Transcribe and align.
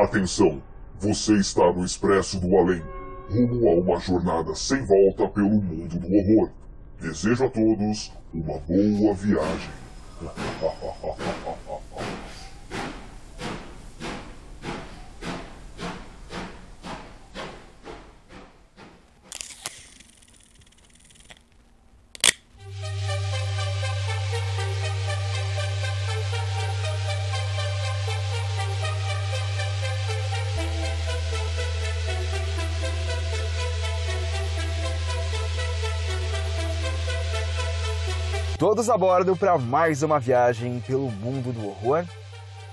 Atenção! 0.00 0.62
Você 0.98 1.34
está 1.34 1.70
no 1.70 1.84
Expresso 1.84 2.40
do 2.40 2.56
Além, 2.56 2.82
rumo 3.28 3.68
a 3.68 3.74
uma 3.74 4.00
jornada 4.00 4.54
sem 4.54 4.82
volta 4.86 5.28
pelo 5.28 5.50
mundo 5.50 5.98
do 5.98 6.06
horror. 6.16 6.48
Desejo 6.98 7.44
a 7.44 7.50
todos 7.50 8.10
uma 8.32 8.58
boa 8.60 9.12
viagem. 9.12 9.70
Todos 38.80 38.88
a 38.88 38.96
bordo 38.96 39.36
para 39.36 39.58
mais 39.58 40.02
uma 40.02 40.18
viagem 40.18 40.80
pelo 40.80 41.10
mundo 41.10 41.52
do 41.52 41.68
horror? 41.68 42.02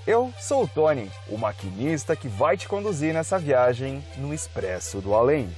Eu 0.06 0.32
sou 0.40 0.62
o 0.62 0.66
Tony, 0.66 1.12
o 1.28 1.36
maquinista 1.36 2.16
que 2.16 2.28
vai 2.28 2.56
te 2.56 2.66
conduzir 2.66 3.12
nessa 3.12 3.38
viagem 3.38 4.02
no 4.16 4.32
Expresso 4.32 5.02
do 5.02 5.12
Além. 5.12 5.54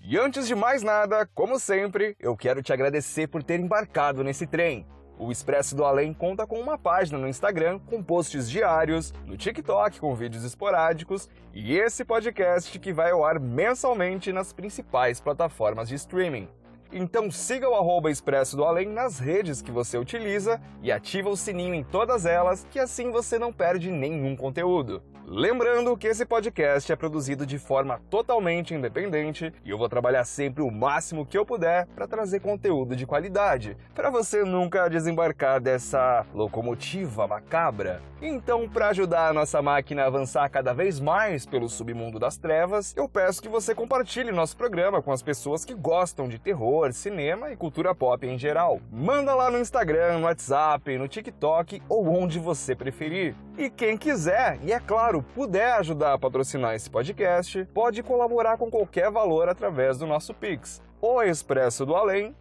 E 0.00 0.16
antes 0.16 0.46
de 0.46 0.54
mais 0.54 0.82
nada, 0.82 1.28
como 1.34 1.58
sempre, 1.58 2.16
eu 2.18 2.34
quero 2.34 2.62
te 2.62 2.72
agradecer 2.72 3.26
por 3.26 3.42
ter 3.42 3.60
embarcado 3.60 4.24
nesse 4.24 4.46
trem. 4.46 4.86
O 5.18 5.32
Expresso 5.32 5.74
do 5.74 5.84
Além 5.84 6.14
conta 6.14 6.46
com 6.46 6.60
uma 6.60 6.78
página 6.78 7.18
no 7.18 7.26
Instagram 7.26 7.80
com 7.80 8.00
posts 8.00 8.48
diários, 8.48 9.12
no 9.26 9.36
TikTok 9.36 9.98
com 9.98 10.14
vídeos 10.14 10.44
esporádicos 10.44 11.28
e 11.52 11.76
esse 11.76 12.04
podcast 12.04 12.78
que 12.78 12.92
vai 12.92 13.10
ao 13.10 13.24
ar 13.24 13.40
mensalmente 13.40 14.32
nas 14.32 14.52
principais 14.52 15.20
plataformas 15.20 15.88
de 15.88 15.96
streaming. 15.96 16.48
Então 16.92 17.32
siga 17.32 17.68
o 17.68 18.08
Expresso 18.08 18.56
do 18.56 18.64
Além 18.64 18.86
nas 18.86 19.18
redes 19.18 19.60
que 19.60 19.72
você 19.72 19.98
utiliza 19.98 20.60
e 20.80 20.92
ativa 20.92 21.28
o 21.28 21.36
sininho 21.36 21.74
em 21.74 21.82
todas 21.82 22.24
elas, 22.24 22.64
que 22.70 22.78
assim 22.78 23.10
você 23.10 23.40
não 23.40 23.52
perde 23.52 23.90
nenhum 23.90 24.36
conteúdo. 24.36 25.02
Lembrando 25.30 25.94
que 25.94 26.06
esse 26.06 26.24
podcast 26.24 26.90
é 26.90 26.96
produzido 26.96 27.44
de 27.44 27.58
forma 27.58 28.00
totalmente 28.08 28.72
independente 28.72 29.52
e 29.62 29.68
eu 29.68 29.76
vou 29.76 29.86
trabalhar 29.86 30.24
sempre 30.24 30.62
o 30.62 30.70
máximo 30.70 31.26
que 31.26 31.36
eu 31.36 31.44
puder 31.44 31.86
para 31.88 32.08
trazer 32.08 32.40
conteúdo 32.40 32.96
de 32.96 33.04
qualidade, 33.04 33.76
para 33.94 34.08
você 34.08 34.42
nunca 34.42 34.88
desembarcar 34.88 35.60
dessa 35.60 36.24
locomotiva 36.32 37.26
macabra. 37.26 38.00
Então, 38.22 38.66
para 38.66 38.88
ajudar 38.88 39.28
a 39.28 39.32
nossa 39.34 39.60
máquina 39.60 40.02
a 40.02 40.06
avançar 40.06 40.48
cada 40.48 40.72
vez 40.72 40.98
mais 40.98 41.44
pelo 41.44 41.68
submundo 41.68 42.18
das 42.18 42.38
trevas, 42.38 42.96
eu 42.96 43.06
peço 43.06 43.42
que 43.42 43.50
você 43.50 43.74
compartilhe 43.74 44.32
nosso 44.32 44.56
programa 44.56 45.02
com 45.02 45.12
as 45.12 45.22
pessoas 45.22 45.62
que 45.62 45.74
gostam 45.74 46.26
de 46.26 46.38
terror, 46.38 46.90
cinema 46.92 47.52
e 47.52 47.56
cultura 47.56 47.94
pop 47.94 48.26
em 48.26 48.38
geral. 48.38 48.80
Manda 48.90 49.34
lá 49.34 49.50
no 49.50 49.58
Instagram, 49.58 50.18
no 50.18 50.24
WhatsApp, 50.24 50.96
no 50.96 51.06
TikTok 51.06 51.82
ou 51.86 52.08
onde 52.08 52.38
você 52.40 52.74
preferir. 52.74 53.36
E 53.56 53.68
quem 53.68 53.96
quiser, 53.96 54.58
e 54.62 54.72
é 54.72 54.80
claro, 54.80 55.17
puder 55.22 55.74
ajudar 55.74 56.14
a 56.14 56.18
patrocinar 56.18 56.74
esse 56.74 56.88
podcast, 56.88 57.64
pode 57.74 58.02
colaborar 58.02 58.56
com 58.56 58.70
qualquer 58.70 59.10
valor 59.10 59.48
através 59.48 59.98
do 59.98 60.06
nosso 60.06 60.34
Pix, 60.34 60.82
o 61.00 61.22
expresso 61.22 61.86
do 61.86 61.94
além, 61.94 62.34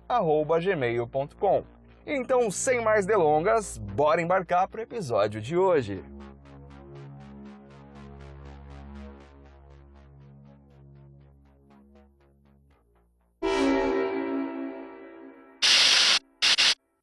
gmail.com. 0.62 1.64
Então, 2.06 2.50
sem 2.50 2.82
mais 2.82 3.06
delongas, 3.06 3.78
bora 3.78 4.22
embarcar 4.22 4.68
para 4.68 4.80
o 4.80 4.84
episódio 4.84 5.42
de 5.42 5.58
hoje. 5.58 6.04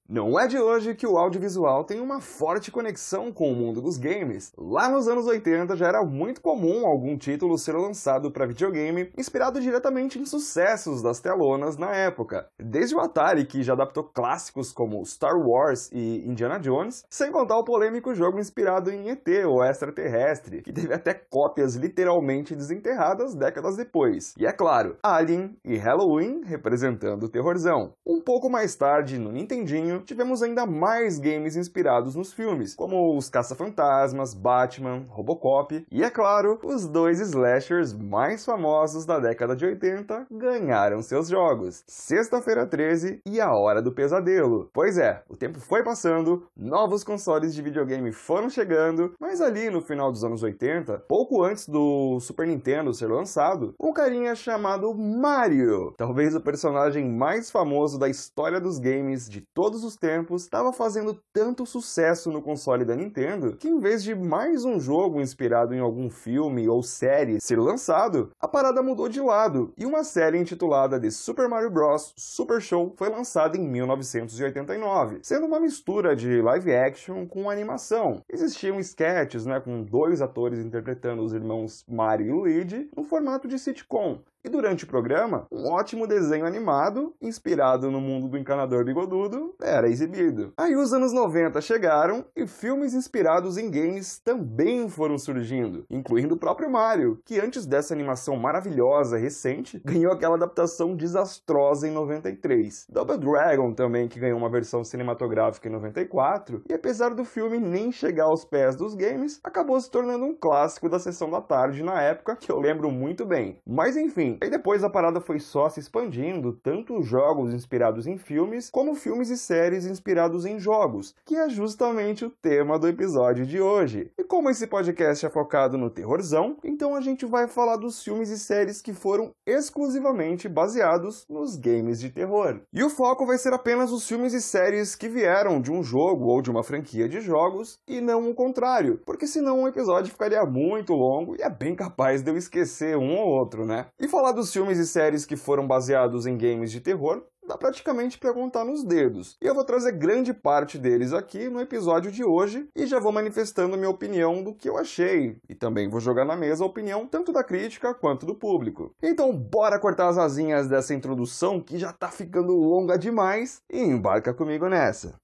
Não 0.07 0.39
é 0.39 0.47
de 0.47 0.59
hoje 0.59 0.95
que 0.95 1.07
o 1.07 1.17
audiovisual 1.17 1.83
tem 1.83 1.99
uma 1.99 2.21
forte 2.21 2.71
conexão 2.71 3.33
com 3.33 3.51
o 3.51 3.57
mundo 3.57 3.81
dos 3.81 3.97
games. 3.97 4.53
Lá 4.59 4.91
nos 4.91 5.09
anos 5.09 5.27
80 5.27 5.75
já 5.77 5.87
era 5.87 6.05
muito 6.05 6.43
comum 6.43 6.87
algum 6.87 7.17
título 7.17 7.57
ser 7.57 7.73
lançado 7.73 8.31
para 8.31 8.47
videogame 8.47 9.11
inspirado 9.17 9.59
diretamente 9.63 10.19
em 10.19 10.27
sucessos 10.27 11.01
das 11.01 11.21
telonas 11.21 11.79
na 11.79 11.97
época. 11.97 12.47
Desde 12.59 12.95
o 12.95 13.01
Atari, 13.01 13.47
que 13.47 13.63
já 13.63 13.73
adaptou 13.73 14.05
clássicos 14.05 14.73
como 14.73 15.03
Star 15.07 15.39
Wars 15.39 15.89
e 15.91 16.23
Indiana 16.29 16.61
Jones, 16.61 17.07
sem 17.09 17.33
contar 17.33 17.57
o 17.57 17.65
polêmico 17.65 18.15
jogo 18.15 18.39
inspirado 18.39 18.91
em 18.91 19.09
ET, 19.09 19.27
ou 19.47 19.65
extraterrestre, 19.65 20.61
que 20.61 20.73
teve 20.73 20.93
até 20.93 21.15
cópias 21.15 21.77
literalmente 21.77 22.55
desenterradas 22.55 23.35
décadas 23.35 23.75
depois. 23.75 24.35
E 24.37 24.45
é 24.45 24.53
claro, 24.53 24.99
Alien 25.03 25.57
e 25.65 25.79
Halloween 25.79 26.43
representando 26.45 27.23
o 27.23 27.31
terrorzão. 27.31 27.95
Um 28.07 28.21
pouco 28.21 28.51
mais 28.51 28.77
tarde, 28.77 29.19
no 29.19 29.33
Nintendinho, 29.33 29.94
tivemos 30.01 30.43
ainda 30.43 30.67
mais 30.67 31.19
games 31.19 31.57
inspirados 31.57 32.15
nos 32.15 32.33
filmes, 32.33 32.75
como 32.75 33.17
os 33.17 33.29
Caça-Fantasmas, 33.29 34.35
Batman, 34.35 35.05
Robocop 35.09 35.85
e, 35.91 36.03
é 36.03 36.11
claro, 36.11 36.59
os 36.65 36.87
dois 36.87 37.21
slashers 37.21 37.93
mais 37.93 38.45
famosos 38.45 39.07
da 39.07 39.19
década 39.19 39.55
de 39.55 39.65
80 39.65 40.27
ganharam 40.31 41.03
seus 41.03 41.29
jogos, 41.29 41.85
Sexta-feira 41.87 42.67
13 42.67 43.21
e 43.27 43.41
A 43.41 43.51
Hora 43.53 43.81
do 43.81 43.93
Pesadelo. 43.93 44.69
Pois 44.73 44.99
é, 44.99 45.23
o 45.29 45.37
tempo 45.37 45.61
foi 45.61 45.83
passando, 45.83 46.47
novos 46.57 47.05
consoles 47.05 47.55
de 47.55 47.63
videogame 47.63 48.13
foram 48.13 48.49
chegando, 48.49 49.15
mas 49.21 49.41
ali 49.41 49.71
no 49.71 49.81
final 49.81 50.11
dos 50.11 50.25
anos 50.25 50.43
80, 50.43 51.05
pouco 51.09 51.43
antes 51.43 51.69
do 51.69 52.19
Super 52.21 52.47
Nintendo 52.47 52.93
ser 52.93 53.07
lançado, 53.07 53.75
um 53.81 53.93
carinha 53.93 54.35
chamado 54.35 54.95
Mario, 54.95 55.95
talvez 55.97 56.35
o 56.35 56.41
personagem 56.41 57.09
mais 57.09 57.51
famoso 57.51 57.99
da 57.99 58.09
história 58.09 58.61
dos 58.61 58.79
games 58.79 59.29
de 59.29 59.41
todos 59.41 59.84
os 59.85 59.97
tempos, 59.97 60.43
estava 60.43 60.73
fazendo 60.73 61.19
tanto 61.33 61.67
sucesso 61.67 62.31
no 62.31 62.43
console 62.43 62.85
da 62.85 62.97
Nintendo 62.97 63.57
que, 63.57 63.69
em 63.69 63.79
vez 63.79 64.03
de 64.03 64.15
mais 64.15 64.65
um 64.65 64.81
jogo 64.81 65.21
inspirado 65.21 65.75
em 65.75 65.81
algum 65.81 66.11
filme 66.11 66.69
ou 66.69 66.83
série 66.83 67.41
ser 67.41 67.59
lançado, 67.59 68.31
a 68.41 68.49
parada 68.49 68.83
mudou 68.83 69.09
de 69.09 69.21
lado 69.21 69.73
e 69.77 69.87
uma 69.87 70.03
série 70.03 70.39
intitulada 70.39 71.01
The 71.01 71.11
Super 71.11 71.49
Mario 71.49 71.71
Bros. 71.71 72.13
Super 72.17 72.61
Show 72.61 72.95
foi 72.97 73.09
lançada 73.09 73.57
em 73.57 73.69
1989, 73.69 75.21
sendo 75.23 75.47
uma 75.47 75.61
mistura 75.61 76.17
de 76.17 76.41
live 76.41 76.75
action 76.75 77.27
com 77.27 77.51
animação. 77.51 78.23
Existiam 78.29 78.81
sketches 78.81 79.47
né, 79.47 79.61
com 79.61 79.83
dois 79.83 80.21
atores 80.21 80.59
interpretando 80.59 81.23
os 81.23 81.33
irmãos 81.33 81.85
Mario 81.89 82.27
e 82.27 82.33
Luigi 82.33 82.89
no 82.97 83.05
formato 83.05 83.47
de 83.47 83.59
sitcom, 83.59 84.21
e 84.45 84.49
durante 84.49 84.85
o 84.85 84.87
programa, 84.87 85.47
um 85.51 85.73
ótimo 85.73 86.07
desenho 86.07 86.45
animado, 86.45 87.15
inspirado 87.21 87.91
no 87.91 88.01
mundo 88.01 88.29
do 88.29 88.37
encanador 88.37 88.85
bigodudo, 88.85 89.55
era 89.61 89.89
exibido. 89.89 90.53
Aí 90.57 90.77
os 90.77 90.93
anos 90.93 91.13
90 91.13 91.61
chegaram 91.63 92.25
e 92.37 92.47
filmes 92.47 92.93
inspirados 92.93 93.57
em 93.57 93.71
games 93.71 94.19
também 94.19 94.89
foram 94.89 95.17
surgindo, 95.17 95.87
incluindo 95.89 96.35
o 96.35 96.39
próprio 96.39 96.71
Mario, 96.71 97.19
que 97.25 97.41
antes 97.41 97.65
dessa 97.65 97.95
animação 97.95 98.37
maravilhosa 98.37 99.17
recente, 99.17 99.81
ganhou 99.85 100.13
aquela 100.13 100.37
adaptação 100.37 100.95
desastrosa 100.95 101.89
em 101.89 101.91
93. 101.91 102.87
Double 102.91 103.17
Dragon 103.17 103.73
também, 103.73 104.09
que 104.09 104.21
ganhou 104.21 104.39
uma 104.39 104.51
versão 104.51 104.85
cinematográfica 104.85 105.69
em 105.69 105.73
94, 105.73 106.63
e 106.69 106.75
apesar 106.75 107.15
do 107.15 107.25
filme 107.25 107.59
nem 107.59 107.91
chegar 107.91 108.25
aos 108.25 108.45
pés 108.45 108.77
dos 108.77 108.95
games, 108.95 109.41
acabou 109.43 109.81
se 109.81 109.91
tornando 109.91 110.25
um 110.25 110.35
clássico 110.35 110.89
da 110.89 110.99
sessão 110.99 111.31
da 111.31 111.41
tarde 111.41 111.83
na 111.83 112.03
época, 112.03 112.37
que 112.37 112.53
eu 112.53 112.61
lembro 112.61 112.91
muito 112.91 113.25
bem. 113.25 113.59
Mas 113.67 113.97
enfim, 113.97 114.34
Aí 114.41 114.51
depois 114.51 114.85
a 114.85 114.91
parada 114.91 115.21
foi 115.21 115.39
só 115.39 115.69
se 115.69 115.81
expandindo, 115.81 116.53
tanto 116.63 117.03
jogos 117.03 117.53
inspirados 117.53 118.07
em 118.07 118.17
filmes, 118.17 118.71
como 118.71 118.95
filmes 118.95 119.31
e 119.31 119.37
séries 119.37 119.87
inspirados 119.87 120.45
em 120.45 120.59
jogos, 120.59 121.15
que 121.25 121.37
é 121.37 121.49
justamente 121.49 122.25
o 122.25 122.31
tema 122.31 122.79
do 122.79 122.89
episódio 122.89 123.47
de 123.47 123.61
hoje. 123.61 124.11
E 124.19 124.25
como 124.25 124.51
esse 124.51 124.67
podcast 124.67 125.25
é 125.25 125.31
focado 125.31 125.79
no 125.79 125.91
terrorzão, 125.91 126.57
então 126.65 126.95
a 126.95 127.01
gente 127.01 127.27
vai 127.27 127.47
falar 127.47 127.77
dos 127.77 128.03
filmes 128.03 128.31
e 128.31 128.39
séries 128.39 128.81
que 128.81 128.93
foram 128.93 129.33
exclusivamente 129.47 130.49
baseados 130.49 131.27
nos 131.29 131.57
games 131.57 132.01
de 132.01 132.11
terror. 132.11 132.61
E 132.73 132.83
o 132.83 132.91
foco 132.91 133.27
vai 133.27 133.39
ser 133.39 133.53
apenas 133.53 133.93
os 133.93 134.07
filmes 134.07 134.33
e 134.33 134.41
séries 134.41 134.95
que 134.95 135.09
vieram 135.09 135.61
de 135.61 135.71
um 135.71 135.83
jogo 135.83 136.27
ou 136.27 136.43
de 136.43 136.51
uma 136.51 136.63
franquia 136.63 137.09
de 137.09 137.21
jogos, 137.21 137.79
e 137.87 138.01
não 138.01 138.29
o 138.29 138.35
contrário, 138.35 139.01
porque 139.05 139.27
senão 139.27 139.63
o 139.63 139.69
episódio 139.69 140.13
ficaria 140.13 140.45
muito 140.45 140.93
longo 140.93 141.37
e 141.37 141.43
é 141.43 141.51
bem 141.51 141.75
capaz 141.75 142.23
de 142.23 142.31
eu 142.31 142.37
esquecer 142.37 142.97
um 142.97 143.17
ou 143.17 143.29
outro, 143.29 143.65
né? 143.65 143.87
E 144.01 144.09
falar 144.25 144.33
dos 144.33 144.51
filmes 144.51 144.79
e 144.79 144.87
séries 144.87 145.27
que 145.27 145.37
foram 145.37 145.67
baseados 145.67 146.25
em 146.25 146.39
games 146.39 146.73
de 146.73 146.81
terror 146.81 147.23
dá 147.47 147.59
praticamente 147.59 148.17
para 148.17 148.33
contar 148.33 148.65
nos 148.65 148.83
dedos. 148.83 149.37
E 149.43 149.47
eu 149.47 149.55
vou 149.55 149.65
trazer 149.65 149.93
grande 149.93 150.33
parte 150.33 150.79
deles 150.79 151.13
aqui 151.13 151.51
no 151.51 151.61
episódio 151.61 152.11
de 152.11 152.25
hoje 152.25 152.67
e 152.75 152.87
já 152.87 152.99
vou 152.99 153.13
manifestando 153.13 153.77
minha 153.77 153.91
opinião 153.91 154.43
do 154.43 154.55
que 154.55 154.67
eu 154.67 154.79
achei. 154.79 155.37
E 155.47 155.55
também 155.55 155.91
vou 155.91 156.01
jogar 156.01 156.25
na 156.25 156.37
mesa 156.37 156.65
a 156.65 156.67
opinião 156.67 157.07
tanto 157.07 157.35
da 157.35 157.45
crítica 157.45 157.93
quanto 157.93 158.25
do 158.25 158.35
público. 158.35 158.95
Então 159.03 159.37
bora 159.37 159.79
cortar 159.79 160.09
as 160.09 160.17
asinhas 160.17 160.67
dessa 160.67 160.95
introdução 160.95 161.61
que 161.61 161.77
já 161.77 161.93
tá 161.93 162.09
ficando 162.09 162.55
longa 162.55 162.97
demais 162.97 163.61
e 163.71 163.79
embarca 163.79 164.33
comigo 164.33 164.71
nessa. 164.71 165.17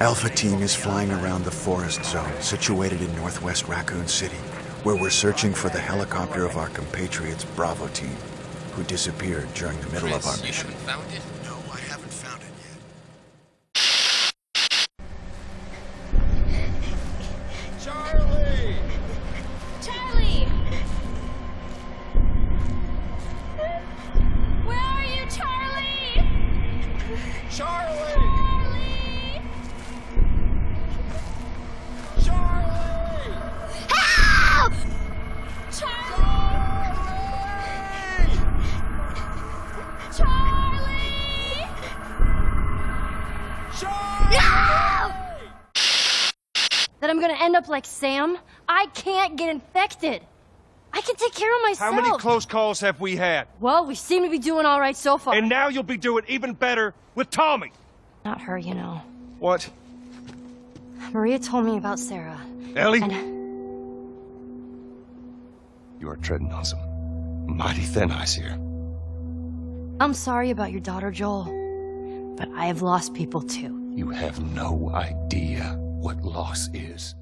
Alpha 0.00 0.28
Team 0.28 0.60
is 0.60 0.74
flying 0.74 1.12
around 1.12 1.44
the 1.44 1.52
forest 1.52 2.04
zone 2.04 2.32
situated 2.40 3.00
in 3.00 3.14
northwest 3.14 3.68
Raccoon 3.68 4.08
City, 4.08 4.36
where 4.82 4.96
we're 4.96 5.08
searching 5.08 5.54
for 5.54 5.68
the 5.68 5.78
helicopter 5.78 6.44
of 6.44 6.56
our 6.56 6.68
compatriots 6.70 7.44
Bravo 7.44 7.86
Team, 7.88 8.16
who 8.72 8.82
disappeared 8.82 9.52
during 9.54 9.80
the 9.80 9.90
middle 9.90 10.12
of 10.12 10.26
our 10.26 10.36
mission. 10.38 10.70
Up 47.64 47.68
like 47.70 47.86
Sam? 47.86 48.36
I 48.68 48.86
can't 48.94 49.36
get 49.36 49.48
infected. 49.48 50.22
I 50.92 51.00
can 51.00 51.16
take 51.16 51.34
care 51.34 51.54
of 51.56 51.62
myself. 51.62 51.94
How 51.94 52.00
many 52.00 52.16
close 52.18 52.46
calls 52.46 52.80
have 52.80 53.00
we 53.00 53.16
had? 53.16 53.48
Well, 53.58 53.86
we 53.86 53.94
seem 53.94 54.22
to 54.22 54.30
be 54.30 54.38
doing 54.38 54.66
all 54.66 54.78
right 54.78 54.96
so 54.96 55.18
far. 55.18 55.34
And 55.34 55.48
now 55.48 55.68
you'll 55.68 55.82
be 55.82 55.96
doing 55.96 56.24
even 56.28 56.52
better 56.52 56.94
with 57.14 57.30
Tommy. 57.30 57.72
Not 58.24 58.40
her, 58.42 58.56
you 58.58 58.74
know. 58.74 59.02
What? 59.38 59.68
Maria 61.10 61.38
told 61.38 61.64
me 61.64 61.76
about 61.78 61.98
Sarah. 61.98 62.40
Ellie? 62.76 63.02
And 63.02 63.12
You 66.00 66.10
are 66.10 66.16
treading 66.16 66.52
on 66.52 66.64
some 66.64 67.56
mighty 67.56 67.82
thin 67.82 68.10
ice 68.12 68.34
here. 68.34 68.58
I'm 70.00 70.14
sorry 70.14 70.50
about 70.50 70.70
your 70.70 70.80
daughter, 70.80 71.10
Joel. 71.10 71.44
But 72.36 72.48
I 72.54 72.66
have 72.66 72.82
lost 72.82 73.14
people 73.14 73.42
too. 73.42 73.92
You 73.94 74.10
have 74.10 74.40
no 74.54 74.90
idea 74.92 75.76
what 75.78 76.20
loss 76.22 76.68
is. 76.74 77.14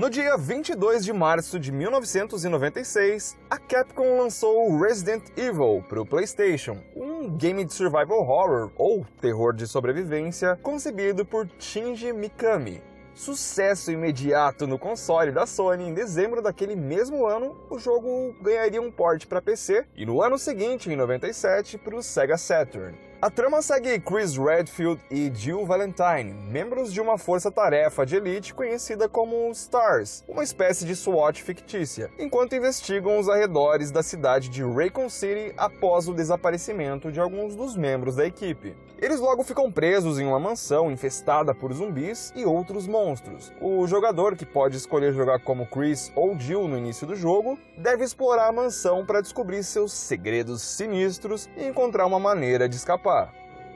No 0.00 0.08
dia 0.08 0.34
22 0.34 1.04
de 1.04 1.12
março 1.12 1.60
de 1.60 1.70
1996, 1.70 3.36
a 3.50 3.58
Capcom 3.58 4.16
lançou 4.16 4.80
Resident 4.80 5.24
Evil 5.36 5.84
para 5.86 6.00
o 6.00 6.06
PlayStation, 6.06 6.78
um 6.96 7.28
game 7.36 7.62
de 7.66 7.74
survival 7.74 8.20
horror 8.20 8.70
ou 8.76 9.06
terror 9.20 9.52
de 9.52 9.66
sobrevivência 9.66 10.58
concebido 10.62 11.26
por 11.26 11.46
Shinji 11.58 12.14
Mikami. 12.14 12.82
Sucesso 13.14 13.92
imediato 13.92 14.66
no 14.66 14.78
console 14.78 15.32
da 15.32 15.44
Sony, 15.44 15.90
em 15.90 15.92
dezembro 15.92 16.40
daquele 16.40 16.74
mesmo 16.74 17.26
ano, 17.26 17.54
o 17.68 17.78
jogo 17.78 18.34
ganharia 18.40 18.80
um 18.80 18.90
port 18.90 19.26
para 19.26 19.42
PC 19.42 19.84
e 19.94 20.06
no 20.06 20.22
ano 20.22 20.38
seguinte, 20.38 20.90
em 20.90 20.96
97, 20.96 21.76
para 21.76 21.94
o 21.94 22.02
Sega 22.02 22.38
Saturn. 22.38 23.09
A 23.22 23.28
trama 23.28 23.60
segue 23.60 24.00
Chris 24.00 24.34
Redfield 24.34 24.98
e 25.10 25.30
Jill 25.34 25.66
Valentine, 25.66 26.32
membros 26.50 26.90
de 26.90 27.02
uma 27.02 27.18
força-tarefa 27.18 28.06
de 28.06 28.16
elite 28.16 28.54
conhecida 28.54 29.10
como 29.10 29.54
STARS, 29.54 30.24
uma 30.26 30.42
espécie 30.42 30.86
de 30.86 30.96
SWAT 30.96 31.42
fictícia, 31.42 32.10
enquanto 32.18 32.56
investigam 32.56 33.18
os 33.18 33.28
arredores 33.28 33.90
da 33.90 34.02
cidade 34.02 34.48
de 34.48 34.62
Raycon 34.62 35.10
City 35.10 35.52
após 35.58 36.08
o 36.08 36.14
desaparecimento 36.14 37.12
de 37.12 37.20
alguns 37.20 37.54
dos 37.54 37.76
membros 37.76 38.16
da 38.16 38.24
equipe. 38.24 38.74
Eles 38.98 39.20
logo 39.20 39.42
ficam 39.42 39.70
presos 39.70 40.18
em 40.18 40.26
uma 40.26 40.40
mansão 40.40 40.90
infestada 40.90 41.54
por 41.54 41.74
zumbis 41.74 42.32
e 42.34 42.46
outros 42.46 42.86
monstros. 42.86 43.52
O 43.60 43.86
jogador, 43.86 44.34
que 44.34 44.46
pode 44.46 44.78
escolher 44.78 45.12
jogar 45.12 45.40
como 45.40 45.66
Chris 45.66 46.10
ou 46.16 46.38
Jill 46.38 46.66
no 46.66 46.78
início 46.78 47.06
do 47.06 47.14
jogo, 47.14 47.58
deve 47.76 48.02
explorar 48.02 48.48
a 48.48 48.52
mansão 48.52 49.04
para 49.04 49.20
descobrir 49.20 49.62
seus 49.62 49.92
segredos 49.92 50.62
sinistros 50.62 51.50
e 51.54 51.66
encontrar 51.66 52.06
uma 52.06 52.18
maneira 52.18 52.66
de 52.66 52.76
escapar. 52.76 53.09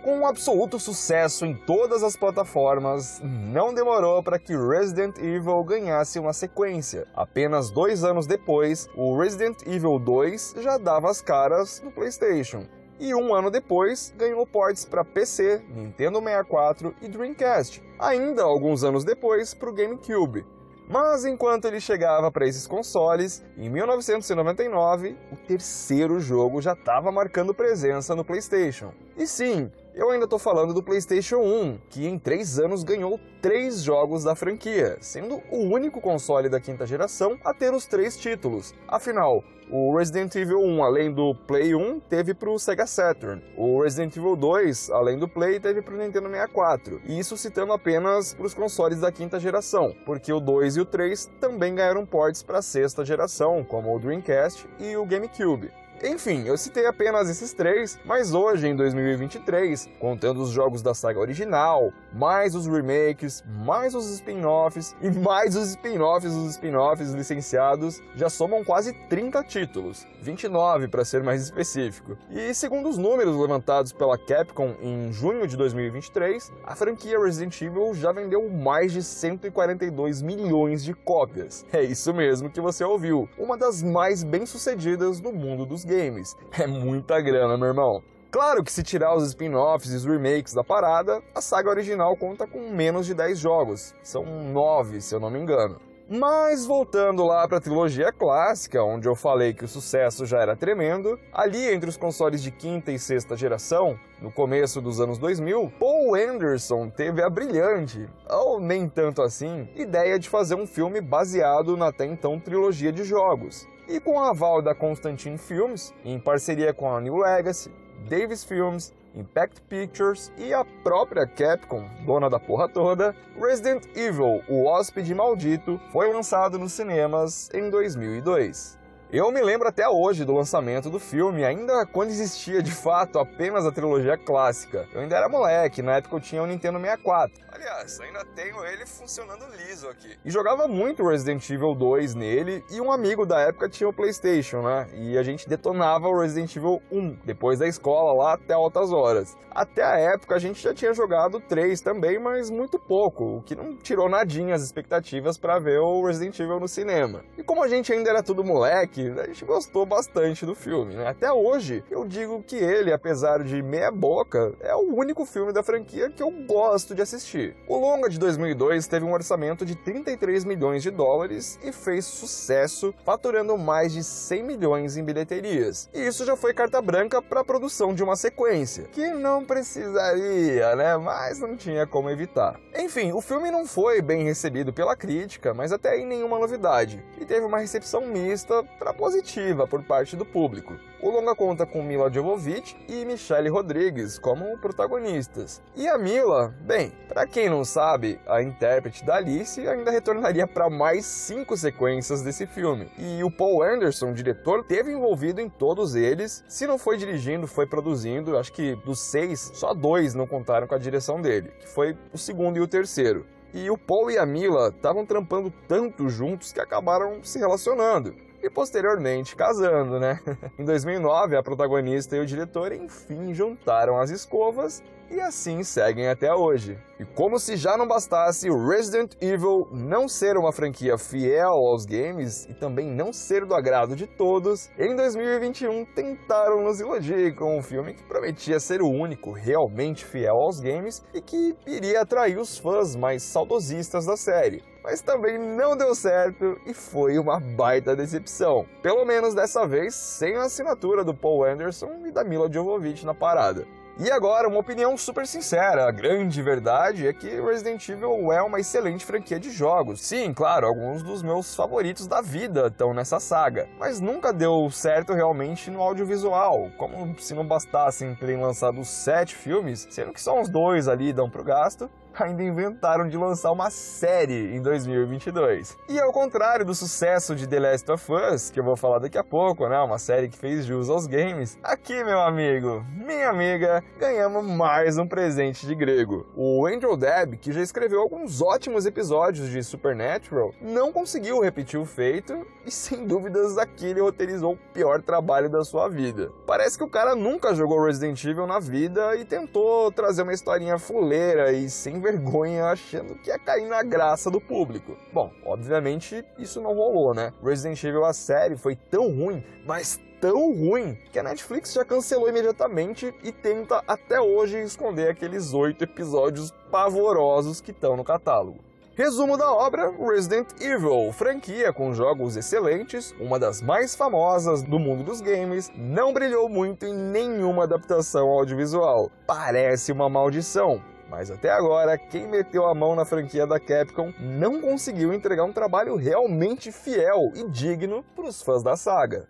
Com 0.04 0.18
um 0.18 0.26
absoluto 0.26 0.78
sucesso 0.78 1.46
em 1.46 1.54
todas 1.54 2.02
as 2.02 2.14
plataformas, 2.14 3.22
não 3.22 3.72
demorou 3.72 4.22
para 4.22 4.38
que 4.38 4.54
Resident 4.54 5.16
Evil 5.16 5.64
ganhasse 5.64 6.18
uma 6.18 6.34
sequência. 6.34 7.08
Apenas 7.14 7.70
dois 7.70 8.04
anos 8.04 8.26
depois, 8.26 8.86
o 8.94 9.18
Resident 9.18 9.62
Evil 9.66 9.98
2 9.98 10.56
já 10.58 10.76
dava 10.76 11.10
as 11.10 11.22
caras 11.22 11.80
no 11.82 11.90
PlayStation. 11.90 12.66
E 13.00 13.14
um 13.14 13.34
ano 13.34 13.50
depois, 13.50 14.14
ganhou 14.16 14.46
ports 14.46 14.84
para 14.84 15.04
PC, 15.04 15.62
Nintendo 15.74 16.18
64 16.18 16.94
e 17.00 17.08
Dreamcast. 17.08 17.82
Ainda 17.98 18.42
alguns 18.42 18.84
anos 18.84 19.04
depois, 19.04 19.54
para 19.54 19.70
o 19.70 19.72
GameCube. 19.72 20.46
Mas 20.88 21.24
enquanto 21.24 21.64
ele 21.64 21.80
chegava 21.80 22.30
para 22.30 22.46
esses 22.46 22.66
consoles, 22.66 23.42
em 23.56 23.70
1999, 23.70 25.16
o 25.32 25.36
terceiro 25.36 26.20
jogo 26.20 26.60
já 26.60 26.74
estava 26.74 27.10
marcando 27.10 27.54
presença 27.54 28.14
no 28.14 28.24
PlayStation. 28.24 28.92
E 29.16 29.26
sim, 29.26 29.70
eu 29.94 30.10
ainda 30.10 30.24
estou 30.24 30.38
falando 30.38 30.74
do 30.74 30.82
PlayStation 30.82 31.38
1, 31.38 31.78
que 31.88 32.06
em 32.06 32.18
três 32.18 32.58
anos 32.58 32.82
ganhou 32.82 33.18
três 33.40 33.82
jogos 33.82 34.24
da 34.24 34.34
franquia, 34.34 34.98
sendo 35.00 35.40
o 35.50 35.58
único 35.58 36.00
console 36.00 36.48
da 36.48 36.60
quinta 36.60 36.84
geração 36.84 37.38
a 37.44 37.54
ter 37.54 37.72
os 37.72 37.86
três 37.86 38.16
títulos. 38.16 38.74
Afinal, 38.88 39.44
o 39.70 39.96
Resident 39.96 40.34
Evil 40.34 40.60
1, 40.60 40.82
além 40.82 41.12
do 41.12 41.34
Play 41.34 41.74
1, 41.74 42.00
teve 42.00 42.34
para 42.34 42.50
o 42.50 42.58
Sega 42.58 42.86
Saturn. 42.86 43.42
O 43.56 43.82
Resident 43.82 44.16
Evil 44.16 44.34
2, 44.34 44.90
além 44.90 45.16
do 45.16 45.28
Play, 45.28 45.60
teve 45.60 45.80
para 45.80 45.94
o 45.94 45.98
Nintendo 45.98 46.28
64. 46.28 47.00
E 47.04 47.18
isso 47.18 47.36
citando 47.36 47.72
apenas 47.72 48.34
para 48.34 48.46
os 48.46 48.54
consoles 48.54 49.00
da 49.00 49.12
quinta 49.12 49.38
geração, 49.38 49.94
porque 50.04 50.32
o 50.32 50.40
2 50.40 50.76
e 50.76 50.80
o 50.80 50.84
3 50.84 51.30
também 51.40 51.74
ganharam 51.74 52.04
ports 52.04 52.42
para 52.42 52.58
a 52.58 52.62
sexta 52.62 53.04
geração, 53.04 53.64
como 53.64 53.94
o 53.94 53.98
Dreamcast 54.00 54.66
e 54.80 54.96
o 54.96 55.06
GameCube. 55.06 55.83
Enfim, 56.06 56.44
eu 56.44 56.58
citei 56.58 56.84
apenas 56.84 57.30
esses 57.30 57.54
três, 57.54 57.98
mas 58.04 58.34
hoje, 58.34 58.68
em 58.68 58.76
2023, 58.76 59.88
contando 59.98 60.42
os 60.42 60.50
jogos 60.50 60.82
da 60.82 60.92
saga 60.92 61.18
original, 61.18 61.90
mais 62.12 62.54
os 62.54 62.66
remakes, 62.66 63.42
mais 63.64 63.94
os 63.94 64.10
spin-offs 64.10 64.94
e 65.00 65.10
mais 65.10 65.56
os 65.56 65.70
spin-offs 65.70 66.30
dos 66.30 66.50
spin-offs 66.50 67.12
licenciados, 67.12 68.02
já 68.14 68.28
somam 68.28 68.62
quase 68.62 68.92
30 69.08 69.42
títulos, 69.44 70.06
29 70.20 70.88
para 70.88 71.06
ser 71.06 71.22
mais 71.22 71.40
específico. 71.40 72.18
E 72.30 72.52
segundo 72.52 72.90
os 72.90 72.98
números 72.98 73.34
levantados 73.34 73.90
pela 73.90 74.18
Capcom 74.18 74.74
em 74.82 75.10
junho 75.10 75.46
de 75.46 75.56
2023, 75.56 76.52
a 76.66 76.76
franquia 76.76 77.18
Resident 77.18 77.58
Evil 77.62 77.94
já 77.94 78.12
vendeu 78.12 78.46
mais 78.50 78.92
de 78.92 79.02
142 79.02 80.20
milhões 80.20 80.84
de 80.84 80.92
cópias. 80.92 81.64
É 81.72 81.82
isso 81.82 82.12
mesmo 82.12 82.50
que 82.50 82.60
você 82.60 82.84
ouviu, 82.84 83.26
uma 83.38 83.56
das 83.56 83.82
mais 83.82 84.22
bem-sucedidas 84.22 85.18
no 85.18 85.32
mundo 85.32 85.64
dos 85.64 85.82
games. 85.82 85.93
É 86.58 86.66
muita 86.66 87.20
grana, 87.20 87.56
meu 87.56 87.68
irmão. 87.68 88.02
Claro 88.30 88.64
que 88.64 88.72
se 88.72 88.82
tirar 88.82 89.16
os 89.16 89.28
spin-offs 89.28 89.92
e 89.92 89.96
os 89.96 90.04
remakes 90.04 90.54
da 90.54 90.64
parada, 90.64 91.22
a 91.34 91.40
saga 91.40 91.70
original 91.70 92.16
conta 92.16 92.46
com 92.46 92.68
menos 92.68 93.06
de 93.06 93.14
10 93.14 93.38
jogos. 93.38 93.94
São 94.02 94.24
9, 94.24 95.00
se 95.00 95.14
eu 95.14 95.20
não 95.20 95.30
me 95.30 95.38
engano. 95.38 95.80
Mas 96.08 96.66
voltando 96.66 97.24
lá 97.24 97.48
para 97.48 97.56
a 97.56 97.60
trilogia 97.60 98.12
clássica, 98.12 98.82
onde 98.82 99.08
eu 99.08 99.14
falei 99.14 99.54
que 99.54 99.64
o 99.64 99.68
sucesso 99.68 100.26
já 100.26 100.38
era 100.38 100.54
tremendo, 100.54 101.18
ali 101.32 101.72
entre 101.72 101.88
os 101.88 101.96
consoles 101.96 102.42
de 102.42 102.50
quinta 102.50 102.92
e 102.92 102.98
sexta 102.98 103.34
geração, 103.36 103.98
no 104.20 104.30
começo 104.30 104.82
dos 104.82 105.00
anos 105.00 105.16
2000, 105.16 105.72
Paul 105.78 106.14
Anderson 106.14 106.90
teve 106.90 107.22
a 107.22 107.30
brilhante, 107.30 108.06
ou 108.28 108.60
nem 108.60 108.86
tanto 108.86 109.22
assim, 109.22 109.66
ideia 109.74 110.18
de 110.18 110.28
fazer 110.28 110.56
um 110.56 110.66
filme 110.66 111.00
baseado 111.00 111.74
na 111.74 111.88
até 111.88 112.04
então 112.04 112.38
trilogia 112.38 112.92
de 112.92 113.02
jogos. 113.02 113.66
E 113.86 114.00
com 114.00 114.12
o 114.12 114.20
aval 114.20 114.62
da 114.62 114.74
Constantine 114.74 115.36
Films, 115.36 115.92
em 116.04 116.18
parceria 116.18 116.72
com 116.72 116.94
a 116.94 117.00
New 117.00 117.18
Legacy, 117.18 117.70
Davis 118.08 118.42
Films, 118.42 118.92
Impact 119.14 119.60
Pictures 119.62 120.32
e 120.36 120.52
a 120.52 120.64
própria 120.82 121.26
Capcom, 121.26 121.88
dona 122.04 122.28
da 122.28 122.40
porra 122.40 122.68
toda, 122.68 123.14
Resident 123.38 123.84
Evil, 123.94 124.42
o 124.48 124.64
Hóspede 124.64 125.14
Maldito, 125.14 125.80
foi 125.92 126.12
lançado 126.12 126.58
nos 126.58 126.72
cinemas 126.72 127.50
em 127.54 127.70
2002. 127.70 128.83
Eu 129.12 129.30
me 129.30 129.40
lembro 129.42 129.68
até 129.68 129.88
hoje 129.88 130.24
do 130.24 130.34
lançamento 130.34 130.90
do 130.90 130.98
filme, 130.98 131.44
ainda 131.44 131.86
quando 131.86 132.10
existia 132.10 132.62
de 132.62 132.72
fato 132.72 133.18
apenas 133.18 133.64
a 133.64 133.70
trilogia 133.70 134.16
clássica. 134.16 134.88
Eu 134.92 135.02
ainda 135.02 135.16
era 135.16 135.28
moleque, 135.28 135.82
na 135.82 135.96
época 135.96 136.16
eu 136.16 136.20
tinha 136.20 136.42
o 136.42 136.44
um 136.44 136.48
Nintendo 136.48 136.80
64. 136.80 137.44
Aliás, 137.52 138.00
ainda 138.00 138.24
tenho 138.34 138.64
ele 138.64 138.84
funcionando 138.84 139.44
liso 139.56 139.88
aqui. 139.88 140.18
E 140.24 140.30
jogava 140.30 140.66
muito 140.66 141.06
Resident 141.06 141.48
Evil 141.48 141.74
2 141.74 142.14
nele, 142.14 142.64
e 142.70 142.80
um 142.80 142.90
amigo 142.90 143.24
da 143.24 143.40
época 143.40 143.68
tinha 143.68 143.88
o 143.88 143.92
PlayStation, 143.92 144.62
né? 144.62 144.88
E 144.94 145.16
a 145.16 145.22
gente 145.22 145.48
detonava 145.48 146.08
o 146.08 146.20
Resident 146.20 146.56
Evil 146.56 146.82
1, 146.90 147.18
depois 147.24 147.60
da 147.60 147.68
escola 147.68 148.12
lá 148.12 148.34
até 148.34 148.54
altas 148.54 148.90
horas. 148.90 149.36
Até 149.50 149.84
a 149.84 149.96
época 149.96 150.34
a 150.34 150.38
gente 150.40 150.60
já 150.60 150.74
tinha 150.74 150.92
jogado 150.92 151.38
3 151.38 151.80
também, 151.80 152.18
mas 152.18 152.50
muito 152.50 152.76
pouco, 152.76 153.36
o 153.36 153.42
que 153.42 153.54
não 153.54 153.76
tirou 153.76 154.08
nadinha 154.08 154.54
as 154.54 154.62
expectativas 154.62 155.38
para 155.38 155.60
ver 155.60 155.78
o 155.78 156.04
Resident 156.04 156.38
Evil 156.40 156.58
no 156.58 156.66
cinema. 156.66 157.24
E 157.38 157.42
como 157.44 157.62
a 157.62 157.68
gente 157.68 157.92
ainda 157.92 158.10
era 158.10 158.22
tudo 158.22 158.42
moleque, 158.42 158.93
a 159.00 159.26
gente 159.26 159.44
gostou 159.44 159.84
bastante 159.84 160.46
do 160.46 160.54
filme, 160.54 160.94
né? 160.94 161.06
Até 161.06 161.32
hoje, 161.32 161.84
eu 161.90 162.04
digo 162.04 162.42
que 162.42 162.56
ele, 162.56 162.92
apesar 162.92 163.42
de 163.42 163.62
meia 163.62 163.90
boca, 163.90 164.54
é 164.60 164.74
o 164.74 164.94
único 164.94 165.24
filme 165.24 165.52
da 165.52 165.62
franquia 165.62 166.10
que 166.10 166.22
eu 166.22 166.30
gosto 166.30 166.94
de 166.94 167.02
assistir. 167.02 167.56
O 167.66 167.76
longa 167.76 168.08
de 168.08 168.18
2002 168.18 168.86
teve 168.86 169.04
um 169.04 169.12
orçamento 169.12 169.64
de 169.64 169.74
33 169.74 170.44
milhões 170.44 170.82
de 170.82 170.90
dólares 170.90 171.58
e 171.62 171.72
fez 171.72 172.04
sucesso, 172.04 172.94
faturando 173.04 173.56
mais 173.56 173.92
de 173.92 174.02
100 174.02 174.42
milhões 174.42 174.96
em 174.96 175.04
bilheterias. 175.04 175.88
E 175.92 176.06
isso 176.06 176.24
já 176.24 176.36
foi 176.36 176.54
carta 176.54 176.80
branca 176.80 177.20
para 177.20 177.40
a 177.40 177.44
produção 177.44 177.94
de 177.94 178.02
uma 178.02 178.16
sequência, 178.16 178.84
que 178.92 179.08
não 179.08 179.44
precisaria, 179.44 180.74
né? 180.76 180.96
Mas 180.96 181.38
não 181.38 181.56
tinha 181.56 181.86
como 181.86 182.10
evitar. 182.10 182.58
Enfim, 182.76 183.12
o 183.12 183.20
filme 183.20 183.50
não 183.50 183.66
foi 183.66 184.02
bem 184.02 184.24
recebido 184.24 184.72
pela 184.72 184.96
crítica, 184.96 185.54
mas 185.54 185.72
até 185.72 185.90
aí 185.90 186.04
nenhuma 186.04 186.38
novidade, 186.38 187.04
e 187.20 187.24
teve 187.24 187.46
uma 187.46 187.58
recepção 187.58 188.06
mista 188.06 188.62
para 188.84 188.92
positiva 188.92 189.66
por 189.66 189.82
parte 189.82 190.14
do 190.14 190.26
público. 190.26 190.76
O 191.00 191.08
longa 191.08 191.34
conta 191.34 191.64
com 191.64 191.82
Mila 191.82 192.12
Jovovich 192.12 192.76
e 192.86 193.02
Michelle 193.06 193.48
Rodrigues 193.48 194.18
como 194.18 194.58
protagonistas. 194.58 195.62
E 195.74 195.88
a 195.88 195.96
Mila, 195.96 196.54
bem, 196.60 196.92
para 197.08 197.26
quem 197.26 197.48
não 197.48 197.64
sabe, 197.64 198.20
a 198.26 198.42
intérprete 198.42 199.02
da 199.02 199.16
Alice 199.16 199.66
ainda 199.66 199.90
retornaria 199.90 200.46
para 200.46 200.68
mais 200.68 201.06
cinco 201.06 201.56
sequências 201.56 202.20
desse 202.20 202.46
filme. 202.46 202.86
E 202.98 203.24
o 203.24 203.30
Paul 203.30 203.62
Anderson, 203.62 204.12
diretor, 204.12 204.62
teve 204.64 204.92
envolvido 204.92 205.40
em 205.40 205.48
todos 205.48 205.94
eles. 205.94 206.44
Se 206.46 206.66
não 206.66 206.76
foi 206.76 206.98
dirigindo, 206.98 207.46
foi 207.46 207.66
produzindo. 207.66 208.36
Acho 208.36 208.52
que 208.52 208.76
dos 208.76 209.00
seis, 209.00 209.50
só 209.54 209.72
dois 209.72 210.14
não 210.14 210.26
contaram 210.26 210.66
com 210.66 210.74
a 210.74 210.78
direção 210.78 211.22
dele, 211.22 211.50
que 211.58 211.68
foi 211.68 211.96
o 212.12 212.18
segundo 212.18 212.58
e 212.58 212.60
o 212.60 212.68
terceiro. 212.68 213.24
E 213.54 213.70
o 213.70 213.78
Paul 213.78 214.10
e 214.10 214.18
a 214.18 214.26
Mila 214.26 214.68
estavam 214.68 215.06
trampando 215.06 215.50
tanto 215.66 216.10
juntos 216.10 216.52
que 216.52 216.60
acabaram 216.60 217.22
se 217.22 217.38
relacionando 217.38 218.14
e 218.44 218.50
posteriormente 218.50 219.34
casando, 219.34 219.98
né? 219.98 220.20
em 220.58 220.64
2009, 220.64 221.36
a 221.36 221.42
protagonista 221.42 222.14
e 222.14 222.20
o 222.20 222.26
diretor 222.26 222.72
enfim 222.72 223.32
juntaram 223.32 223.98
as 223.98 224.10
escovas 224.10 224.82
e 225.10 225.20
assim 225.20 225.62
seguem 225.62 226.08
até 226.08 226.34
hoje. 226.34 226.78
E 226.98 227.04
como 227.04 227.38
se 227.38 227.56
já 227.56 227.76
não 227.76 227.86
bastasse 227.86 228.48
Resident 228.48 229.14
Evil 229.20 229.68
não 229.72 230.08
ser 230.08 230.36
uma 230.36 230.52
franquia 230.52 230.96
fiel 230.96 231.52
aos 231.52 231.84
games 231.84 232.44
e 232.46 232.54
também 232.54 232.90
não 232.90 233.12
ser 233.12 233.44
do 233.44 233.54
agrado 233.54 233.96
de 233.96 234.06
todos, 234.06 234.70
em 234.78 234.94
2021 234.94 235.84
tentaram 235.86 236.62
nos 236.62 236.80
iludir 236.80 237.34
com 237.34 237.58
um 237.58 237.62
filme 237.62 237.94
que 237.94 238.02
prometia 238.04 238.60
ser 238.60 238.80
o 238.80 238.88
único 238.88 239.32
realmente 239.32 240.04
fiel 240.04 240.36
aos 240.36 240.60
games 240.60 241.02
e 241.12 241.20
que 241.20 241.56
iria 241.66 242.02
atrair 242.02 242.38
os 242.38 242.56
fãs 242.58 242.94
mais 242.94 243.22
saudosistas 243.22 244.06
da 244.06 244.16
série 244.16 244.62
mas 244.84 245.00
também 245.00 245.38
não 245.38 245.74
deu 245.74 245.94
certo 245.94 246.60
e 246.66 246.74
foi 246.74 247.18
uma 247.18 247.40
baita 247.40 247.96
decepção. 247.96 248.66
Pelo 248.82 249.06
menos 249.06 249.34
dessa 249.34 249.66
vez 249.66 249.94
sem 249.94 250.36
a 250.36 250.42
assinatura 250.42 251.02
do 251.02 251.14
Paul 251.14 251.42
Anderson 251.42 252.02
e 252.04 252.12
da 252.12 252.22
Mila 252.22 252.52
Jovovich 252.52 253.06
na 253.06 253.14
parada. 253.14 253.66
E 253.96 254.10
agora, 254.10 254.48
uma 254.48 254.58
opinião 254.58 254.96
super 254.96 255.24
sincera, 255.24 255.86
a 255.86 255.92
grande 255.92 256.42
verdade 256.42 257.06
é 257.06 257.12
que 257.12 257.40
Resident 257.40 257.88
Evil 257.88 258.32
é 258.32 258.42
uma 258.42 258.58
excelente 258.58 259.04
franquia 259.04 259.38
de 259.38 259.52
jogos. 259.52 260.00
Sim, 260.00 260.34
claro, 260.34 260.66
alguns 260.66 261.00
dos 261.00 261.22
meus 261.22 261.54
favoritos 261.54 262.08
da 262.08 262.20
vida 262.20 262.66
estão 262.66 262.92
nessa 262.92 263.20
saga, 263.20 263.68
mas 263.78 264.00
nunca 264.00 264.32
deu 264.32 264.68
certo 264.68 265.12
realmente 265.12 265.70
no 265.70 265.80
audiovisual, 265.80 266.72
como 266.76 267.16
se 267.20 267.34
não 267.34 267.46
bastassem 267.46 268.16
terem 268.16 268.40
lançado 268.40 268.84
sete 268.84 269.36
filmes, 269.36 269.86
sendo 269.88 270.12
que 270.12 270.20
só 270.20 270.40
uns 270.40 270.48
dois 270.48 270.88
ali 270.88 271.12
dão 271.12 271.30
pro 271.30 271.44
gasto, 271.44 271.88
ainda 272.22 272.42
inventaram 272.42 273.08
de 273.08 273.16
lançar 273.16 273.50
uma 273.50 273.70
série 273.70 274.54
em 274.54 274.62
2022. 274.62 275.76
E 275.88 275.98
ao 275.98 276.12
contrário 276.12 276.64
do 276.64 276.74
sucesso 276.74 277.34
de 277.34 277.46
The 277.46 277.58
Last 277.58 277.90
of 277.90 278.12
Us, 278.12 278.50
que 278.50 278.60
eu 278.60 278.64
vou 278.64 278.76
falar 278.76 278.98
daqui 278.98 279.18
a 279.18 279.24
pouco, 279.24 279.68
né, 279.68 279.78
uma 279.80 279.98
série 279.98 280.28
que 280.28 280.38
fez 280.38 280.64
jus 280.64 280.88
aos 280.88 281.06
games, 281.06 281.58
aqui, 281.62 282.04
meu 282.04 282.20
amigo, 282.20 282.84
minha 282.94 283.30
amiga, 283.30 283.82
ganhamos 283.98 284.46
mais 284.46 284.98
um 284.98 285.06
presente 285.06 285.66
de 285.66 285.74
grego. 285.74 286.26
O 286.36 286.66
Andrew 286.66 286.96
Deb, 286.96 287.36
que 287.38 287.52
já 287.52 287.60
escreveu 287.60 288.00
alguns 288.00 288.40
ótimos 288.40 288.86
episódios 288.86 289.48
de 289.48 289.62
Supernatural, 289.62 290.52
não 290.60 290.92
conseguiu 290.92 291.40
repetir 291.40 291.80
o 291.80 291.84
feito 291.84 292.46
e 292.66 292.70
sem 292.70 293.06
dúvidas 293.06 293.58
aqui 293.58 293.86
ele 293.86 294.00
roteirizou 294.00 294.52
o 294.52 294.72
pior 294.72 295.02
trabalho 295.02 295.48
da 295.48 295.64
sua 295.64 295.88
vida. 295.88 296.30
Parece 296.46 296.78
que 296.78 296.84
o 296.84 296.88
cara 296.88 297.14
nunca 297.14 297.54
jogou 297.54 297.84
Resident 297.84 298.22
Evil 298.24 298.46
na 298.46 298.58
vida 298.58 299.16
e 299.16 299.24
tentou 299.24 299.90
trazer 299.90 300.22
uma 300.22 300.32
historinha 300.32 300.78
fuleira 300.78 301.52
e 301.52 301.68
sem 301.68 302.00
vergonha 302.04 302.66
achando 302.66 303.14
que 303.14 303.30
ia 303.30 303.38
cair 303.38 303.66
na 303.66 303.82
graça 303.82 304.30
do 304.30 304.38
público. 304.40 304.96
Bom, 305.12 305.32
obviamente 305.44 306.22
isso 306.38 306.60
não 306.60 306.74
rolou, 306.74 307.14
né? 307.14 307.32
Resident 307.42 307.82
Evil 307.82 308.04
a 308.04 308.12
série 308.12 308.56
foi 308.56 308.76
tão 308.76 309.10
ruim, 309.10 309.42
mas 309.66 309.98
tão 310.20 310.52
ruim 310.54 310.98
que 311.10 311.18
a 311.18 311.22
Netflix 311.22 311.72
já 311.72 311.84
cancelou 311.84 312.28
imediatamente 312.28 313.14
e 313.22 313.32
tenta 313.32 313.82
até 313.88 314.20
hoje 314.20 314.62
esconder 314.62 315.08
aqueles 315.08 315.54
oito 315.54 315.84
episódios 315.84 316.50
pavorosos 316.70 317.60
que 317.60 317.70
estão 317.70 317.96
no 317.96 318.04
catálogo. 318.04 318.58
Resumo 318.96 319.36
da 319.36 319.50
obra: 319.52 319.90
Resident 319.90 320.48
Evil, 320.60 321.10
franquia 321.12 321.72
com 321.72 321.92
jogos 321.94 322.36
excelentes, 322.36 323.12
uma 323.18 323.40
das 323.40 323.60
mais 323.60 323.96
famosas 323.96 324.62
do 324.62 324.78
mundo 324.78 325.02
dos 325.02 325.20
games, 325.20 325.72
não 325.74 326.12
brilhou 326.12 326.48
muito 326.48 326.86
em 326.86 326.94
nenhuma 326.94 327.64
adaptação 327.64 328.28
audiovisual. 328.28 329.10
Parece 329.26 329.90
uma 329.90 330.08
maldição, 330.08 330.80
mas 331.16 331.30
até 331.30 331.48
agora, 331.48 331.96
quem 331.96 332.26
meteu 332.26 332.66
a 332.66 332.74
mão 332.74 332.96
na 332.96 333.04
franquia 333.04 333.46
da 333.46 333.60
Capcom 333.60 334.12
não 334.18 334.60
conseguiu 334.60 335.14
entregar 335.14 335.44
um 335.44 335.52
trabalho 335.52 335.94
realmente 335.94 336.72
fiel 336.72 337.30
e 337.36 337.48
digno 337.48 338.04
para 338.16 338.24
os 338.26 338.42
fãs 338.42 338.64
da 338.64 338.76
saga. 338.76 339.28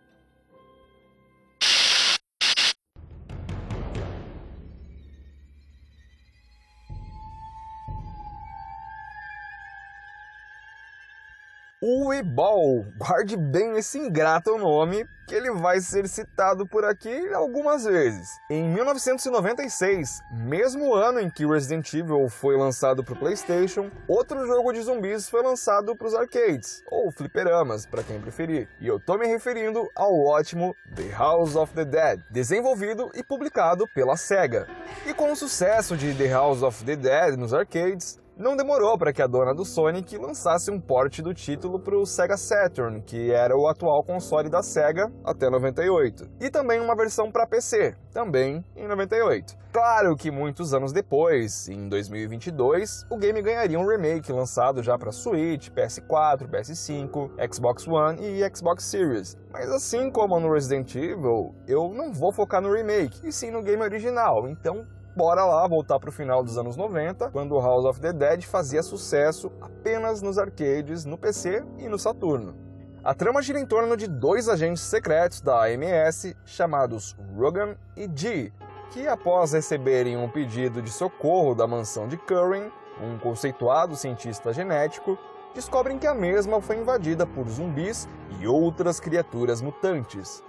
O 11.87 12.15
Ebol, 12.15 12.87
guarde 12.97 13.37
bem 13.37 13.77
esse 13.77 13.99
ingrato 13.99 14.57
nome, 14.57 15.07
que 15.29 15.35
ele 15.35 15.51
vai 15.51 15.81
ser 15.81 16.09
citado 16.09 16.67
por 16.67 16.83
aqui 16.83 17.31
algumas 17.35 17.85
vezes. 17.85 18.27
Em 18.49 18.67
1996, 18.71 20.23
mesmo 20.33 20.95
ano 20.95 21.21
em 21.21 21.29
que 21.29 21.47
Resident 21.47 21.93
Evil 21.93 22.27
foi 22.31 22.57
lançado 22.57 23.05
para 23.05 23.13
o 23.13 23.19
PlayStation, 23.19 23.91
outro 24.09 24.47
jogo 24.47 24.73
de 24.73 24.81
zumbis 24.81 25.29
foi 25.29 25.43
lançado 25.43 25.95
para 25.95 26.07
os 26.07 26.15
arcades, 26.15 26.83
ou 26.91 27.11
fliperamas, 27.11 27.85
para 27.85 28.03
quem 28.03 28.19
preferir. 28.19 28.67
E 28.81 28.87
eu 28.87 28.99
tô 28.99 29.19
me 29.19 29.27
referindo 29.27 29.87
ao 29.95 30.25
ótimo 30.25 30.75
The 30.97 31.11
House 31.11 31.55
of 31.55 31.75
the 31.75 31.85
Dead, 31.85 32.23
desenvolvido 32.31 33.11
e 33.15 33.23
publicado 33.23 33.87
pela 33.95 34.17
SEGA. 34.17 34.67
E 35.07 35.13
com 35.13 35.31
o 35.31 35.37
sucesso 35.37 35.99
de 35.99 36.15
The 36.15 36.29
House 36.29 36.63
of 36.63 36.83
the 36.83 36.97
Dead 36.97 37.37
nos 37.37 37.53
arcades, 37.53 38.24
não 38.37 38.57
demorou 38.57 38.99
para 38.99 39.13
que 39.13 39.23
a 39.23 39.27
dona 39.27 39.55
do 39.55 39.65
Sonic 39.65 40.17
lançasse 40.19 40.71
um 40.71 40.81
port 40.81 41.21
do 41.21 41.33
título 41.33 41.79
para 41.79 41.97
o 41.97 42.05
Sega 42.05 42.37
Saturn, 42.37 43.01
que 43.03 43.31
era 43.31 43.57
o 43.57 43.69
atual 43.69 44.03
console 44.03 44.49
da 44.49 44.63
Sega 44.63 45.13
até 45.25 45.49
98, 45.49 46.29
e 46.41 46.51
também 46.51 46.81
uma 46.81 46.97
versão 46.97 47.31
para 47.31 47.47
PC, 47.47 47.95
também 48.13 48.65
em 48.77 48.89
98. 48.89 49.55
Claro 49.73 50.17
que 50.17 50.31
muitos 50.31 50.75
anos 50.75 50.93
depois, 50.93 51.69
em 51.69 51.89
2022, 51.89 53.07
o 53.11 53.17
game 53.17 53.41
ganharia 53.43 53.79
um 53.79 53.87
remake 53.87 54.33
lançado 54.33 54.83
já 54.83 54.99
para 54.99 55.13
Switch, 55.13 55.71
PS4, 55.71 56.49
PS5, 56.49 57.31
Xbox 57.53 57.87
One 57.87 58.21
e 58.21 58.57
Xbox 58.57 58.85
Series. 58.85 59.37
Mas 59.53 59.71
assim 59.71 60.11
como 60.11 60.39
no 60.41 60.53
Resident 60.53 60.95
Evil, 60.95 61.55
eu 61.67 61.89
não 61.95 62.13
vou 62.13 62.33
focar 62.33 62.61
no 62.61 62.73
remake, 62.73 63.27
e 63.27 63.33
sim 63.33 63.51
no 63.51 63.63
game 63.63 63.83
original, 63.83 64.49
então 64.49 64.85
Bora 65.17 65.45
lá 65.45 65.65
voltar 65.69 66.01
para 66.01 66.09
o 66.09 66.13
final 66.13 66.43
dos 66.43 66.59
anos 66.59 66.77
90, 66.77 67.31
quando 67.31 67.61
House 67.61 67.85
of 67.85 68.01
the 68.01 68.13
Dead 68.13 68.43
fazia 68.43 68.83
sucesso 68.83 69.53
apenas 69.61 70.21
nos 70.21 70.39
arcades, 70.39 71.05
no 71.05 71.17
PC 71.17 71.65
e 71.79 71.89
no 71.89 71.97
Saturno. 71.97 72.57
A 73.05 73.15
trama 73.15 73.41
gira 73.41 73.61
em 73.61 73.67
torno 73.67 73.97
de 73.97 74.09
dois 74.09 74.49
agentes 74.49 74.83
secretos 74.83 75.41
da 75.41 75.67
AMS 75.67 76.35
chamados 76.45 77.17
Rogan 77.37 77.77
e 77.97 78.11
G, 78.13 78.53
que 78.91 79.07
após 79.07 79.53
receberem 79.53 80.17
um 80.17 80.29
pedido 80.29 80.83
de 80.83 80.91
socorro 80.91 81.55
da 81.55 81.65
mansão 81.65 82.09
de 82.09 82.17
Curran, 82.17 82.71
um 83.01 83.17
conceituado 83.17 83.95
cientista 83.95 84.53
genético, 84.53 85.17
descobrem 85.55 85.97
que 85.97 86.09
a 86.09 86.15
mesma 86.15 86.61
foi 86.61 86.79
invadida 86.79 87.25
por 87.25 87.49
zumbis 87.49 88.09
e 88.41 88.49
outras 88.49 88.99
criaturas 88.99 89.63
mutantes. 89.63 90.43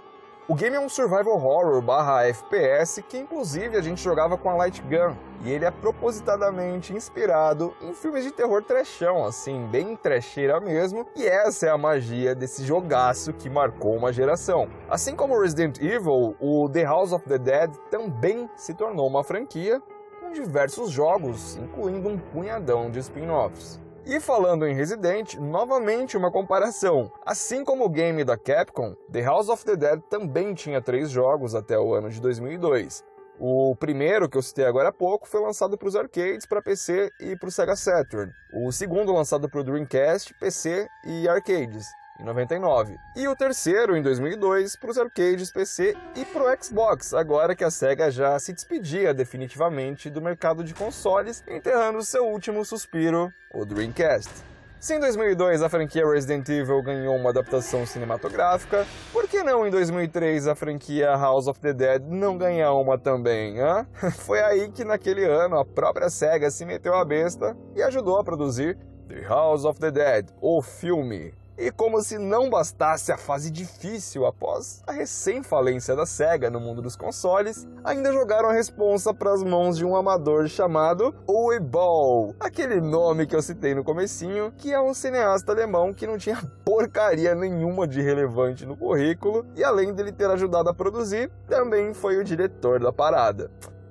O 0.48 0.54
game 0.54 0.76
é 0.76 0.78
um 0.78 0.88
survival 0.88 1.44
horror 1.44 1.82
barra 1.82 2.24
FPS 2.26 3.02
que 3.02 3.18
inclusive 3.18 3.76
a 3.76 3.80
gente 3.80 4.00
jogava 4.00 4.38
com 4.38 4.48
a 4.48 4.54
Light 4.54 4.80
Gun, 4.82 5.16
e 5.42 5.50
ele 5.50 5.64
é 5.64 5.72
propositadamente 5.72 6.92
inspirado 6.92 7.74
em 7.82 7.92
filmes 7.92 8.22
de 8.22 8.30
terror 8.30 8.62
trechão, 8.62 9.24
assim, 9.24 9.66
bem 9.66 9.96
trecheira 9.96 10.60
mesmo, 10.60 11.04
e 11.16 11.26
essa 11.26 11.66
é 11.66 11.70
a 11.70 11.76
magia 11.76 12.32
desse 12.32 12.64
jogaço 12.64 13.32
que 13.32 13.50
marcou 13.50 13.96
uma 13.96 14.12
geração. 14.12 14.68
Assim 14.88 15.16
como 15.16 15.40
Resident 15.40 15.80
Evil, 15.80 16.36
o 16.40 16.68
The 16.68 16.84
House 16.84 17.12
of 17.12 17.24
the 17.28 17.38
Dead 17.38 17.74
também 17.90 18.48
se 18.54 18.72
tornou 18.72 19.08
uma 19.08 19.24
franquia 19.24 19.82
com 20.20 20.30
diversos 20.30 20.92
jogos, 20.92 21.56
incluindo 21.56 22.08
um 22.08 22.18
punhadão 22.18 22.88
de 22.88 23.00
spin-offs. 23.00 23.84
E 24.08 24.20
falando 24.20 24.64
em 24.64 24.72
Resident, 24.72 25.34
novamente 25.34 26.16
uma 26.16 26.30
comparação. 26.30 27.10
Assim 27.24 27.64
como 27.64 27.84
o 27.84 27.88
game 27.88 28.22
da 28.22 28.38
Capcom, 28.38 28.94
The 29.10 29.20
House 29.22 29.48
of 29.48 29.64
the 29.64 29.74
Dead 29.74 30.00
também 30.08 30.54
tinha 30.54 30.80
três 30.80 31.10
jogos 31.10 31.56
até 31.56 31.76
o 31.76 31.92
ano 31.92 32.08
de 32.08 32.20
2002. 32.20 33.02
O 33.40 33.74
primeiro, 33.74 34.28
que 34.28 34.38
eu 34.38 34.42
citei 34.42 34.64
agora 34.64 34.90
há 34.90 34.92
pouco, 34.92 35.26
foi 35.26 35.40
lançado 35.40 35.76
para 35.76 35.88
os 35.88 35.96
arcades, 35.96 36.46
para 36.46 36.62
PC 36.62 37.10
e 37.20 37.36
para 37.36 37.48
o 37.48 37.50
Sega 37.50 37.74
Saturn. 37.74 38.32
O 38.54 38.70
segundo, 38.70 39.12
lançado 39.12 39.50
para 39.50 39.60
o 39.60 39.64
Dreamcast, 39.64 40.32
PC 40.34 40.86
e 41.04 41.28
arcades 41.28 41.84
em 42.20 42.24
99. 42.24 42.96
E 43.14 43.28
o 43.28 43.36
terceiro, 43.36 43.96
em 43.96 44.02
2002, 44.02 44.76
para 44.76 44.90
os 44.90 44.98
arcades, 44.98 45.50
PC 45.50 45.96
e 46.14 46.24
para 46.24 46.42
o 46.42 46.64
Xbox, 46.64 47.14
agora 47.14 47.54
que 47.54 47.64
a 47.64 47.70
SEGA 47.70 48.10
já 48.10 48.38
se 48.38 48.52
despedia 48.52 49.12
definitivamente 49.12 50.10
do 50.10 50.22
mercado 50.22 50.64
de 50.64 50.74
consoles, 50.74 51.44
enterrando 51.48 52.02
seu 52.02 52.26
último 52.26 52.64
suspiro, 52.64 53.32
o 53.54 53.64
Dreamcast. 53.64 54.30
Se 54.78 54.94
em 54.94 55.00
2002 55.00 55.62
a 55.62 55.68
franquia 55.68 56.06
Resident 56.06 56.48
Evil 56.48 56.82
ganhou 56.82 57.16
uma 57.16 57.30
adaptação 57.30 57.86
cinematográfica, 57.86 58.86
por 59.12 59.26
que 59.26 59.42
não 59.42 59.66
em 59.66 59.70
2003 59.70 60.46
a 60.46 60.54
franquia 60.54 61.08
House 61.16 61.48
of 61.48 61.58
the 61.60 61.72
Dead 61.72 62.02
não 62.06 62.36
ganhar 62.36 62.72
uma 62.74 62.98
também, 62.98 63.58
hã? 63.58 63.86
Foi 64.18 64.40
aí 64.40 64.70
que 64.70 64.84
naquele 64.84 65.24
ano 65.24 65.58
a 65.58 65.64
própria 65.64 66.10
SEGA 66.10 66.50
se 66.50 66.64
meteu 66.66 66.94
a 66.94 67.04
besta 67.04 67.56
e 67.74 67.82
ajudou 67.82 68.20
a 68.20 68.24
produzir 68.24 68.78
The 69.08 69.22
House 69.22 69.64
of 69.64 69.80
the 69.80 69.90
Dead, 69.90 70.28
o 70.40 70.60
filme, 70.60 71.32
e 71.58 71.70
como 71.70 72.02
se 72.02 72.18
não 72.18 72.50
bastasse 72.50 73.10
a 73.10 73.16
fase 73.16 73.50
difícil 73.50 74.26
após 74.26 74.82
a 74.86 74.92
recém-falência 74.92 75.96
da 75.96 76.04
SEGA 76.04 76.50
no 76.50 76.60
mundo 76.60 76.82
dos 76.82 76.96
consoles, 76.96 77.66
ainda 77.84 78.12
jogaram 78.12 78.48
a 78.48 78.52
responsa 78.52 79.14
para 79.14 79.32
as 79.32 79.42
mãos 79.42 79.76
de 79.76 79.84
um 79.84 79.96
amador 79.96 80.48
chamado 80.48 81.14
Uwe 81.28 81.58
Boll, 81.60 82.34
aquele 82.38 82.80
nome 82.80 83.26
que 83.26 83.34
eu 83.34 83.42
citei 83.42 83.74
no 83.74 83.84
comecinho, 83.84 84.52
que 84.56 84.72
é 84.72 84.80
um 84.80 84.92
cineasta 84.92 85.52
alemão 85.52 85.92
que 85.92 86.06
não 86.06 86.18
tinha 86.18 86.42
porcaria 86.64 87.34
nenhuma 87.34 87.86
de 87.86 88.02
relevante 88.02 88.66
no 88.66 88.76
currículo, 88.76 89.46
e 89.54 89.64
além 89.64 89.94
dele 89.94 90.12
ter 90.12 90.30
ajudado 90.30 90.68
a 90.68 90.74
produzir, 90.74 91.30
também 91.48 91.94
foi 91.94 92.16
o 92.16 92.24
diretor 92.24 92.80
da 92.80 92.92
parada. 92.92 93.50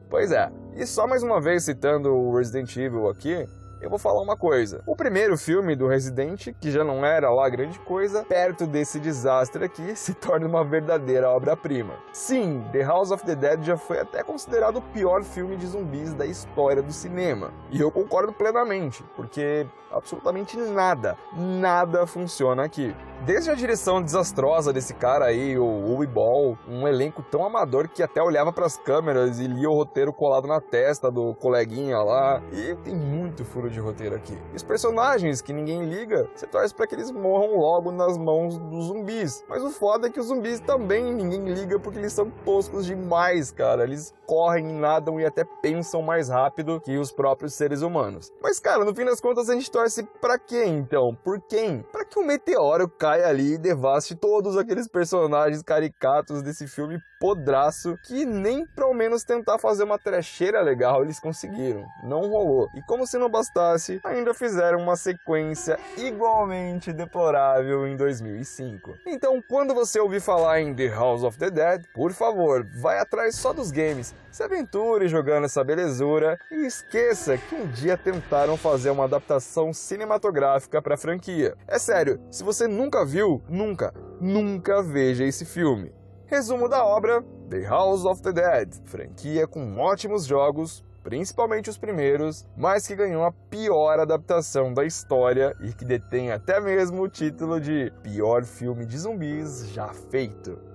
Pois 0.09 0.31
é, 0.31 0.51
e 0.75 0.85
só 0.85 1.07
mais 1.07 1.23
uma 1.23 1.41
vez 1.41 1.63
citando 1.63 2.13
o 2.13 2.37
Resident 2.37 2.75
Evil 2.77 3.09
aqui, 3.09 3.47
eu 3.81 3.89
vou 3.89 3.99
falar 3.99 4.21
uma 4.21 4.37
coisa. 4.37 4.81
O 4.85 4.95
primeiro 4.95 5.37
filme 5.37 5.75
do 5.75 5.87
Resident, 5.87 6.49
que 6.59 6.71
já 6.71 6.83
não 6.83 7.05
era 7.05 7.29
lá 7.29 7.47
grande 7.49 7.77
coisa, 7.79 8.23
perto 8.23 8.65
desse 8.65 8.99
desastre 8.99 9.65
aqui, 9.65 9.93
se 9.95 10.13
torna 10.13 10.47
uma 10.47 10.63
verdadeira 10.63 11.29
obra-prima. 11.29 11.93
Sim, 12.11 12.63
The 12.71 12.83
House 12.83 13.11
of 13.11 13.23
the 13.25 13.35
Dead 13.35 13.63
já 13.63 13.77
foi 13.77 13.99
até 13.99 14.23
considerado 14.23 14.77
o 14.77 14.81
pior 14.81 15.23
filme 15.23 15.55
de 15.55 15.67
zumbis 15.67 16.13
da 16.13 16.25
história 16.25 16.81
do 16.81 16.91
cinema. 16.91 17.53
E 17.69 17.79
eu 17.79 17.91
concordo 17.91 18.33
plenamente, 18.33 19.03
porque 19.15 19.67
absolutamente 19.91 20.57
nada, 20.57 21.17
nada 21.33 22.05
funciona 22.05 22.63
aqui. 22.63 22.95
Desde 23.23 23.49
a 23.49 23.55
direção 23.55 24.03
desastrosa 24.03 24.71
desse 24.71 24.93
cara 24.93 25.25
aí, 25.25 25.57
o 25.57 25.65
Uwe 25.65 26.05
Ball, 26.05 26.57
um 26.67 26.87
elenco 26.87 27.23
tão 27.23 27.43
amador 27.43 27.89
que 27.89 28.03
até 28.03 28.21
olhava 28.21 28.53
para 28.53 28.67
as 28.67 28.77
câmeras 28.77 29.39
e 29.39 29.47
lia 29.47 29.67
o 29.67 29.73
roteiro 29.73 30.13
colado 30.13 30.47
na 30.47 30.61
testa 30.61 31.09
do 31.09 31.33
coleguinha 31.33 31.97
lá. 31.97 32.41
E 32.51 32.75
tem 32.83 32.95
muito 32.95 33.43
furo 33.43 33.67
de 33.67 33.79
roteiro 33.79 34.15
aqui. 34.15 34.37
E 34.53 34.55
os 34.55 34.61
personagens 34.61 35.41
que 35.41 35.53
ninguém 35.53 35.85
liga, 35.85 36.29
você 36.35 36.45
torce 36.45 36.73
para 36.73 36.85
que 36.85 36.93
eles 36.93 37.09
morram 37.09 37.57
logo 37.57 37.91
nas 37.91 38.15
mãos 38.15 38.59
dos 38.59 38.85
zumbis. 38.85 39.43
Mas 39.49 39.63
o 39.63 39.71
foda 39.71 40.07
é 40.07 40.11
que 40.11 40.19
os 40.19 40.27
zumbis 40.27 40.59
também 40.59 41.11
ninguém 41.11 41.45
liga 41.45 41.79
porque 41.79 41.97
eles 41.97 42.13
são 42.13 42.29
toscos 42.43 42.85
demais, 42.85 43.49
cara. 43.49 43.83
Eles 43.83 44.13
correm, 44.27 44.65
nadam 44.65 45.19
e 45.19 45.25
até 45.25 45.43
pensam 45.43 46.01
mais 46.01 46.29
rápido 46.29 46.81
que 46.81 46.97
os 46.97 47.11
próprios 47.11 47.53
seres 47.53 47.81
humanos. 47.81 48.31
Mas, 48.41 48.59
cara, 48.59 48.83
no 48.83 48.93
fim 48.93 49.05
das 49.05 49.21
contas 49.21 49.49
a 49.49 49.53
gente 49.53 49.71
torce 49.71 50.03
pra 50.21 50.37
quem 50.37 50.77
então? 50.77 51.15
Por 51.23 51.41
quem? 51.41 51.83
Pra 51.91 52.05
que 52.05 52.19
um 52.19 52.25
meteoro 52.25 52.87
caia 53.05 53.27
ali 53.27 53.53
e 53.53 53.57
devaste 53.59 54.15
todos 54.15 54.57
aqueles 54.57 54.87
personagens 54.87 55.61
caricatos 55.61 56.41
desse 56.41 56.67
filme 56.67 56.99
podraço 57.25 57.97
que 58.03 58.23
nem 58.23 58.67
pelo 58.67 58.93
menos 58.93 59.23
tentar 59.23 59.57
fazer 59.57 59.83
uma 59.83 59.97
trecheira 59.97 60.61
legal 60.61 61.01
eles 61.01 61.19
conseguiram. 61.19 61.83
Não 62.03 62.29
rolou. 62.29 62.69
E 62.75 62.83
como 62.83 63.07
se 63.07 63.17
não 63.17 63.27
bastasse, 63.27 63.99
ainda 64.03 64.31
fizeram 64.31 64.77
uma 64.77 64.95
sequência 64.95 65.79
igualmente 65.97 66.93
deplorável 66.93 67.87
em 67.87 67.97
2005. 67.97 68.93
Então, 69.07 69.41
quando 69.49 69.73
você 69.73 69.99
ouvir 69.99 70.21
falar 70.21 70.61
em 70.61 70.75
The 70.75 70.89
House 70.89 71.23
of 71.23 71.39
the 71.39 71.49
Dead, 71.49 71.85
por 71.95 72.13
favor, 72.13 72.63
vai 72.79 72.99
atrás 72.99 73.35
só 73.35 73.51
dos 73.51 73.71
games. 73.71 74.13
Se 74.29 74.43
aventure 74.43 75.07
jogando 75.07 75.45
essa 75.45 75.63
belezura 75.63 76.37
e 76.51 76.67
esqueça 76.67 77.39
que 77.39 77.55
um 77.55 77.65
dia 77.65 77.97
tentaram 77.97 78.55
fazer 78.55 78.91
uma 78.91 79.05
adaptação 79.05 79.73
cinematográfica 79.73 80.79
para 80.79 80.93
a 80.93 80.97
franquia. 80.97 81.55
É 81.67 81.79
sério, 81.79 82.21
se 82.29 82.43
você 82.43 82.67
nunca 82.67 83.03
viu, 83.03 83.41
nunca, 83.49 83.91
nunca 84.21 84.83
veja 84.83 85.25
esse 85.25 85.43
filme. 85.43 85.91
Resumo 86.27 86.67
da 86.67 86.83
obra: 86.83 87.23
The 87.49 87.61
House 87.67 88.03
of 88.03 88.21
the 88.23 88.33
Dead, 88.33 88.73
franquia 88.85 89.45
com 89.45 89.77
ótimos 89.77 90.25
jogos, 90.25 90.83
principalmente 91.03 91.69
os 91.69 91.77
primeiros, 91.77 92.47
mas 92.57 92.87
que 92.87 92.95
ganhou 92.95 93.23
a 93.23 93.31
pior 93.31 93.99
adaptação 93.99 94.73
da 94.73 94.83
história 94.83 95.55
e 95.61 95.71
que 95.71 95.85
detém 95.85 96.31
até 96.31 96.59
mesmo 96.59 97.03
o 97.03 97.07
título 97.07 97.61
de 97.61 97.93
pior 98.01 98.43
filme 98.43 98.87
de 98.87 98.97
zumbis 98.97 99.69
já 99.69 99.89
feito. 99.89 100.74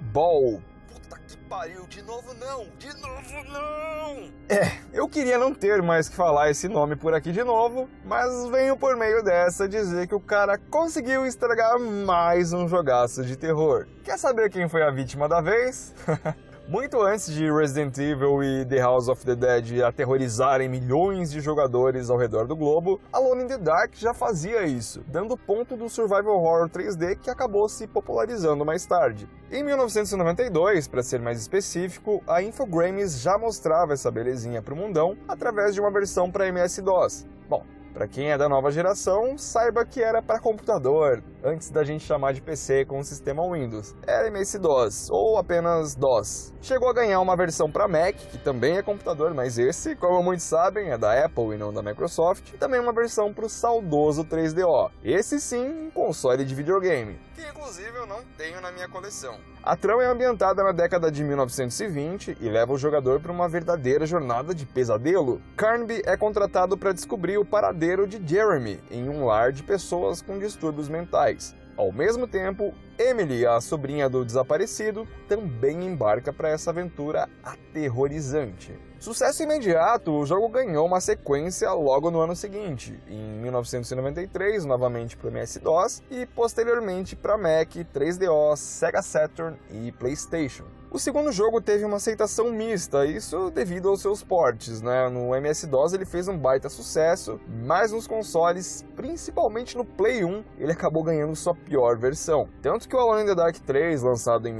Ball. 0.00 0.60
Puta 0.92 1.18
que 1.18 1.36
pariu, 1.48 1.86
de 1.86 2.02
novo 2.02 2.34
não, 2.34 2.66
de 2.78 2.88
novo 3.00 3.44
não! 3.52 4.30
É, 4.48 4.80
eu 4.92 5.08
queria 5.08 5.38
não 5.38 5.54
ter 5.54 5.82
mais 5.82 6.08
que 6.08 6.16
falar 6.16 6.50
esse 6.50 6.68
nome 6.68 6.96
por 6.96 7.14
aqui 7.14 7.30
de 7.32 7.44
novo, 7.44 7.88
mas 8.04 8.48
venho 8.50 8.76
por 8.76 8.96
meio 8.96 9.22
dessa 9.22 9.68
dizer 9.68 10.08
que 10.08 10.14
o 10.14 10.20
cara 10.20 10.58
conseguiu 10.58 11.26
estragar 11.26 11.78
mais 11.78 12.52
um 12.52 12.66
jogaço 12.66 13.24
de 13.24 13.36
terror. 13.36 13.86
Quer 14.02 14.18
saber 14.18 14.50
quem 14.50 14.68
foi 14.68 14.82
a 14.82 14.90
vítima 14.90 15.28
da 15.28 15.40
vez? 15.40 15.94
Muito 16.70 17.02
antes 17.02 17.34
de 17.34 17.50
Resident 17.50 17.98
Evil 17.98 18.44
e 18.44 18.64
The 18.64 18.78
House 18.78 19.08
of 19.08 19.26
the 19.26 19.34
Dead 19.34 19.82
aterrorizarem 19.82 20.68
milhões 20.68 21.32
de 21.32 21.40
jogadores 21.40 22.08
ao 22.08 22.16
redor 22.16 22.46
do 22.46 22.54
globo, 22.54 23.00
Alone 23.12 23.42
in 23.42 23.46
the 23.48 23.58
Dark 23.58 23.96
já 23.96 24.14
fazia 24.14 24.62
isso, 24.62 25.02
dando 25.08 25.36
ponto 25.36 25.76
do 25.76 25.88
survival 25.88 26.40
horror 26.40 26.68
3D 26.68 27.16
que 27.16 27.28
acabou 27.28 27.68
se 27.68 27.88
popularizando 27.88 28.64
mais 28.64 28.86
tarde. 28.86 29.28
Em 29.50 29.64
1992, 29.64 30.86
para 30.86 31.02
ser 31.02 31.18
mais 31.18 31.40
específico, 31.40 32.22
a 32.24 32.40
Infogrames 32.40 33.20
já 33.20 33.36
mostrava 33.36 33.92
essa 33.92 34.08
belezinha 34.08 34.62
para 34.62 34.72
o 34.72 34.76
mundão 34.76 35.18
através 35.26 35.74
de 35.74 35.80
uma 35.80 35.90
versão 35.90 36.30
para 36.30 36.46
MS-DOS. 36.46 37.26
Bom, 37.48 37.64
para 37.92 38.06
quem 38.06 38.30
é 38.30 38.38
da 38.38 38.48
nova 38.48 38.70
geração, 38.70 39.36
saiba 39.36 39.84
que 39.84 40.00
era 40.00 40.22
para 40.22 40.38
computador, 40.38 41.20
antes 41.44 41.70
da 41.70 41.84
gente 41.84 42.04
chamar 42.04 42.32
de 42.32 42.40
PC 42.40 42.84
com 42.84 42.98
o 42.98 43.04
sistema 43.04 43.42
Windows. 43.50 43.94
Era 44.06 44.28
MS-DOS, 44.28 45.10
ou 45.10 45.38
apenas 45.38 45.94
DOS. 45.94 46.54
Chegou 46.60 46.88
a 46.88 46.94
ganhar 46.94 47.20
uma 47.20 47.36
versão 47.36 47.70
para 47.70 47.88
Mac, 47.88 48.14
que 48.14 48.38
também 48.38 48.76
é 48.76 48.82
computador, 48.82 49.32
mas 49.34 49.58
esse, 49.58 49.96
como 49.96 50.22
muitos 50.22 50.44
sabem, 50.44 50.90
é 50.90 50.98
da 50.98 51.24
Apple 51.24 51.54
e 51.54 51.58
não 51.58 51.72
da 51.72 51.82
Microsoft, 51.82 52.52
e 52.52 52.56
também 52.56 52.80
uma 52.80 52.92
versão 52.92 53.32
para 53.32 53.46
o 53.46 53.48
saudoso 53.48 54.24
3DO. 54.24 54.90
Esse 55.02 55.40
sim, 55.40 55.86
um 55.86 55.90
console 55.90 56.44
de 56.44 56.54
videogame, 56.54 57.18
que 57.40 57.48
inclusive 57.48 57.96
eu 57.96 58.06
não 58.06 58.22
tenho 58.36 58.60
na 58.60 58.70
minha 58.70 58.88
coleção. 58.88 59.38
A 59.62 59.76
trama 59.76 60.02
é 60.02 60.06
ambientada 60.06 60.62
na 60.62 60.72
década 60.72 61.10
de 61.10 61.22
1920 61.22 62.36
e 62.40 62.48
leva 62.48 62.72
o 62.72 62.78
jogador 62.78 63.20
para 63.20 63.32
uma 63.32 63.48
verdadeira 63.48 64.04
jornada 64.06 64.54
de 64.54 64.66
pesadelo. 64.66 65.40
Carnby 65.56 66.02
é 66.04 66.16
contratado 66.16 66.76
para 66.76 66.92
descobrir 66.92 67.38
o 67.38 67.44
paradeiro 67.44 68.06
de 68.06 68.20
Jeremy 68.26 68.80
em 68.90 69.08
um 69.08 69.24
lar 69.24 69.52
de 69.52 69.62
pessoas 69.62 70.20
com 70.20 70.38
distúrbios 70.38 70.88
mentais. 70.88 71.29
Ao 71.76 71.90
mesmo 71.90 72.26
tempo, 72.26 72.74
Emily, 72.98 73.46
a 73.46 73.60
sobrinha 73.60 74.08
do 74.08 74.24
desaparecido, 74.24 75.08
também 75.30 75.86
embarca 75.86 76.32
para 76.32 76.48
essa 76.48 76.70
aventura 76.70 77.28
aterrorizante. 77.40 78.76
Sucesso 78.98 79.44
imediato, 79.44 80.12
o 80.12 80.26
jogo 80.26 80.48
ganhou 80.48 80.84
uma 80.84 81.00
sequência 81.00 81.72
logo 81.72 82.10
no 82.10 82.20
ano 82.20 82.34
seguinte, 82.34 83.00
em 83.08 83.38
1993, 83.40 84.64
novamente 84.64 85.16
para 85.16 85.28
o 85.28 85.30
MS-DOS 85.30 86.02
e 86.10 86.26
posteriormente 86.26 87.14
para 87.14 87.38
Mac, 87.38 87.70
3DO, 87.94 88.56
Sega 88.56 89.00
Saturn 89.00 89.56
e 89.70 89.92
PlayStation. 89.92 90.64
O 90.92 90.98
segundo 90.98 91.30
jogo 91.30 91.60
teve 91.60 91.84
uma 91.84 91.98
aceitação 91.98 92.50
mista, 92.50 93.06
isso 93.06 93.48
devido 93.52 93.88
aos 93.88 94.02
seus 94.02 94.24
portes, 94.24 94.82
né? 94.82 95.08
No 95.08 95.32
MS-DOS 95.36 95.92
ele 95.92 96.04
fez 96.04 96.26
um 96.26 96.36
baita 96.36 96.68
sucesso, 96.68 97.40
mas 97.64 97.92
nos 97.92 98.08
consoles, 98.08 98.84
principalmente 98.96 99.76
no 99.76 99.84
Play 99.84 100.24
1, 100.24 100.44
ele 100.58 100.72
acabou 100.72 101.04
ganhando 101.04 101.36
sua 101.36 101.54
pior 101.54 101.96
versão. 101.96 102.48
Tanto 102.60 102.88
que 102.88 102.96
o 102.96 102.98
Alone 102.98 103.22
in 103.22 103.26
the 103.26 103.36
Dark 103.36 103.56
3, 103.58 104.02
lançado 104.02 104.48
em 104.48 104.52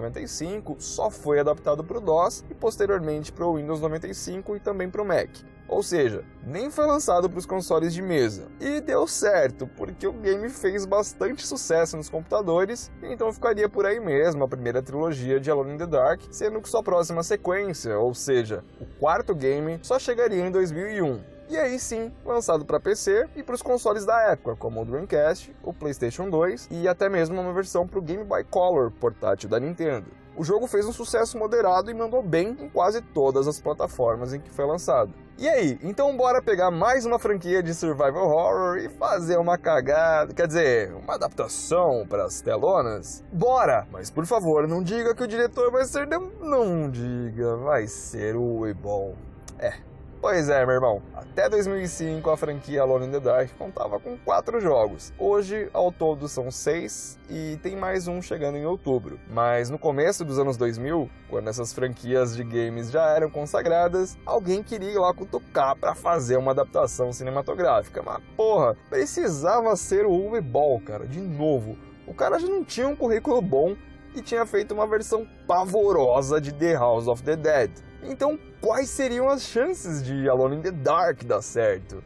1995, 0.00 0.76
só 0.78 1.10
foi 1.10 1.38
adaptado 1.38 1.84
para 1.84 1.98
o 1.98 2.00
DOS 2.00 2.44
e 2.50 2.54
posteriormente 2.54 3.32
para 3.32 3.46
o 3.46 3.56
Windows 3.56 3.80
95 3.80 4.56
e 4.56 4.60
também 4.60 4.88
para 4.88 5.02
o 5.02 5.04
Mac. 5.04 5.28
Ou 5.70 5.84
seja, 5.84 6.24
nem 6.44 6.68
foi 6.68 6.84
lançado 6.84 7.30
para 7.30 7.38
os 7.38 7.46
consoles 7.46 7.94
de 7.94 8.02
mesa. 8.02 8.48
E 8.60 8.80
deu 8.80 9.06
certo, 9.06 9.68
porque 9.76 10.04
o 10.04 10.12
game 10.12 10.48
fez 10.48 10.84
bastante 10.84 11.46
sucesso 11.46 11.96
nos 11.96 12.08
computadores, 12.08 12.90
então 13.00 13.32
ficaria 13.32 13.68
por 13.68 13.86
aí 13.86 14.00
mesmo 14.00 14.42
a 14.42 14.48
primeira 14.48 14.82
trilogia 14.82 15.38
de 15.38 15.48
Alone 15.48 15.74
in 15.74 15.78
the 15.78 15.86
Dark, 15.86 16.22
sendo 16.32 16.60
que 16.60 16.68
sua 16.68 16.82
próxima 16.82 17.22
sequência, 17.22 17.96
ou 17.96 18.12
seja, 18.14 18.64
o 18.80 18.86
quarto 18.98 19.32
game, 19.32 19.78
só 19.80 19.96
chegaria 19.96 20.44
em 20.44 20.50
2001. 20.50 21.29
E 21.50 21.58
aí 21.58 21.80
sim, 21.80 22.12
lançado 22.24 22.64
para 22.64 22.78
PC 22.78 23.28
e 23.34 23.42
para 23.42 23.56
os 23.56 23.60
consoles 23.60 24.06
da 24.06 24.30
época, 24.30 24.54
como 24.54 24.80
o 24.80 24.84
Dreamcast, 24.84 25.52
o 25.64 25.74
PlayStation 25.74 26.30
2 26.30 26.68
e 26.70 26.86
até 26.86 27.08
mesmo 27.08 27.40
uma 27.40 27.52
versão 27.52 27.88
para 27.88 27.98
o 27.98 28.02
Game 28.02 28.22
Boy 28.22 28.44
Color 28.44 28.92
portátil 28.92 29.48
da 29.48 29.58
Nintendo. 29.58 30.06
O 30.36 30.44
jogo 30.44 30.68
fez 30.68 30.86
um 30.86 30.92
sucesso 30.92 31.36
moderado 31.36 31.90
e 31.90 31.94
mandou 31.94 32.22
bem 32.22 32.56
em 32.60 32.68
quase 32.68 33.02
todas 33.02 33.48
as 33.48 33.58
plataformas 33.58 34.32
em 34.32 34.38
que 34.38 34.48
foi 34.48 34.64
lançado. 34.64 35.12
E 35.36 35.48
aí, 35.48 35.76
então 35.82 36.16
bora 36.16 36.40
pegar 36.40 36.70
mais 36.70 37.04
uma 37.04 37.18
franquia 37.18 37.60
de 37.64 37.74
survival 37.74 38.28
horror 38.28 38.78
e 38.78 38.88
fazer 38.88 39.36
uma 39.36 39.58
cagada, 39.58 40.32
quer 40.32 40.46
dizer, 40.46 40.94
uma 40.94 41.16
adaptação 41.16 42.06
para 42.08 42.26
as 42.26 42.40
telonas? 42.40 43.24
Bora! 43.32 43.88
Mas 43.90 44.08
por 44.08 44.24
favor, 44.24 44.68
não 44.68 44.84
diga 44.84 45.16
que 45.16 45.24
o 45.24 45.26
diretor 45.26 45.72
vai 45.72 45.84
ser... 45.84 46.06
De... 46.06 46.16
Não 46.16 46.88
diga, 46.88 47.56
vai 47.56 47.88
ser 47.88 48.36
o 48.36 48.68
Ebon. 48.68 49.16
É, 49.58 49.74
Pois 50.20 50.50
é, 50.50 50.66
meu 50.66 50.74
irmão. 50.74 51.02
Até 51.14 51.48
2005 51.48 52.28
a 52.28 52.36
franquia 52.36 52.82
Alone 52.82 53.06
in 53.06 53.10
the 53.10 53.20
Dark 53.20 53.48
contava 53.56 53.98
com 53.98 54.18
quatro 54.18 54.60
jogos. 54.60 55.14
Hoje, 55.18 55.70
ao 55.72 55.90
todo, 55.90 56.28
são 56.28 56.50
seis 56.50 57.18
e 57.30 57.58
tem 57.62 57.74
mais 57.74 58.06
um 58.06 58.20
chegando 58.20 58.58
em 58.58 58.66
outubro. 58.66 59.18
Mas 59.30 59.70
no 59.70 59.78
começo 59.78 60.22
dos 60.22 60.38
anos 60.38 60.58
2000, 60.58 61.08
quando 61.30 61.48
essas 61.48 61.72
franquias 61.72 62.36
de 62.36 62.44
games 62.44 62.90
já 62.90 63.16
eram 63.16 63.30
consagradas, 63.30 64.18
alguém 64.26 64.62
queria 64.62 64.90
ir 64.90 64.98
lá 64.98 65.14
cutucar 65.14 65.74
para 65.74 65.94
fazer 65.94 66.36
uma 66.36 66.50
adaptação 66.50 67.10
cinematográfica. 67.14 68.02
Mas 68.02 68.22
porra, 68.36 68.76
precisava 68.90 69.74
ser 69.74 70.04
o 70.04 70.12
Uwe 70.12 70.42
Ball, 70.42 70.82
cara, 70.82 71.06
de 71.06 71.20
novo. 71.20 71.78
O 72.06 72.12
cara 72.12 72.38
já 72.38 72.46
não 72.46 72.62
tinha 72.62 72.86
um 72.86 72.94
currículo 72.94 73.40
bom 73.40 73.74
e 74.14 74.20
tinha 74.20 74.44
feito 74.44 74.74
uma 74.74 74.86
versão 74.86 75.26
pavorosa 75.46 76.38
de 76.38 76.52
The 76.52 76.74
House 76.74 77.08
of 77.08 77.22
the 77.22 77.36
Dead. 77.36 77.70
Então, 78.02 78.38
quais 78.60 78.88
seriam 78.88 79.28
as 79.28 79.42
chances 79.42 80.02
de 80.02 80.28
Alone 80.28 80.56
in 80.56 80.62
the 80.62 80.70
Dark 80.70 81.22
dar 81.24 81.42
certo? 81.42 82.02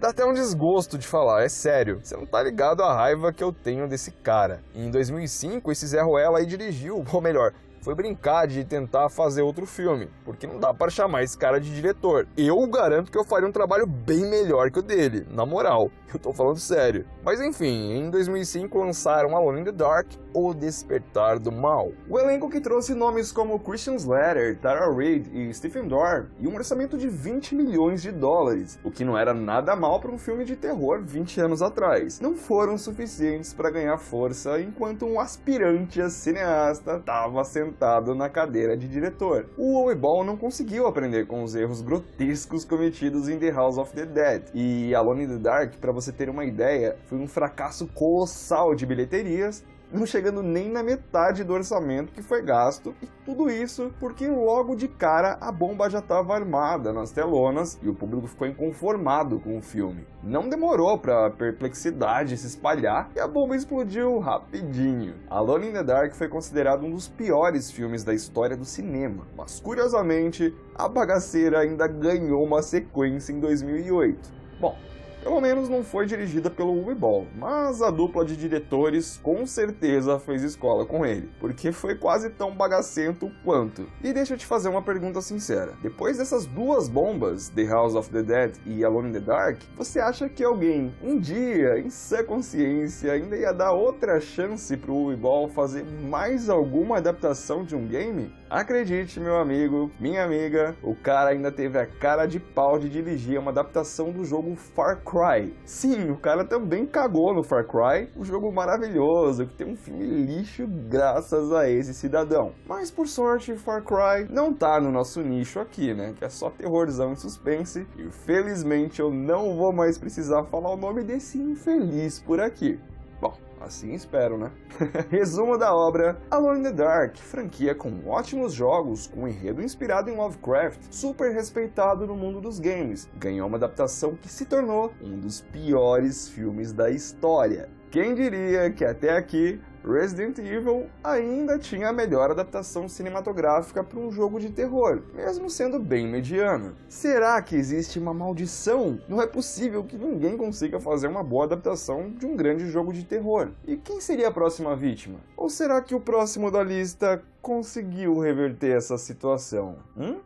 Dá 0.00 0.08
até 0.08 0.24
um 0.24 0.32
desgosto 0.32 0.96
de 0.96 1.06
falar, 1.06 1.42
é 1.42 1.48
sério. 1.48 2.00
Você 2.02 2.16
não 2.16 2.24
tá 2.24 2.42
ligado 2.42 2.82
à 2.82 2.94
raiva 2.94 3.32
que 3.32 3.44
eu 3.44 3.52
tenho 3.52 3.86
desse 3.86 4.10
cara. 4.10 4.62
Em 4.74 4.90
2005, 4.90 5.70
esse 5.70 5.86
Zé 5.86 6.00
Ruela 6.00 6.38
aí 6.38 6.46
dirigiu, 6.46 7.04
ou 7.12 7.20
melhor, 7.20 7.52
foi 7.80 7.94
brincar 7.94 8.46
de 8.46 8.64
tentar 8.64 9.08
fazer 9.08 9.42
outro 9.42 9.66
filme, 9.66 10.08
porque 10.24 10.46
não 10.46 10.58
dá 10.58 10.72
para 10.72 10.90
chamar 10.90 11.22
esse 11.22 11.36
cara 11.36 11.60
de 11.60 11.74
diretor. 11.74 12.26
Eu 12.36 12.66
garanto 12.66 13.10
que 13.10 13.18
eu 13.18 13.24
faria 13.24 13.48
um 13.48 13.52
trabalho 13.52 13.86
bem 13.86 14.28
melhor 14.28 14.70
que 14.70 14.78
o 14.78 14.82
dele, 14.82 15.26
na 15.30 15.46
moral. 15.46 15.90
Eu 16.12 16.18
tô 16.18 16.32
falando 16.32 16.58
sério. 16.58 17.06
Mas 17.22 17.40
enfim, 17.40 17.92
em 17.92 18.10
2005 18.10 18.76
lançaram 18.78 19.36
Alone 19.36 19.60
in 19.60 19.64
the 19.64 19.72
Dark, 19.72 20.08
O 20.34 20.52
Despertar 20.52 21.38
do 21.38 21.52
Mal. 21.52 21.92
O 22.08 22.18
elenco 22.18 22.50
que 22.50 22.60
trouxe 22.60 22.94
nomes 22.94 23.30
como 23.30 23.58
Christian 23.60 23.94
Slater, 23.94 24.58
Tara 24.58 24.92
Reid 24.92 25.30
e 25.32 25.54
Stephen 25.54 25.86
Dorr, 25.86 26.26
e 26.38 26.48
um 26.48 26.54
orçamento 26.54 26.98
de 26.98 27.08
20 27.08 27.54
milhões 27.54 28.02
de 28.02 28.10
dólares, 28.10 28.78
o 28.82 28.90
que 28.90 29.04
não 29.04 29.16
era 29.16 29.32
nada 29.32 29.76
mal 29.76 30.00
para 30.00 30.10
um 30.10 30.18
filme 30.18 30.44
de 30.44 30.56
terror 30.56 31.00
20 31.00 31.40
anos 31.40 31.62
atrás, 31.62 32.20
não 32.20 32.34
foram 32.34 32.76
suficientes 32.76 33.52
para 33.52 33.70
ganhar 33.70 33.96
força 33.98 34.60
enquanto 34.60 35.06
um 35.06 35.20
aspirante 35.20 36.00
a 36.00 36.10
cineasta 36.10 36.96
estava 36.96 37.44
sentado 37.70 38.14
na 38.14 38.28
cadeira 38.28 38.76
de 38.76 38.88
diretor. 38.88 39.46
O 39.56 39.78
Owe 39.78 39.94
Ball 39.94 40.24
não 40.24 40.36
conseguiu 40.36 40.86
aprender 40.86 41.26
com 41.26 41.44
os 41.44 41.54
erros 41.54 41.80
grotescos 41.80 42.64
cometidos 42.64 43.28
em 43.28 43.38
The 43.38 43.50
House 43.50 43.78
of 43.78 43.94
the 43.94 44.04
Dead, 44.04 44.42
e 44.52 44.94
Alone 44.94 45.24
in 45.24 45.28
the 45.28 45.38
Dark, 45.38 45.74
para 45.80 45.92
você 45.92 46.12
ter 46.12 46.28
uma 46.28 46.44
ideia, 46.44 46.96
foi 47.06 47.18
um 47.18 47.28
fracasso 47.28 47.86
colossal 47.88 48.74
de 48.74 48.84
bilheterias 48.84 49.64
não 49.92 50.06
chegando 50.06 50.42
nem 50.42 50.70
na 50.70 50.82
metade 50.82 51.44
do 51.44 51.52
orçamento 51.52 52.12
que 52.12 52.22
foi 52.22 52.42
gasto, 52.42 52.94
e 53.02 53.06
tudo 53.24 53.50
isso 53.50 53.92
porque 53.98 54.26
logo 54.28 54.74
de 54.74 54.88
cara 54.88 55.36
a 55.40 55.50
bomba 55.50 55.90
já 55.90 55.98
estava 55.98 56.34
armada 56.34 56.92
nas 56.92 57.10
telonas 57.10 57.78
e 57.82 57.88
o 57.88 57.94
público 57.94 58.26
ficou 58.26 58.46
inconformado 58.46 59.40
com 59.40 59.58
o 59.58 59.62
filme. 59.62 60.06
Não 60.22 60.48
demorou 60.48 60.98
para 60.98 61.26
a 61.26 61.30
perplexidade 61.30 62.36
se 62.36 62.46
espalhar 62.46 63.10
e 63.14 63.20
a 63.20 63.26
bomba 63.26 63.56
explodiu 63.56 64.18
rapidinho. 64.18 65.14
Alone 65.28 65.68
in 65.68 65.72
the 65.72 65.82
Dark 65.82 66.14
foi 66.14 66.28
considerado 66.28 66.84
um 66.84 66.90
dos 66.90 67.08
piores 67.08 67.70
filmes 67.70 68.04
da 68.04 68.14
história 68.14 68.56
do 68.56 68.64
cinema, 68.64 69.26
mas 69.36 69.60
curiosamente 69.60 70.54
a 70.74 70.88
bagaceira 70.88 71.60
ainda 71.60 71.86
ganhou 71.86 72.44
uma 72.44 72.62
sequência 72.62 73.32
em 73.32 73.40
2008. 73.40 74.40
Bom, 74.60 74.76
pelo 75.22 75.40
menos 75.40 75.68
não 75.68 75.84
foi 75.84 76.06
dirigida 76.06 76.50
pelo 76.50 76.72
Uwe 76.72 76.94
Ball, 76.94 77.26
mas 77.36 77.82
a 77.82 77.90
dupla 77.90 78.24
de 78.24 78.36
diretores 78.36 79.18
com 79.22 79.46
certeza 79.46 80.18
fez 80.18 80.42
escola 80.42 80.86
com 80.86 81.04
ele, 81.04 81.30
porque 81.38 81.72
foi 81.72 81.94
quase 81.94 82.30
tão 82.30 82.54
bagacento 82.54 83.30
quanto. 83.44 83.86
E 84.02 84.12
deixa 84.12 84.34
eu 84.34 84.38
te 84.38 84.46
fazer 84.46 84.68
uma 84.68 84.82
pergunta 84.82 85.20
sincera. 85.20 85.74
Depois 85.82 86.18
dessas 86.18 86.46
duas 86.46 86.88
bombas, 86.88 87.48
The 87.48 87.64
House 87.64 87.94
of 87.94 88.10
the 88.10 88.22
Dead 88.22 88.54
e 88.66 88.84
Alone 88.84 89.10
in 89.10 89.12
the 89.12 89.20
Dark, 89.20 89.60
você 89.76 90.00
acha 90.00 90.28
que 90.28 90.42
alguém, 90.42 90.94
um 91.02 91.18
dia, 91.18 91.78
em 91.78 91.90
sua 91.90 92.24
consciência, 92.24 93.12
ainda 93.12 93.36
ia 93.36 93.52
dar 93.52 93.72
outra 93.72 94.20
chance 94.20 94.76
pro 94.76 94.94
Uwe 94.94 95.16
Ball 95.16 95.48
fazer 95.48 95.84
mais 95.84 96.48
alguma 96.48 96.96
adaptação 96.96 97.64
de 97.64 97.76
um 97.76 97.86
game? 97.86 98.32
Acredite, 98.48 99.20
meu 99.20 99.36
amigo, 99.36 99.92
minha 100.00 100.24
amiga, 100.24 100.76
o 100.82 100.94
cara 100.94 101.30
ainda 101.30 101.52
teve 101.52 101.78
a 101.78 101.86
cara 101.86 102.26
de 102.26 102.40
pau 102.40 102.80
de 102.80 102.88
dirigir 102.88 103.38
uma 103.38 103.52
adaptação 103.52 104.10
do 104.10 104.24
jogo 104.24 104.56
Far 104.56 105.02
Cry. 105.10 105.52
Sim, 105.64 106.12
o 106.12 106.16
cara 106.16 106.44
também 106.44 106.86
cagou 106.86 107.34
no 107.34 107.42
Far 107.42 107.66
Cry, 107.66 108.08
um 108.16 108.24
jogo 108.24 108.52
maravilhoso, 108.52 109.44
que 109.44 109.54
tem 109.54 109.66
um 109.66 109.74
filme 109.74 110.06
lixo 110.06 110.68
graças 110.88 111.52
a 111.52 111.68
esse 111.68 111.92
cidadão. 111.92 112.52
Mas 112.64 112.92
por 112.92 113.08
sorte, 113.08 113.56
Far 113.56 113.82
Cry 113.82 114.32
não 114.32 114.54
tá 114.54 114.80
no 114.80 114.92
nosso 114.92 115.20
nicho 115.20 115.58
aqui, 115.58 115.92
né? 115.92 116.14
Que 116.16 116.24
é 116.24 116.28
só 116.28 116.48
terrorzão 116.48 117.12
e 117.12 117.16
suspense. 117.16 117.84
E 117.98 118.08
felizmente 118.08 119.00
eu 119.00 119.10
não 119.10 119.56
vou 119.56 119.72
mais 119.72 119.98
precisar 119.98 120.44
falar 120.44 120.70
o 120.70 120.76
nome 120.76 121.02
desse 121.02 121.38
infeliz 121.38 122.20
por 122.20 122.40
aqui. 122.40 122.78
Bom, 123.20 123.34
Assim 123.60 123.92
espero, 123.92 124.38
né? 124.38 124.50
Resumo 125.10 125.58
da 125.58 125.74
obra: 125.74 126.18
Alone 126.30 126.60
in 126.60 126.62
the 126.62 126.72
Dark, 126.72 127.16
franquia 127.16 127.74
com 127.74 128.08
ótimos 128.08 128.54
jogos, 128.54 129.06
com 129.06 129.24
um 129.24 129.28
enredo 129.28 129.62
inspirado 129.62 130.08
em 130.08 130.16
Lovecraft, 130.16 130.80
super 130.90 131.32
respeitado 131.32 132.06
no 132.06 132.16
mundo 132.16 132.40
dos 132.40 132.58
games, 132.58 133.06
ganhou 133.16 133.46
uma 133.46 133.58
adaptação 133.58 134.16
que 134.16 134.28
se 134.28 134.46
tornou 134.46 134.92
um 135.02 135.18
dos 135.18 135.42
piores 135.42 136.28
filmes 136.28 136.72
da 136.72 136.90
história. 136.90 137.68
Quem 137.90 138.14
diria 138.14 138.70
que 138.70 138.84
até 138.84 139.16
aqui 139.16 139.60
Resident 139.84 140.38
Evil 140.38 140.88
ainda 141.02 141.58
tinha 141.58 141.88
a 141.88 141.92
melhor 141.92 142.30
adaptação 142.30 142.88
cinematográfica 142.88 143.82
para 143.82 143.98
um 143.98 144.10
jogo 144.10 144.38
de 144.38 144.50
terror, 144.50 145.02
mesmo 145.14 145.48
sendo 145.48 145.78
bem 145.78 146.06
mediano. 146.06 146.76
Será 146.88 147.40
que 147.40 147.56
existe 147.56 147.98
uma 147.98 148.12
maldição? 148.12 149.00
Não 149.08 149.20
é 149.20 149.26
possível 149.26 149.82
que 149.82 149.96
ninguém 149.96 150.36
consiga 150.36 150.78
fazer 150.78 151.08
uma 151.08 151.22
boa 151.22 151.44
adaptação 151.44 152.10
de 152.10 152.26
um 152.26 152.36
grande 152.36 152.68
jogo 152.70 152.92
de 152.92 153.04
terror. 153.04 153.48
E 153.66 153.76
quem 153.76 154.00
seria 154.00 154.28
a 154.28 154.32
próxima 154.32 154.76
vítima? 154.76 155.18
Ou 155.36 155.48
será 155.48 155.80
que 155.80 155.94
o 155.94 156.00
próximo 156.00 156.50
da 156.50 156.62
lista 156.62 157.22
conseguiu 157.40 158.18
reverter 158.18 158.76
essa 158.76 158.98
situação? 158.98 159.76
Hum? 159.96 160.20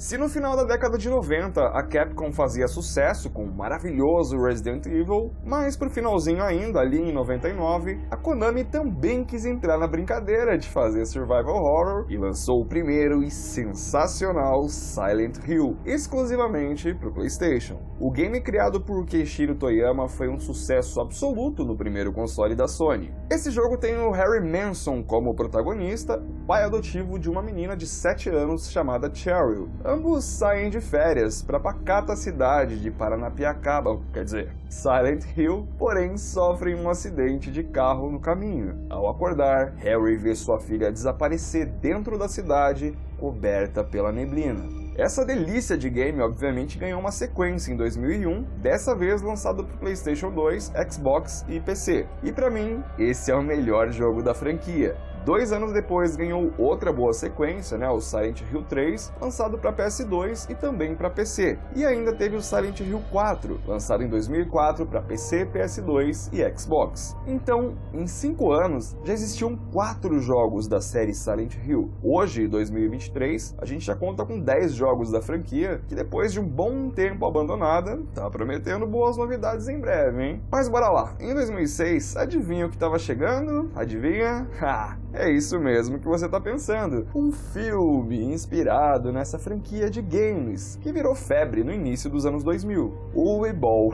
Se 0.00 0.16
no 0.16 0.30
final 0.30 0.56
da 0.56 0.64
década 0.64 0.96
de 0.96 1.10
90 1.10 1.60
a 1.60 1.82
Capcom 1.82 2.32
fazia 2.32 2.66
sucesso 2.66 3.28
com 3.28 3.44
o 3.44 3.54
maravilhoso 3.54 4.38
Resident 4.38 4.86
Evil, 4.86 5.30
mas 5.44 5.76
pro 5.76 5.90
finalzinho 5.90 6.42
ainda, 6.42 6.80
ali 6.80 6.96
em 6.96 7.12
99, 7.12 8.00
a 8.10 8.16
Konami 8.16 8.64
também 8.64 9.22
quis 9.22 9.44
entrar 9.44 9.76
na 9.76 9.86
brincadeira 9.86 10.56
de 10.56 10.66
fazer 10.70 11.04
survival 11.04 11.54
horror 11.54 12.06
e 12.08 12.16
lançou 12.16 12.62
o 12.62 12.66
primeiro 12.66 13.22
e 13.22 13.30
sensacional 13.30 14.66
Silent 14.70 15.36
Hill, 15.46 15.76
exclusivamente 15.84 16.94
pro 16.94 17.12
PlayStation. 17.12 17.78
O 18.00 18.10
game 18.10 18.40
criado 18.40 18.80
por 18.80 19.04
Keishiro 19.04 19.54
Toyama 19.54 20.08
foi 20.08 20.30
um 20.30 20.38
sucesso 20.38 20.98
absoluto 21.02 21.62
no 21.62 21.76
primeiro 21.76 22.10
console 22.10 22.56
da 22.56 22.66
Sony. 22.66 23.12
Esse 23.30 23.50
jogo 23.50 23.76
tem 23.76 23.98
o 23.98 24.12
Harry 24.12 24.40
Manson 24.40 25.02
como 25.02 25.34
protagonista, 25.34 26.24
pai 26.46 26.64
adotivo 26.64 27.18
de 27.18 27.28
uma 27.28 27.42
menina 27.42 27.76
de 27.76 27.86
7 27.86 28.30
anos 28.30 28.70
chamada 28.70 29.14
Cheryl, 29.14 29.68
Ambos 29.90 30.24
saem 30.24 30.70
de 30.70 30.80
férias 30.80 31.42
para 31.42 31.56
a 31.56 31.60
pacata 31.60 32.14
cidade 32.14 32.80
de 32.80 32.92
Paranapiacaba, 32.92 33.98
quer 34.12 34.22
dizer, 34.22 34.52
Silent 34.68 35.24
Hill, 35.36 35.66
porém 35.76 36.16
sofrem 36.16 36.76
um 36.76 36.88
acidente 36.88 37.50
de 37.50 37.64
carro 37.64 38.08
no 38.08 38.20
caminho. 38.20 38.86
Ao 38.88 39.10
acordar, 39.10 39.72
Harry 39.78 40.16
vê 40.16 40.32
sua 40.36 40.60
filha 40.60 40.92
desaparecer 40.92 41.66
dentro 41.66 42.16
da 42.16 42.28
cidade, 42.28 42.96
coberta 43.18 43.82
pela 43.82 44.12
neblina. 44.12 44.62
Essa 44.96 45.24
delícia 45.24 45.76
de 45.76 45.90
game 45.90 46.20
obviamente 46.20 46.78
ganhou 46.78 47.00
uma 47.00 47.10
sequência 47.10 47.72
em 47.72 47.76
2001, 47.76 48.44
dessa 48.58 48.94
vez 48.94 49.22
lançado 49.22 49.64
para 49.64 49.76
PlayStation 49.76 50.30
2, 50.30 50.72
Xbox 50.88 51.44
e 51.48 51.58
PC. 51.58 52.06
E 52.22 52.30
para 52.30 52.48
mim, 52.48 52.80
esse 52.96 53.32
é 53.32 53.34
o 53.34 53.42
melhor 53.42 53.90
jogo 53.90 54.22
da 54.22 54.34
franquia. 54.34 54.96
Dois 55.24 55.52
anos 55.52 55.72
depois 55.72 56.16
ganhou 56.16 56.50
outra 56.56 56.90
boa 56.90 57.12
sequência, 57.12 57.76
né, 57.76 57.88
o 57.90 58.00
Silent 58.00 58.40
Hill 58.50 58.62
3, 58.62 59.12
lançado 59.20 59.58
para 59.58 59.70
PS2 59.70 60.50
e 60.50 60.54
também 60.54 60.94
para 60.94 61.10
PC. 61.10 61.58
E 61.76 61.84
ainda 61.84 62.14
teve 62.14 62.36
o 62.36 62.40
Silent 62.40 62.80
Hill 62.80 63.02
4, 63.10 63.60
lançado 63.66 64.02
em 64.02 64.08
2004 64.08 64.86
para 64.86 65.02
PC, 65.02 65.44
PS2 65.44 66.30
e 66.32 66.58
Xbox. 66.58 67.14
Então, 67.26 67.74
em 67.92 68.06
cinco 68.06 68.50
anos, 68.50 68.96
já 69.04 69.12
existiam 69.12 69.58
quatro 69.70 70.20
jogos 70.20 70.66
da 70.66 70.80
série 70.80 71.12
Silent 71.12 71.54
Hill. 71.66 71.90
Hoje, 72.02 72.48
2023, 72.48 73.56
a 73.58 73.66
gente 73.66 73.84
já 73.84 73.94
conta 73.94 74.24
com 74.24 74.40
10 74.40 74.72
jogos 74.72 75.10
da 75.10 75.20
franquia, 75.20 75.82
que 75.86 75.94
depois 75.94 76.32
de 76.32 76.40
um 76.40 76.48
bom 76.48 76.88
tempo 76.88 77.26
abandonada, 77.26 78.00
tá 78.14 78.28
prometendo 78.30 78.86
boas 78.86 79.18
novidades 79.18 79.68
em 79.68 79.78
breve, 79.78 80.22
hein? 80.22 80.42
Mas 80.50 80.66
bora 80.66 80.88
lá, 80.88 81.14
em 81.20 81.34
2006, 81.34 82.16
adivinha 82.16 82.64
o 82.66 82.70
que 82.70 82.76
estava 82.76 82.98
chegando? 82.98 83.70
Adivinha? 83.74 84.48
Ha! 84.62 84.96
É 85.12 85.28
isso 85.28 85.58
mesmo 85.58 85.98
que 85.98 86.06
você 86.06 86.26
está 86.26 86.40
pensando. 86.40 87.04
Um 87.12 87.32
filme 87.32 88.22
inspirado 88.32 89.12
nessa 89.12 89.40
franquia 89.40 89.90
de 89.90 90.00
games, 90.00 90.78
que 90.80 90.92
virou 90.92 91.16
febre 91.16 91.64
no 91.64 91.72
início 91.72 92.08
dos 92.08 92.24
anos 92.24 92.44
2000. 92.44 92.94
O 93.12 93.38
Weeball. 93.40 93.92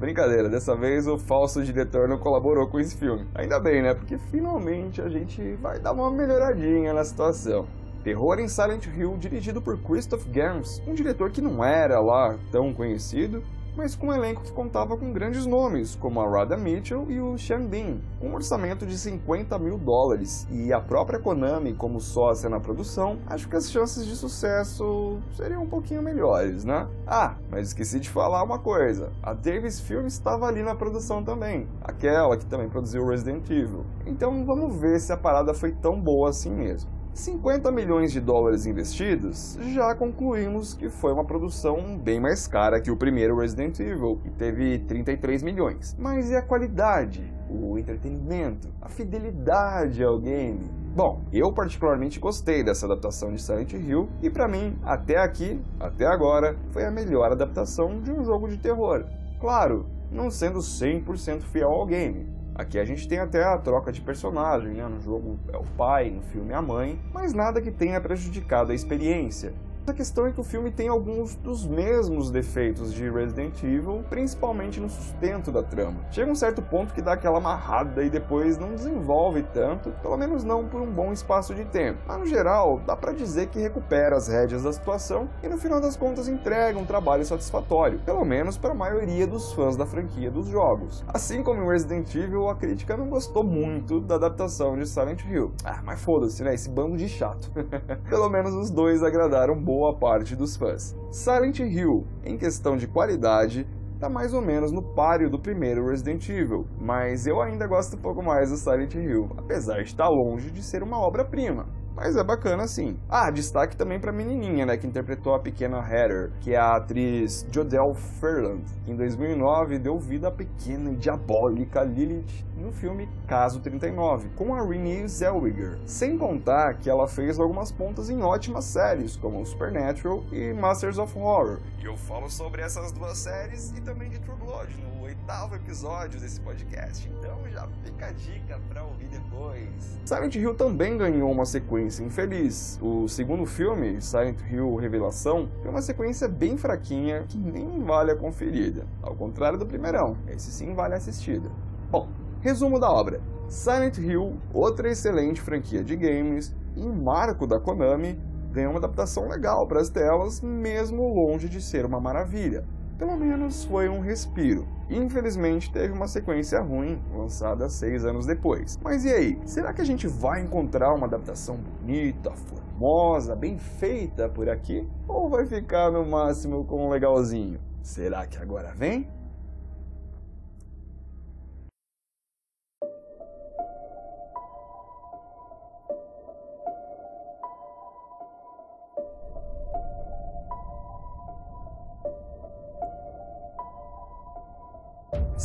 Brincadeira, 0.00 0.48
dessa 0.48 0.74
vez 0.74 1.06
o 1.06 1.18
falso 1.18 1.62
diretor 1.62 2.08
não 2.08 2.18
colaborou 2.18 2.66
com 2.66 2.80
esse 2.80 2.96
filme. 2.96 3.26
Ainda 3.34 3.60
bem, 3.60 3.82
né? 3.82 3.92
Porque 3.92 4.16
finalmente 4.16 5.02
a 5.02 5.08
gente 5.08 5.54
vai 5.56 5.78
dar 5.78 5.92
uma 5.92 6.10
melhoradinha 6.10 6.94
na 6.94 7.04
situação. 7.04 7.66
Terror 8.02 8.38
em 8.38 8.48
Silent 8.48 8.86
Hill, 8.86 9.18
dirigido 9.18 9.60
por 9.60 9.76
Christoph 9.82 10.24
Gans, 10.28 10.80
um 10.86 10.94
diretor 10.94 11.30
que 11.30 11.42
não 11.42 11.62
era 11.62 12.00
lá 12.00 12.38
tão 12.50 12.72
conhecido, 12.72 13.42
mas 13.78 13.94
com 13.94 14.08
um 14.08 14.12
elenco 14.12 14.42
que 14.42 14.50
contava 14.50 14.96
com 14.96 15.12
grandes 15.12 15.46
nomes, 15.46 15.94
como 15.94 16.20
a 16.20 16.28
Radha 16.28 16.56
Mitchell 16.56 17.06
e 17.08 17.20
o 17.20 17.38
Sean 17.38 17.64
Bean, 17.64 17.98
com 18.18 18.30
um 18.30 18.34
orçamento 18.34 18.84
de 18.84 18.98
50 18.98 19.56
mil 19.56 19.78
dólares, 19.78 20.48
e 20.50 20.72
a 20.72 20.80
própria 20.80 21.20
Konami 21.20 21.72
como 21.74 22.00
sócia 22.00 22.50
na 22.50 22.58
produção, 22.58 23.20
acho 23.28 23.48
que 23.48 23.54
as 23.54 23.70
chances 23.70 24.04
de 24.04 24.16
sucesso 24.16 25.20
seriam 25.36 25.62
um 25.62 25.68
pouquinho 25.68 26.02
melhores, 26.02 26.64
né? 26.64 26.88
Ah, 27.06 27.36
mas 27.48 27.68
esqueci 27.68 28.00
de 28.00 28.10
falar 28.10 28.42
uma 28.42 28.58
coisa, 28.58 29.12
a 29.22 29.32
Davis 29.32 29.78
Film 29.78 30.06
estava 30.06 30.48
ali 30.48 30.64
na 30.64 30.74
produção 30.74 31.22
também, 31.22 31.68
aquela 31.80 32.36
que 32.36 32.46
também 32.46 32.68
produziu 32.68 33.06
Resident 33.06 33.48
Evil. 33.48 33.86
Então 34.04 34.44
vamos 34.44 34.74
ver 34.74 34.98
se 34.98 35.12
a 35.12 35.16
parada 35.16 35.54
foi 35.54 35.70
tão 35.70 36.00
boa 36.00 36.30
assim 36.30 36.50
mesmo. 36.50 36.97
50 37.18 37.72
milhões 37.72 38.12
de 38.12 38.20
dólares 38.20 38.64
investidos, 38.64 39.58
já 39.74 39.92
concluímos 39.92 40.72
que 40.72 40.88
foi 40.88 41.12
uma 41.12 41.24
produção 41.24 41.98
bem 41.98 42.20
mais 42.20 42.46
cara 42.46 42.80
que 42.80 42.92
o 42.92 42.96
primeiro 42.96 43.36
Resident 43.36 43.80
Evil, 43.80 44.20
que 44.22 44.30
teve 44.30 44.78
33 44.78 45.42
milhões. 45.42 45.96
Mas 45.98 46.30
e 46.30 46.36
a 46.36 46.42
qualidade, 46.42 47.34
o 47.50 47.76
entretenimento, 47.76 48.68
a 48.80 48.88
fidelidade 48.88 50.02
ao 50.02 50.20
game? 50.20 50.70
Bom, 50.94 51.24
eu 51.32 51.52
particularmente 51.52 52.20
gostei 52.20 52.62
dessa 52.62 52.86
adaptação 52.86 53.32
de 53.32 53.42
Silent 53.42 53.72
Hill 53.72 54.08
e 54.22 54.30
para 54.30 54.46
mim, 54.46 54.78
até 54.84 55.18
aqui, 55.18 55.60
até 55.80 56.06
agora, 56.06 56.56
foi 56.70 56.84
a 56.84 56.90
melhor 56.90 57.32
adaptação 57.32 58.00
de 58.00 58.12
um 58.12 58.22
jogo 58.22 58.46
de 58.46 58.58
terror. 58.58 59.04
Claro, 59.40 59.86
não 60.10 60.30
sendo 60.30 60.60
100% 60.60 61.42
fiel 61.42 61.68
ao 61.68 61.84
game, 61.84 62.37
Aqui 62.58 62.76
a 62.76 62.84
gente 62.84 63.06
tem 63.06 63.20
até 63.20 63.44
a 63.44 63.56
troca 63.56 63.92
de 63.92 64.00
personagem, 64.00 64.72
né? 64.72 64.84
No 64.88 65.00
jogo 65.00 65.38
é 65.52 65.56
o 65.56 65.62
pai, 65.76 66.10
no 66.10 66.22
filme 66.22 66.52
é 66.52 66.56
a 66.56 66.60
mãe, 66.60 67.00
mas 67.14 67.32
nada 67.32 67.62
que 67.62 67.70
tenha 67.70 68.00
prejudicado 68.00 68.72
a 68.72 68.74
experiência. 68.74 69.54
A 69.88 69.94
questão 69.94 70.26
é 70.26 70.32
que 70.32 70.40
o 70.40 70.44
filme 70.44 70.70
tem 70.70 70.86
alguns 70.86 71.34
dos 71.34 71.66
mesmos 71.66 72.30
defeitos 72.30 72.92
de 72.92 73.08
Resident 73.08 73.62
Evil, 73.62 74.04
principalmente 74.10 74.78
no 74.78 74.90
sustento 74.90 75.50
da 75.50 75.62
trama. 75.62 76.04
Chega 76.10 76.30
um 76.30 76.34
certo 76.34 76.60
ponto 76.60 76.92
que 76.92 77.00
dá 77.00 77.14
aquela 77.14 77.38
amarrada 77.38 78.04
e 78.04 78.10
depois 78.10 78.58
não 78.58 78.74
desenvolve 78.74 79.42
tanto, 79.54 79.90
pelo 80.02 80.18
menos 80.18 80.44
não 80.44 80.68
por 80.68 80.82
um 80.82 80.92
bom 80.92 81.10
espaço 81.10 81.54
de 81.54 81.64
tempo. 81.64 82.00
Mas 82.06 82.18
no 82.18 82.26
geral, 82.26 82.82
dá 82.86 82.94
pra 82.94 83.12
dizer 83.12 83.48
que 83.48 83.58
recupera 83.58 84.14
as 84.14 84.28
rédeas 84.28 84.62
da 84.62 84.72
situação 84.74 85.26
e 85.42 85.48
no 85.48 85.56
final 85.56 85.80
das 85.80 85.96
contas 85.96 86.28
entrega 86.28 86.78
um 86.78 86.84
trabalho 86.84 87.24
satisfatório, 87.24 87.98
pelo 88.00 88.26
menos 88.26 88.58
para 88.58 88.72
a 88.72 88.76
maioria 88.76 89.26
dos 89.26 89.54
fãs 89.54 89.74
da 89.74 89.86
franquia 89.86 90.30
dos 90.30 90.48
jogos. 90.48 91.02
Assim 91.08 91.42
como 91.42 91.62
em 91.62 91.66
Resident 91.66 92.14
Evil, 92.14 92.50
a 92.50 92.54
crítica 92.54 92.94
não 92.94 93.08
gostou 93.08 93.42
muito 93.42 94.00
da 94.00 94.16
adaptação 94.16 94.76
de 94.76 94.86
Silent 94.86 95.24
Hill. 95.24 95.50
Ah, 95.64 95.80
mas 95.82 95.98
foda-se, 95.98 96.42
né? 96.42 96.52
Esse 96.52 96.68
bando 96.68 96.98
de 96.98 97.08
chato. 97.08 97.50
pelo 98.10 98.28
menos 98.28 98.52
os 98.52 98.70
dois 98.70 99.02
agradaram 99.02 99.58
boa 99.58 99.77
boa 99.78 99.94
parte 99.94 100.34
dos 100.34 100.56
fãs. 100.56 100.96
Silent 101.08 101.60
Hill, 101.60 102.04
em 102.24 102.36
questão 102.36 102.76
de 102.76 102.88
qualidade, 102.88 103.64
está 103.94 104.08
mais 104.08 104.34
ou 104.34 104.42
menos 104.42 104.72
no 104.72 104.82
páreo 104.82 105.30
do 105.30 105.38
primeiro 105.38 105.86
Resident 105.88 106.28
Evil, 106.28 106.66
mas 106.80 107.28
eu 107.28 107.40
ainda 107.40 107.64
gosto 107.64 107.96
um 107.96 108.00
pouco 108.00 108.20
mais 108.20 108.50
do 108.50 108.56
Silent 108.56 108.96
Hill, 108.96 109.30
apesar 109.36 109.76
de 109.76 109.90
estar 109.90 110.08
longe 110.08 110.50
de 110.50 110.64
ser 110.64 110.82
uma 110.82 110.98
obra-prima 110.98 111.77
mas 111.98 112.16
é 112.16 112.22
bacana 112.22 112.68
sim. 112.68 112.96
Ah, 113.08 113.28
destaque 113.28 113.76
também 113.76 113.98
pra 113.98 114.12
menininha, 114.12 114.64
né, 114.64 114.76
que 114.76 114.86
interpretou 114.86 115.34
a 115.34 115.40
pequena 115.40 115.78
Heather, 115.78 116.30
que 116.40 116.54
é 116.54 116.56
a 116.56 116.76
atriz 116.76 117.44
Jodelle 117.50 117.92
Ferland, 118.20 118.62
que 118.84 118.92
em 118.92 118.96
2009 118.96 119.80
deu 119.80 119.98
vida 119.98 120.28
à 120.28 120.30
pequena 120.30 120.92
e 120.92 120.96
diabólica 120.96 121.82
Lilith 121.82 122.46
no 122.56 122.72
filme 122.72 123.08
Caso 123.26 123.60
39, 123.60 124.28
com 124.36 124.54
a 124.54 124.64
Renée 124.64 125.08
Zellweger. 125.08 125.78
Sem 125.86 126.16
contar 126.16 126.74
que 126.74 126.88
ela 126.88 127.08
fez 127.08 127.38
algumas 127.38 127.72
pontas 127.72 128.10
em 128.10 128.22
ótimas 128.22 128.64
séries, 128.64 129.16
como 129.16 129.44
Supernatural 129.44 130.22
e 130.30 130.52
Masters 130.52 130.98
of 130.98 131.18
Horror. 131.18 131.58
E 131.80 131.84
eu 131.84 131.96
falo 131.96 132.30
sobre 132.30 132.62
essas 132.62 132.92
duas 132.92 133.18
séries 133.18 133.72
e 133.76 133.80
também 133.80 134.08
de 134.08 134.20
True 134.20 134.36
Blood 134.36 134.72
no 134.76 134.97
oitavo 135.28 135.56
episódio 135.56 136.18
desse 136.18 136.40
podcast, 136.40 137.06
então 137.06 137.36
já 137.50 137.68
fica 137.84 138.06
a 138.06 138.12
dica 138.12 138.58
pra 138.66 138.82
ouvir 138.82 139.08
depois. 139.08 139.68
Silent 140.02 140.34
Hill 140.34 140.54
também 140.54 140.96
ganhou 140.96 141.30
uma 141.30 141.44
sequência 141.44 142.02
infeliz. 142.02 142.78
O 142.80 143.06
segundo 143.06 143.44
filme, 143.44 144.00
Silent 144.00 144.38
Hill 144.50 144.74
Revelação, 144.76 145.46
tem 145.60 145.70
uma 145.70 145.82
sequência 145.82 146.26
bem 146.26 146.56
fraquinha 146.56 147.24
que 147.28 147.36
nem 147.36 147.84
vale 147.84 148.10
a 148.10 148.16
conferida, 148.16 148.86
ao 149.02 149.14
contrário 149.14 149.58
do 149.58 149.66
primeirão, 149.66 150.16
esse 150.28 150.50
sim 150.50 150.72
vale 150.72 150.94
a 150.94 150.96
assistida. 150.96 151.50
Bom, 151.90 152.08
resumo 152.40 152.80
da 152.80 152.90
obra. 152.90 153.20
Silent 153.50 153.98
Hill, 153.98 154.34
outra 154.50 154.90
excelente 154.90 155.42
franquia 155.42 155.84
de 155.84 155.94
games, 155.94 156.56
um 156.74 156.90
marco 156.90 157.46
da 157.46 157.60
Konami, 157.60 158.18
ganhou 158.50 158.70
uma 158.70 158.78
adaptação 158.78 159.28
legal 159.28 159.66
para 159.66 159.82
as 159.82 159.90
telas, 159.90 160.40
mesmo 160.40 161.06
longe 161.06 161.50
de 161.50 161.60
ser 161.60 161.84
uma 161.84 162.00
maravilha 162.00 162.64
pelo 162.98 163.16
menos 163.16 163.64
foi 163.64 163.88
um 163.88 164.00
respiro. 164.00 164.66
Infelizmente 164.90 165.70
teve 165.70 165.92
uma 165.92 166.08
sequência 166.08 166.60
ruim, 166.60 167.00
lançada 167.14 167.68
seis 167.68 168.04
anos 168.04 168.26
depois. 168.26 168.78
Mas 168.82 169.04
e 169.04 169.12
aí, 169.12 169.38
será 169.44 169.72
que 169.72 169.80
a 169.80 169.84
gente 169.84 170.06
vai 170.06 170.40
encontrar 170.42 170.92
uma 170.92 171.06
adaptação 171.06 171.56
bonita, 171.56 172.32
formosa, 172.32 173.36
bem 173.36 173.56
feita 173.56 174.28
por 174.28 174.48
aqui? 174.48 174.88
Ou 175.06 175.28
vai 175.28 175.46
ficar 175.46 175.90
no 175.90 176.04
máximo 176.04 176.64
com 176.64 176.86
um 176.86 176.90
legalzinho? 176.90 177.60
Será 177.82 178.26
que 178.26 178.38
agora 178.38 178.72
vem? 178.74 179.08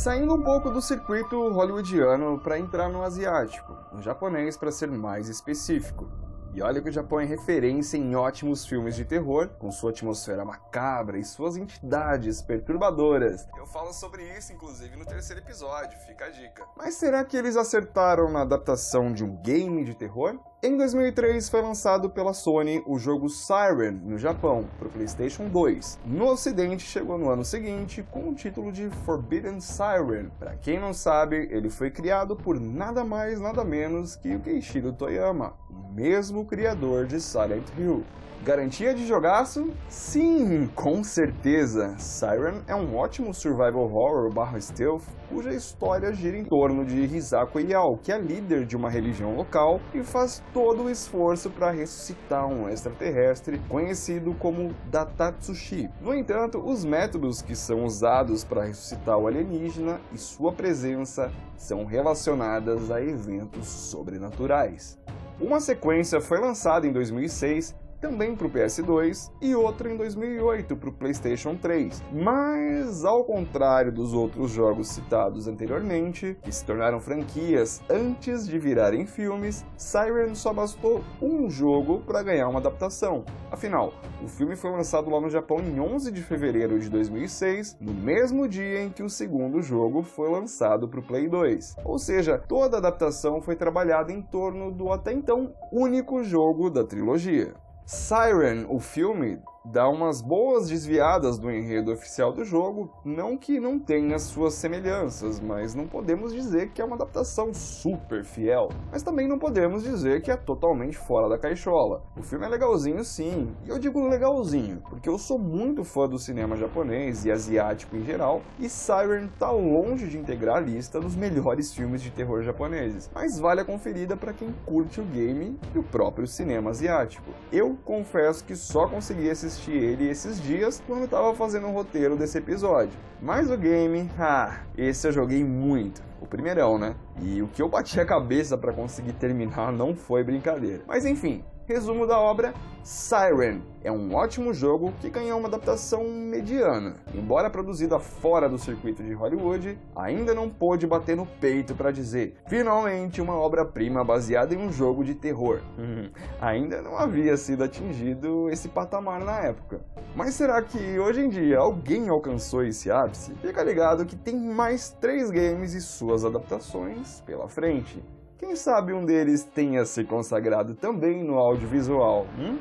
Saindo 0.04 0.34
um 0.34 0.42
pouco 0.42 0.70
do 0.70 0.82
circuito 0.82 1.48
hollywoodiano 1.48 2.38
para 2.38 2.58
entrar 2.58 2.90
no 2.90 3.02
asiático, 3.02 3.74
no 3.90 4.02
japonês 4.02 4.54
para 4.54 4.70
ser 4.70 4.90
mais 4.90 5.30
específico. 5.30 6.06
E 6.52 6.60
olha 6.60 6.82
que 6.82 6.90
o 6.90 6.92
Japão 6.92 7.20
é 7.20 7.24
referência 7.24 7.96
em 7.96 8.14
ótimos 8.14 8.66
filmes 8.66 8.94
de 8.96 9.06
terror, 9.06 9.48
com 9.58 9.72
sua 9.72 9.92
atmosfera 9.92 10.44
macabra 10.44 11.16
e 11.16 11.24
suas 11.24 11.56
entidades 11.56 12.42
perturbadoras. 12.42 13.48
Eu 13.56 13.66
falo 13.66 13.94
sobre 13.94 14.22
isso, 14.36 14.52
inclusive, 14.52 14.94
no 14.94 15.06
terceiro 15.06 15.40
episódio, 15.40 15.98
fica 16.00 16.26
a 16.26 16.30
dica. 16.30 16.66
Mas 16.76 16.96
será 16.96 17.24
que 17.24 17.34
eles 17.34 17.56
acertaram 17.56 18.30
na 18.30 18.42
adaptação 18.42 19.10
de 19.10 19.24
um 19.24 19.34
game 19.40 19.84
de 19.84 19.94
terror? 19.94 20.38
Em 20.64 20.78
2003 20.78 21.46
foi 21.50 21.60
lançado 21.60 22.08
pela 22.08 22.32
Sony 22.32 22.82
o 22.86 22.98
jogo 22.98 23.28
Siren 23.28 24.00
no 24.02 24.16
Japão, 24.16 24.64
para 24.78 24.88
o 24.88 24.90
PlayStation 24.90 25.46
2. 25.46 25.98
No 26.06 26.28
ocidente 26.28 26.86
chegou 26.86 27.18
no 27.18 27.28
ano 27.28 27.44
seguinte 27.44 28.02
com 28.10 28.30
o 28.30 28.34
título 28.34 28.72
de 28.72 28.88
Forbidden 29.04 29.60
Siren. 29.60 30.30
Para 30.38 30.56
quem 30.56 30.80
não 30.80 30.94
sabe, 30.94 31.48
ele 31.50 31.68
foi 31.68 31.90
criado 31.90 32.34
por 32.34 32.58
nada 32.58 33.04
mais 33.04 33.38
nada 33.38 33.62
menos 33.62 34.16
que 34.16 34.36
o 34.36 34.40
Keishiro 34.40 34.90
Toyama, 34.90 35.52
o 35.68 35.92
mesmo 35.92 36.46
criador 36.46 37.04
de 37.04 37.20
Silent 37.20 37.68
Hill. 37.76 38.02
Garantia 38.44 38.92
de 38.92 39.06
jogaço? 39.06 39.72
Sim, 39.88 40.66
com 40.74 41.02
certeza! 41.02 41.96
Siren 41.96 42.60
é 42.66 42.76
um 42.76 42.94
ótimo 42.94 43.32
survival 43.32 43.90
horror 43.90 44.30
barra 44.34 44.60
stealth 44.60 45.04
cuja 45.30 45.50
história 45.50 46.12
gira 46.12 46.36
em 46.36 46.44
torno 46.44 46.84
de 46.84 47.04
Hisako 47.04 47.58
Yao, 47.58 47.96
que 47.96 48.12
é 48.12 48.18
líder 48.18 48.66
de 48.66 48.76
uma 48.76 48.90
religião 48.90 49.34
local 49.34 49.80
e 49.94 50.02
faz 50.02 50.42
todo 50.52 50.82
o 50.82 50.90
esforço 50.90 51.48
para 51.48 51.70
ressuscitar 51.70 52.46
um 52.46 52.68
extraterrestre 52.68 53.58
conhecido 53.66 54.34
como 54.34 54.74
Datatsushi. 54.90 55.88
No 56.02 56.14
entanto, 56.14 56.58
os 56.58 56.84
métodos 56.84 57.40
que 57.40 57.56
são 57.56 57.82
usados 57.82 58.44
para 58.44 58.66
ressuscitar 58.66 59.16
o 59.16 59.26
alienígena 59.26 59.98
e 60.12 60.18
sua 60.18 60.52
presença 60.52 61.32
são 61.56 61.86
relacionadas 61.86 62.90
a 62.90 63.00
eventos 63.00 63.66
sobrenaturais. 63.66 64.98
Uma 65.40 65.60
sequência 65.60 66.20
foi 66.20 66.38
lançada 66.38 66.86
em 66.86 66.92
2006 66.92 67.74
também 68.04 68.36
para 68.36 68.46
o 68.46 68.50
PS2 68.50 69.32
e 69.40 69.54
outra 69.54 69.90
em 69.90 69.96
2008 69.96 70.76
para 70.76 70.90
o 70.90 70.92
PlayStation 70.92 71.56
3. 71.56 72.02
Mas, 72.12 73.02
ao 73.02 73.24
contrário 73.24 73.90
dos 73.90 74.12
outros 74.12 74.50
jogos 74.50 74.88
citados 74.88 75.48
anteriormente, 75.48 76.36
que 76.42 76.52
se 76.52 76.62
tornaram 76.66 77.00
franquias 77.00 77.80
antes 77.88 78.46
de 78.46 78.58
virarem 78.58 79.06
filmes, 79.06 79.64
Siren 79.78 80.34
só 80.34 80.52
bastou 80.52 81.02
um 81.22 81.48
jogo 81.48 82.00
para 82.00 82.22
ganhar 82.22 82.46
uma 82.46 82.60
adaptação. 82.60 83.24
Afinal, 83.50 83.94
o 84.22 84.28
filme 84.28 84.54
foi 84.54 84.70
lançado 84.70 85.08
lá 85.08 85.18
no 85.18 85.30
Japão 85.30 85.60
em 85.60 85.80
11 85.80 86.12
de 86.12 86.20
fevereiro 86.20 86.78
de 86.78 86.90
2006, 86.90 87.78
no 87.80 87.94
mesmo 87.94 88.46
dia 88.46 88.82
em 88.82 88.90
que 88.90 89.02
o 89.02 89.08
segundo 89.08 89.62
jogo 89.62 90.02
foi 90.02 90.30
lançado 90.30 90.86
para 90.88 91.00
o 91.00 91.02
Play 91.02 91.26
2. 91.26 91.76
Ou 91.86 91.98
seja, 91.98 92.36
toda 92.36 92.76
a 92.76 92.80
adaptação 92.80 93.40
foi 93.40 93.56
trabalhada 93.56 94.12
em 94.12 94.20
torno 94.20 94.70
do 94.70 94.92
até 94.92 95.10
então 95.10 95.54
único 95.72 96.22
jogo 96.22 96.68
da 96.68 96.84
trilogia. 96.84 97.63
Siren, 97.86 98.64
o 98.68 98.80
filme, 98.80 99.42
dá 99.64 99.88
umas 99.88 100.20
boas 100.20 100.68
desviadas 100.68 101.38
do 101.38 101.50
enredo 101.50 101.90
oficial 101.90 102.32
do 102.32 102.44
jogo, 102.44 102.90
não 103.02 103.36
que 103.36 103.58
não 103.58 103.78
tenha 103.78 104.18
suas 104.18 104.54
semelhanças, 104.54 105.40
mas 105.40 105.74
não 105.74 105.86
podemos 105.86 106.34
dizer 106.34 106.70
que 106.72 106.82
é 106.82 106.84
uma 106.84 106.96
adaptação 106.96 107.52
super 107.54 108.24
fiel, 108.24 108.68
mas 108.92 109.02
também 109.02 109.26
não 109.26 109.38
podemos 109.38 109.82
dizer 109.82 110.20
que 110.20 110.30
é 110.30 110.36
totalmente 110.36 110.98
fora 110.98 111.30
da 111.30 111.38
caixola. 111.38 112.02
O 112.14 112.22
filme 112.22 112.44
é 112.44 112.48
legalzinho 112.48 113.02
sim, 113.02 113.54
e 113.64 113.70
eu 113.70 113.78
digo 113.78 114.06
legalzinho, 114.06 114.82
porque 114.90 115.08
eu 115.08 115.16
sou 115.16 115.38
muito 115.38 115.82
fã 115.82 116.06
do 116.06 116.18
cinema 116.18 116.56
japonês 116.56 117.24
e 117.24 117.32
asiático 117.32 117.96
em 117.96 118.04
geral, 118.04 118.42
e 118.58 118.68
Siren 118.68 119.28
tá 119.38 119.50
longe 119.50 120.08
de 120.08 120.18
integrar 120.18 120.58
a 120.58 120.60
lista 120.60 121.00
dos 121.00 121.16
melhores 121.16 121.72
filmes 121.72 122.02
de 122.02 122.10
terror 122.10 122.42
japoneses, 122.42 123.10
mas 123.14 123.38
vale 123.38 123.62
a 123.62 123.64
conferida 123.64 124.14
para 124.14 124.34
quem 124.34 124.54
curte 124.66 125.00
o 125.00 125.04
game 125.04 125.58
e 125.74 125.78
o 125.78 125.82
próprio 125.82 126.26
cinema 126.26 126.70
asiático. 126.70 127.30
Eu 127.50 127.78
confesso 127.82 128.44
que 128.44 128.54
só 128.54 128.86
consegui 128.86 129.30
assistir 129.30 129.53
assisti 129.54 129.70
ele 129.70 130.08
esses 130.08 130.42
dias 130.42 130.82
quando 130.86 131.04
estava 131.04 131.34
fazendo 131.34 131.68
o 131.68 131.72
roteiro 131.72 132.16
desse 132.16 132.38
episódio. 132.38 132.92
Mas 133.22 133.50
o 133.50 133.56
game, 133.56 134.10
ah, 134.18 134.58
esse 134.76 135.06
eu 135.06 135.12
joguei 135.12 135.44
muito. 135.44 136.02
O 136.20 136.26
primeirão, 136.26 136.78
né? 136.78 136.96
E 137.22 137.40
o 137.40 137.48
que 137.48 137.62
eu 137.62 137.68
bati 137.68 138.00
a 138.00 138.04
cabeça 138.04 138.58
para 138.58 138.72
conseguir 138.72 139.12
terminar 139.12 139.70
não 139.72 139.94
foi 139.94 140.24
brincadeira. 140.24 140.82
Mas 140.86 141.04
enfim, 141.04 141.44
Resumo 141.66 142.06
da 142.06 142.20
obra: 142.20 142.52
Siren 142.82 143.62
é 143.82 143.90
um 143.90 144.14
ótimo 144.14 144.52
jogo 144.52 144.92
que 145.00 145.08
ganhou 145.08 145.38
uma 145.38 145.48
adaptação 145.48 146.04
mediana. 146.04 146.96
Embora 147.14 147.48
produzida 147.48 147.98
fora 147.98 148.48
do 148.48 148.58
circuito 148.58 149.02
de 149.02 149.14
Hollywood, 149.14 149.78
ainda 149.96 150.34
não 150.34 150.50
pôde 150.50 150.86
bater 150.86 151.16
no 151.16 151.24
peito 151.24 151.74
para 151.74 151.90
dizer 151.90 152.36
finalmente 152.46 153.22
uma 153.22 153.34
obra-prima 153.34 154.04
baseada 154.04 154.54
em 154.54 154.58
um 154.58 154.70
jogo 154.70 155.02
de 155.02 155.14
terror. 155.14 155.60
Hum, 155.78 156.10
ainda 156.38 156.82
não 156.82 156.98
havia 156.98 157.36
sido 157.38 157.64
atingido 157.64 158.50
esse 158.50 158.68
patamar 158.68 159.24
na 159.24 159.38
época. 159.40 159.80
Mas 160.14 160.34
será 160.34 160.60
que 160.62 160.98
hoje 160.98 161.22
em 161.22 161.30
dia 161.30 161.58
alguém 161.58 162.10
alcançou 162.10 162.62
esse 162.62 162.90
ápice? 162.90 163.34
Fica 163.36 163.62
ligado 163.62 164.04
que 164.04 164.16
tem 164.16 164.36
mais 164.36 164.90
três 164.90 165.30
games 165.30 165.72
e 165.72 165.80
suas 165.80 166.24
adaptações 166.24 167.22
pela 167.22 167.48
frente. 167.48 168.02
Quem 168.44 168.54
sabe 168.54 168.92
um 168.92 169.06
deles 169.06 169.42
tenha 169.42 169.86
se 169.86 170.04
consagrado 170.04 170.74
também 170.74 171.24
no 171.24 171.38
audiovisual, 171.38 172.26
hum? 172.38 172.58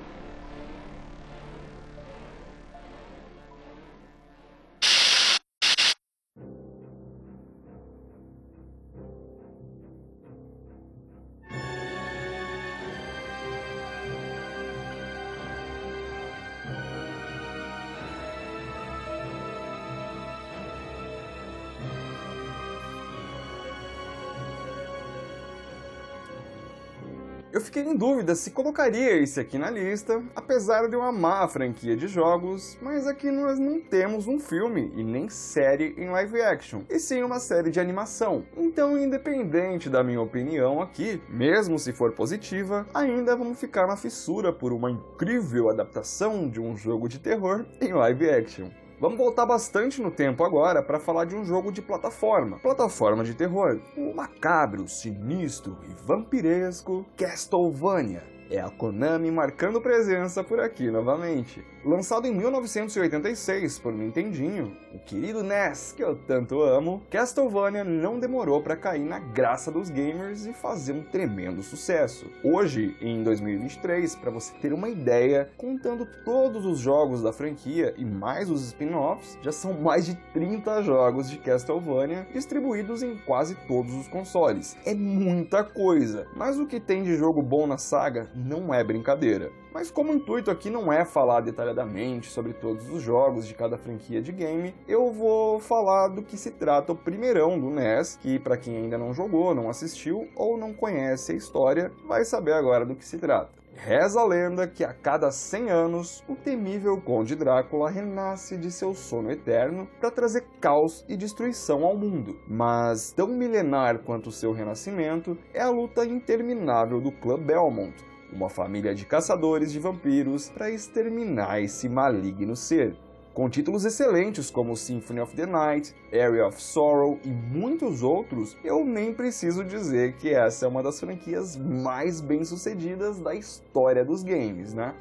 Fiquei 27.73 27.91
em 27.91 27.97
dúvida 27.97 28.35
se 28.35 28.51
colocaria 28.51 29.17
esse 29.17 29.39
aqui 29.39 29.57
na 29.57 29.67
lista, 29.67 30.21
apesar 30.35 30.87
de 30.87 30.95
eu 30.95 31.01
amar 31.01 31.41
a 31.41 31.47
franquia 31.47 31.97
de 31.97 32.07
jogos, 32.07 32.77
mas 32.79 33.07
aqui 33.07 33.31
nós 33.31 33.57
não 33.57 33.81
temos 33.81 34.27
um 34.27 34.37
filme 34.37 34.93
e 34.95 35.03
nem 35.03 35.27
série 35.27 35.95
em 35.97 36.07
live 36.07 36.39
action, 36.39 36.81
e 36.87 36.99
sim 36.99 37.23
uma 37.23 37.39
série 37.39 37.71
de 37.71 37.79
animação. 37.79 38.45
Então, 38.55 38.95
independente 38.95 39.89
da 39.89 40.03
minha 40.03 40.21
opinião 40.21 40.83
aqui, 40.83 41.19
mesmo 41.27 41.79
se 41.79 41.91
for 41.91 42.11
positiva, 42.11 42.85
ainda 42.93 43.35
vamos 43.35 43.59
ficar 43.59 43.87
na 43.87 43.97
fissura 43.97 44.53
por 44.53 44.71
uma 44.71 44.91
incrível 44.91 45.67
adaptação 45.67 46.47
de 46.47 46.61
um 46.61 46.77
jogo 46.77 47.09
de 47.09 47.17
terror 47.17 47.65
em 47.81 47.91
live 47.91 48.29
action. 48.29 48.82
Vamos 48.99 49.17
voltar 49.17 49.45
bastante 49.45 50.01
no 50.01 50.09
tempo 50.11 50.43
agora 50.43 50.81
para 50.81 50.99
falar 50.99 51.25
de 51.25 51.35
um 51.35 51.43
jogo 51.43 51.71
de 51.71 51.81
plataforma, 51.81 52.59
plataforma 52.59 53.23
de 53.23 53.33
terror, 53.33 53.79
o 53.97 54.13
macabro, 54.13 54.87
sinistro 54.87 55.77
e 55.89 55.93
vampiresco 56.05 57.05
Castlevania. 57.17 58.32
É 58.53 58.61
a 58.61 58.69
Konami 58.69 59.31
marcando 59.31 59.81
presença 59.81 60.43
por 60.43 60.59
aqui 60.59 60.91
novamente. 60.91 61.65
Lançado 61.83 62.27
em 62.27 62.31
1986 62.33 63.79
por 63.79 63.91
Nintendinho, 63.91 64.77
o 64.93 64.99
querido 64.99 65.43
NES 65.43 65.91
que 65.91 66.03
eu 66.03 66.15
tanto 66.15 66.61
amo, 66.61 67.01
Castlevania 67.09 67.83
não 67.83 68.19
demorou 68.19 68.61
para 68.61 68.77
cair 68.77 69.03
na 69.03 69.17
graça 69.17 69.71
dos 69.71 69.89
gamers 69.89 70.45
e 70.45 70.53
fazer 70.53 70.93
um 70.93 71.01
tremendo 71.01 71.63
sucesso. 71.63 72.27
Hoje, 72.43 72.95
em 73.01 73.23
2023, 73.23 74.15
para 74.17 74.29
você 74.29 74.53
ter 74.61 74.71
uma 74.71 74.87
ideia, 74.87 75.49
contando 75.57 76.07
todos 76.23 76.63
os 76.65 76.77
jogos 76.77 77.23
da 77.23 77.33
franquia 77.33 77.95
e 77.97 78.05
mais 78.05 78.51
os 78.51 78.67
spin-offs, 78.67 79.37
já 79.41 79.51
são 79.51 79.73
mais 79.73 80.05
de 80.05 80.13
30 80.31 80.83
jogos 80.83 81.27
de 81.27 81.39
Castlevania 81.39 82.27
distribuídos 82.31 83.01
em 83.01 83.17
quase 83.25 83.55
todos 83.67 83.93
os 83.95 84.07
consoles. 84.07 84.77
É 84.85 84.93
muita 84.93 85.63
coisa, 85.63 86.27
mas 86.35 86.59
o 86.59 86.67
que 86.67 86.79
tem 86.79 87.03
de 87.03 87.17
jogo 87.17 87.41
bom 87.41 87.65
na 87.65 87.79
saga 87.79 88.29
não 88.43 88.73
é 88.73 88.83
brincadeira. 88.83 89.51
Mas 89.73 89.89
como 89.89 90.11
o 90.11 90.15
intuito 90.15 90.51
aqui 90.51 90.69
não 90.69 90.91
é 90.91 91.03
falar 91.05 91.41
detalhadamente 91.41 92.29
sobre 92.29 92.53
todos 92.53 92.89
os 92.89 93.01
jogos 93.01 93.47
de 93.47 93.53
cada 93.53 93.77
franquia 93.77 94.21
de 94.21 94.31
game, 94.31 94.75
eu 94.87 95.11
vou 95.11 95.59
falar 95.59 96.09
do 96.09 96.21
que 96.21 96.37
se 96.37 96.51
trata 96.51 96.91
o 96.91 96.95
primeirão 96.95 97.59
do 97.59 97.69
NES, 97.69 98.17
que 98.21 98.37
para 98.37 98.57
quem 98.57 98.77
ainda 98.77 98.97
não 98.97 99.13
jogou, 99.13 99.55
não 99.55 99.69
assistiu 99.69 100.27
ou 100.35 100.57
não 100.57 100.73
conhece 100.73 101.31
a 101.31 101.35
história, 101.35 101.91
vai 102.07 102.23
saber 102.23 102.53
agora 102.53 102.85
do 102.85 102.95
que 102.95 103.05
se 103.05 103.17
trata. 103.17 103.63
Reza 103.75 104.21
a 104.21 104.25
lenda 104.25 104.67
que 104.67 104.83
a 104.83 104.93
cada 104.93 105.31
100 105.31 105.69
anos, 105.71 106.23
o 106.29 106.35
temível 106.35 107.01
Conde 107.01 107.35
Drácula 107.35 107.89
renasce 107.89 108.55
de 108.55 108.71
seu 108.71 108.93
sono 108.93 109.31
eterno 109.31 109.87
para 109.99 110.11
trazer 110.11 110.45
caos 110.61 111.03
e 111.09 111.17
destruição 111.17 111.83
ao 111.83 111.97
mundo. 111.97 112.39
Mas 112.47 113.11
tão 113.11 113.27
milenar 113.27 113.99
quanto 113.99 114.31
seu 114.31 114.51
renascimento 114.51 115.37
é 115.53 115.61
a 115.61 115.69
luta 115.69 116.05
interminável 116.05 117.01
do 117.01 117.11
clã 117.11 117.37
Belmont, 117.37 117.93
uma 118.33 118.49
família 118.49 118.93
de 118.93 119.05
caçadores 119.05 119.71
de 119.71 119.79
vampiros 119.79 120.49
para 120.49 120.71
exterminar 120.71 121.61
esse 121.61 121.87
maligno 121.87 122.55
ser. 122.55 122.95
Com 123.33 123.49
títulos 123.49 123.83
excelentes 123.83 124.51
como 124.51 124.77
Symphony 124.77 125.19
of 125.19 125.35
the 125.35 125.47
Night, 125.47 125.95
Area 126.11 126.45
of 126.45 126.61
Sorrow 126.61 127.19
e 127.23 127.29
muitos 127.29 128.03
outros, 128.03 128.55
eu 128.63 128.85
nem 128.85 129.11
preciso 129.11 129.63
dizer 129.63 130.17
que 130.17 130.29
essa 130.29 130.65
é 130.65 130.69
uma 130.69 130.83
das 130.83 130.99
franquias 130.99 131.57
mais 131.57 132.21
bem-sucedidas 132.21 133.19
da 133.19 133.33
história 133.33 134.05
dos 134.05 134.23
games, 134.23 134.73
né? 134.73 134.93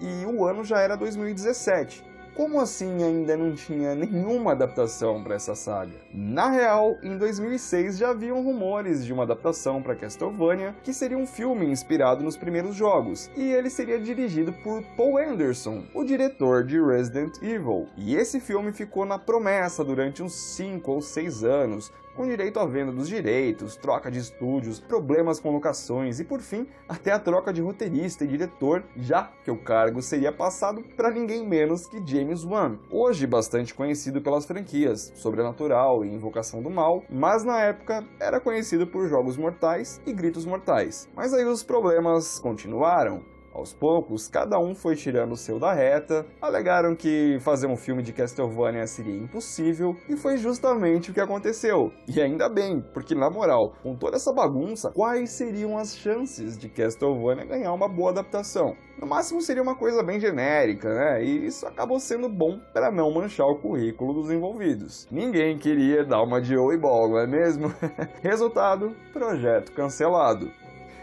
E 0.00 0.26
o 0.26 0.44
ano 0.44 0.64
já 0.64 0.80
era 0.80 0.96
2017, 0.96 2.04
como 2.38 2.60
assim 2.60 3.02
ainda 3.02 3.36
não 3.36 3.52
tinha 3.52 3.96
nenhuma 3.96 4.52
adaptação 4.52 5.24
para 5.24 5.34
essa 5.34 5.56
saga? 5.56 5.90
Na 6.14 6.48
real, 6.48 6.96
em 7.02 7.18
2006 7.18 7.98
já 7.98 8.10
haviam 8.10 8.40
rumores 8.44 9.04
de 9.04 9.12
uma 9.12 9.24
adaptação 9.24 9.82
para 9.82 9.96
Castlevania, 9.96 10.72
que 10.84 10.94
seria 10.94 11.18
um 11.18 11.26
filme 11.26 11.66
inspirado 11.66 12.22
nos 12.22 12.36
primeiros 12.36 12.76
jogos, 12.76 13.28
e 13.36 13.50
ele 13.50 13.68
seria 13.68 13.98
dirigido 13.98 14.52
por 14.52 14.84
Paul 14.96 15.18
Anderson, 15.18 15.82
o 15.92 16.04
diretor 16.04 16.62
de 16.62 16.80
Resident 16.80 17.42
Evil. 17.42 17.88
E 17.96 18.14
esse 18.14 18.38
filme 18.38 18.70
ficou 18.70 19.04
na 19.04 19.18
promessa 19.18 19.82
durante 19.82 20.22
uns 20.22 20.34
5 20.34 20.92
ou 20.92 21.02
6 21.02 21.42
anos, 21.42 21.92
com 22.18 22.26
direito 22.26 22.58
à 22.58 22.66
venda 22.66 22.90
dos 22.90 23.08
direitos, 23.08 23.76
troca 23.76 24.10
de 24.10 24.18
estúdios, 24.18 24.80
problemas 24.80 25.38
com 25.38 25.52
locações 25.52 26.18
e, 26.18 26.24
por 26.24 26.40
fim, 26.40 26.66
até 26.88 27.12
a 27.12 27.18
troca 27.18 27.52
de 27.52 27.62
roteirista 27.62 28.24
e 28.24 28.26
diretor, 28.26 28.82
já 28.96 29.30
que 29.44 29.52
o 29.52 29.56
cargo 29.56 30.02
seria 30.02 30.32
passado 30.32 30.82
para 30.96 31.12
ninguém 31.12 31.46
menos 31.46 31.86
que 31.86 32.04
James 32.04 32.44
Wan, 32.44 32.76
hoje 32.90 33.24
bastante 33.24 33.72
conhecido 33.72 34.20
pelas 34.20 34.44
franquias 34.44 35.12
Sobrenatural 35.14 36.04
e 36.04 36.12
Invocação 36.12 36.60
do 36.60 36.68
Mal, 36.68 37.04
mas 37.08 37.44
na 37.44 37.60
época 37.60 38.04
era 38.18 38.40
conhecido 38.40 38.84
por 38.84 39.08
Jogos 39.08 39.36
Mortais 39.36 40.00
e 40.04 40.12
Gritos 40.12 40.44
Mortais. 40.44 41.08
Mas 41.14 41.32
aí 41.32 41.44
os 41.44 41.62
problemas 41.62 42.40
continuaram. 42.40 43.37
Aos 43.58 43.72
poucos, 43.72 44.28
cada 44.28 44.56
um 44.60 44.72
foi 44.72 44.94
tirando 44.94 45.32
o 45.32 45.36
seu 45.36 45.58
da 45.58 45.72
reta, 45.72 46.24
alegaram 46.40 46.94
que 46.94 47.38
fazer 47.40 47.66
um 47.66 47.76
filme 47.76 48.04
de 48.04 48.12
Castlevania 48.12 48.86
seria 48.86 49.16
impossível, 49.16 49.96
e 50.08 50.16
foi 50.16 50.36
justamente 50.36 51.10
o 51.10 51.14
que 51.14 51.20
aconteceu. 51.20 51.92
E 52.06 52.22
ainda 52.22 52.48
bem, 52.48 52.80
porque 52.94 53.16
na 53.16 53.28
moral, 53.28 53.74
com 53.82 53.96
toda 53.96 54.14
essa 54.14 54.32
bagunça, 54.32 54.92
quais 54.92 55.30
seriam 55.30 55.76
as 55.76 55.96
chances 55.96 56.56
de 56.56 56.68
Castlevania 56.68 57.44
ganhar 57.44 57.72
uma 57.72 57.88
boa 57.88 58.10
adaptação? 58.10 58.76
No 58.96 59.08
máximo 59.08 59.42
seria 59.42 59.62
uma 59.62 59.74
coisa 59.74 60.04
bem 60.04 60.20
genérica, 60.20 60.94
né? 60.94 61.24
E 61.24 61.46
isso 61.46 61.66
acabou 61.66 61.98
sendo 61.98 62.28
bom 62.28 62.60
para 62.72 62.92
não 62.92 63.12
manchar 63.12 63.46
o 63.46 63.56
currículo 63.56 64.14
dos 64.14 64.30
envolvidos. 64.30 65.08
Ninguém 65.10 65.58
queria 65.58 66.04
dar 66.04 66.22
uma 66.22 66.40
de 66.40 66.54
Joey 66.54 66.76
Ball, 66.78 67.08
não 67.08 67.18
é 67.18 67.26
mesmo? 67.26 67.74
Resultado, 68.22 68.94
projeto 69.12 69.72
cancelado. 69.72 70.48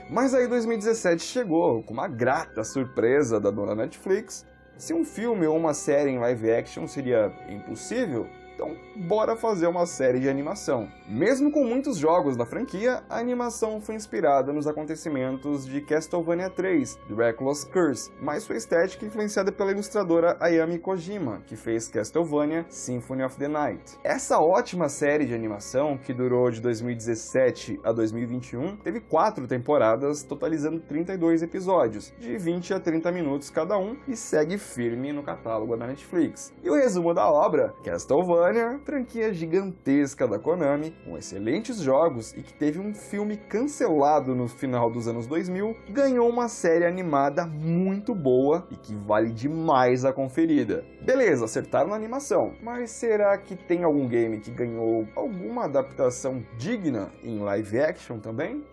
Mas 0.10 0.36
aí 0.36 0.48
2017 0.48 1.24
chegou 1.24 1.82
com 1.82 1.94
uma 1.94 2.08
grata 2.08 2.64
surpresa 2.64 3.40
da 3.40 3.50
dona 3.50 3.74
Netflix. 3.74 4.46
Se 4.78 4.94
um 4.94 5.04
filme 5.04 5.48
ou 5.48 5.58
uma 5.58 5.74
série 5.74 6.12
em 6.12 6.20
live 6.20 6.52
action 6.52 6.88
seria 6.88 7.34
impossível, 7.50 8.28
então, 8.56 8.74
bora 8.96 9.36
fazer 9.36 9.68
uma 9.68 9.86
série 9.86 10.18
de 10.18 10.30
animação. 10.30 10.88
Mesmo 11.08 11.52
com 11.52 11.66
muitos 11.66 11.98
jogos 11.98 12.38
da 12.38 12.46
franquia, 12.46 13.04
a 13.10 13.20
animação 13.20 13.82
foi 13.82 13.96
inspirada 13.96 14.54
nos 14.54 14.66
acontecimentos 14.66 15.66
de 15.66 15.82
Castlevania 15.82 16.50
3, 16.50 16.98
Dracula's 17.10 17.66
Curse, 17.66 18.10
mas 18.22 18.44
sua 18.44 18.56
estética 18.56 19.06
influenciada 19.06 19.52
pela 19.52 19.72
ilustradora 19.72 20.38
Ayami 20.40 20.80
Kojima, 20.80 21.42
que 21.46 21.58
fez 21.58 21.90
Castlevania 21.90 22.66
Symphony 22.70 23.24
of 23.24 23.38
the 23.38 23.50
Night. 23.50 24.00
Essa 24.04 24.40
ótima 24.40 24.88
série 24.88 25.26
de 25.26 25.36
animação, 25.36 25.98
que 25.98 26.14
durou 26.14 26.50
de 26.50 26.62
2017 26.62 27.82
a 27.84 27.92
2021, 27.92 28.78
teve 28.78 29.02
quatro 29.02 29.48
temporadas, 29.48 30.24
totalizando 30.24 30.80
32 30.80 31.44
episódios, 31.44 32.14
de 32.18 32.38
20 32.38 32.74
a 32.74 32.80
30 32.80 33.12
minutos 33.12 33.50
cada 33.50 33.78
um, 33.78 33.98
e 34.08 34.16
segue 34.16 34.58
firme 34.58 35.12
no 35.12 35.24
catálogo 35.24 35.76
da 35.76 35.88
Netflix. 35.88 36.54
E 36.64 36.70
o 36.70 36.76
resumo 36.76 37.14
da 37.14 37.30
obra, 37.30 37.74
Castlevania 37.84 38.45
Castlevania, 38.46 38.80
franquia 38.84 39.34
gigantesca 39.34 40.28
da 40.28 40.38
Konami, 40.38 40.94
com 41.04 41.18
excelentes 41.18 41.80
jogos 41.80 42.32
e 42.34 42.44
que 42.44 42.54
teve 42.54 42.80
um 42.80 42.94
filme 42.94 43.38
cancelado 43.38 44.36
no 44.36 44.48
final 44.48 44.92
dos 44.92 45.08
anos 45.08 45.26
2000, 45.26 45.76
ganhou 45.90 46.30
uma 46.30 46.48
série 46.48 46.86
animada 46.86 47.46
muito 47.46 48.14
boa 48.14 48.68
e 48.70 48.76
que 48.76 48.94
vale 48.94 49.32
demais 49.32 50.06
a 50.06 50.14
conferida. 50.14 50.86
Beleza, 51.02 51.46
acertaram 51.46 51.90
na 51.90 51.96
animação, 51.96 52.54
mas 52.62 52.92
será 52.92 53.36
que 53.38 53.56
tem 53.56 53.84
algum 53.84 54.08
game 54.08 54.40
que 54.40 54.52
ganhou 54.52 55.08
alguma 55.16 55.66
adaptação 55.66 56.44
digna 56.58 57.12
em 57.24 57.40
live 57.40 57.80
action 57.80 58.20
também? 58.20 58.64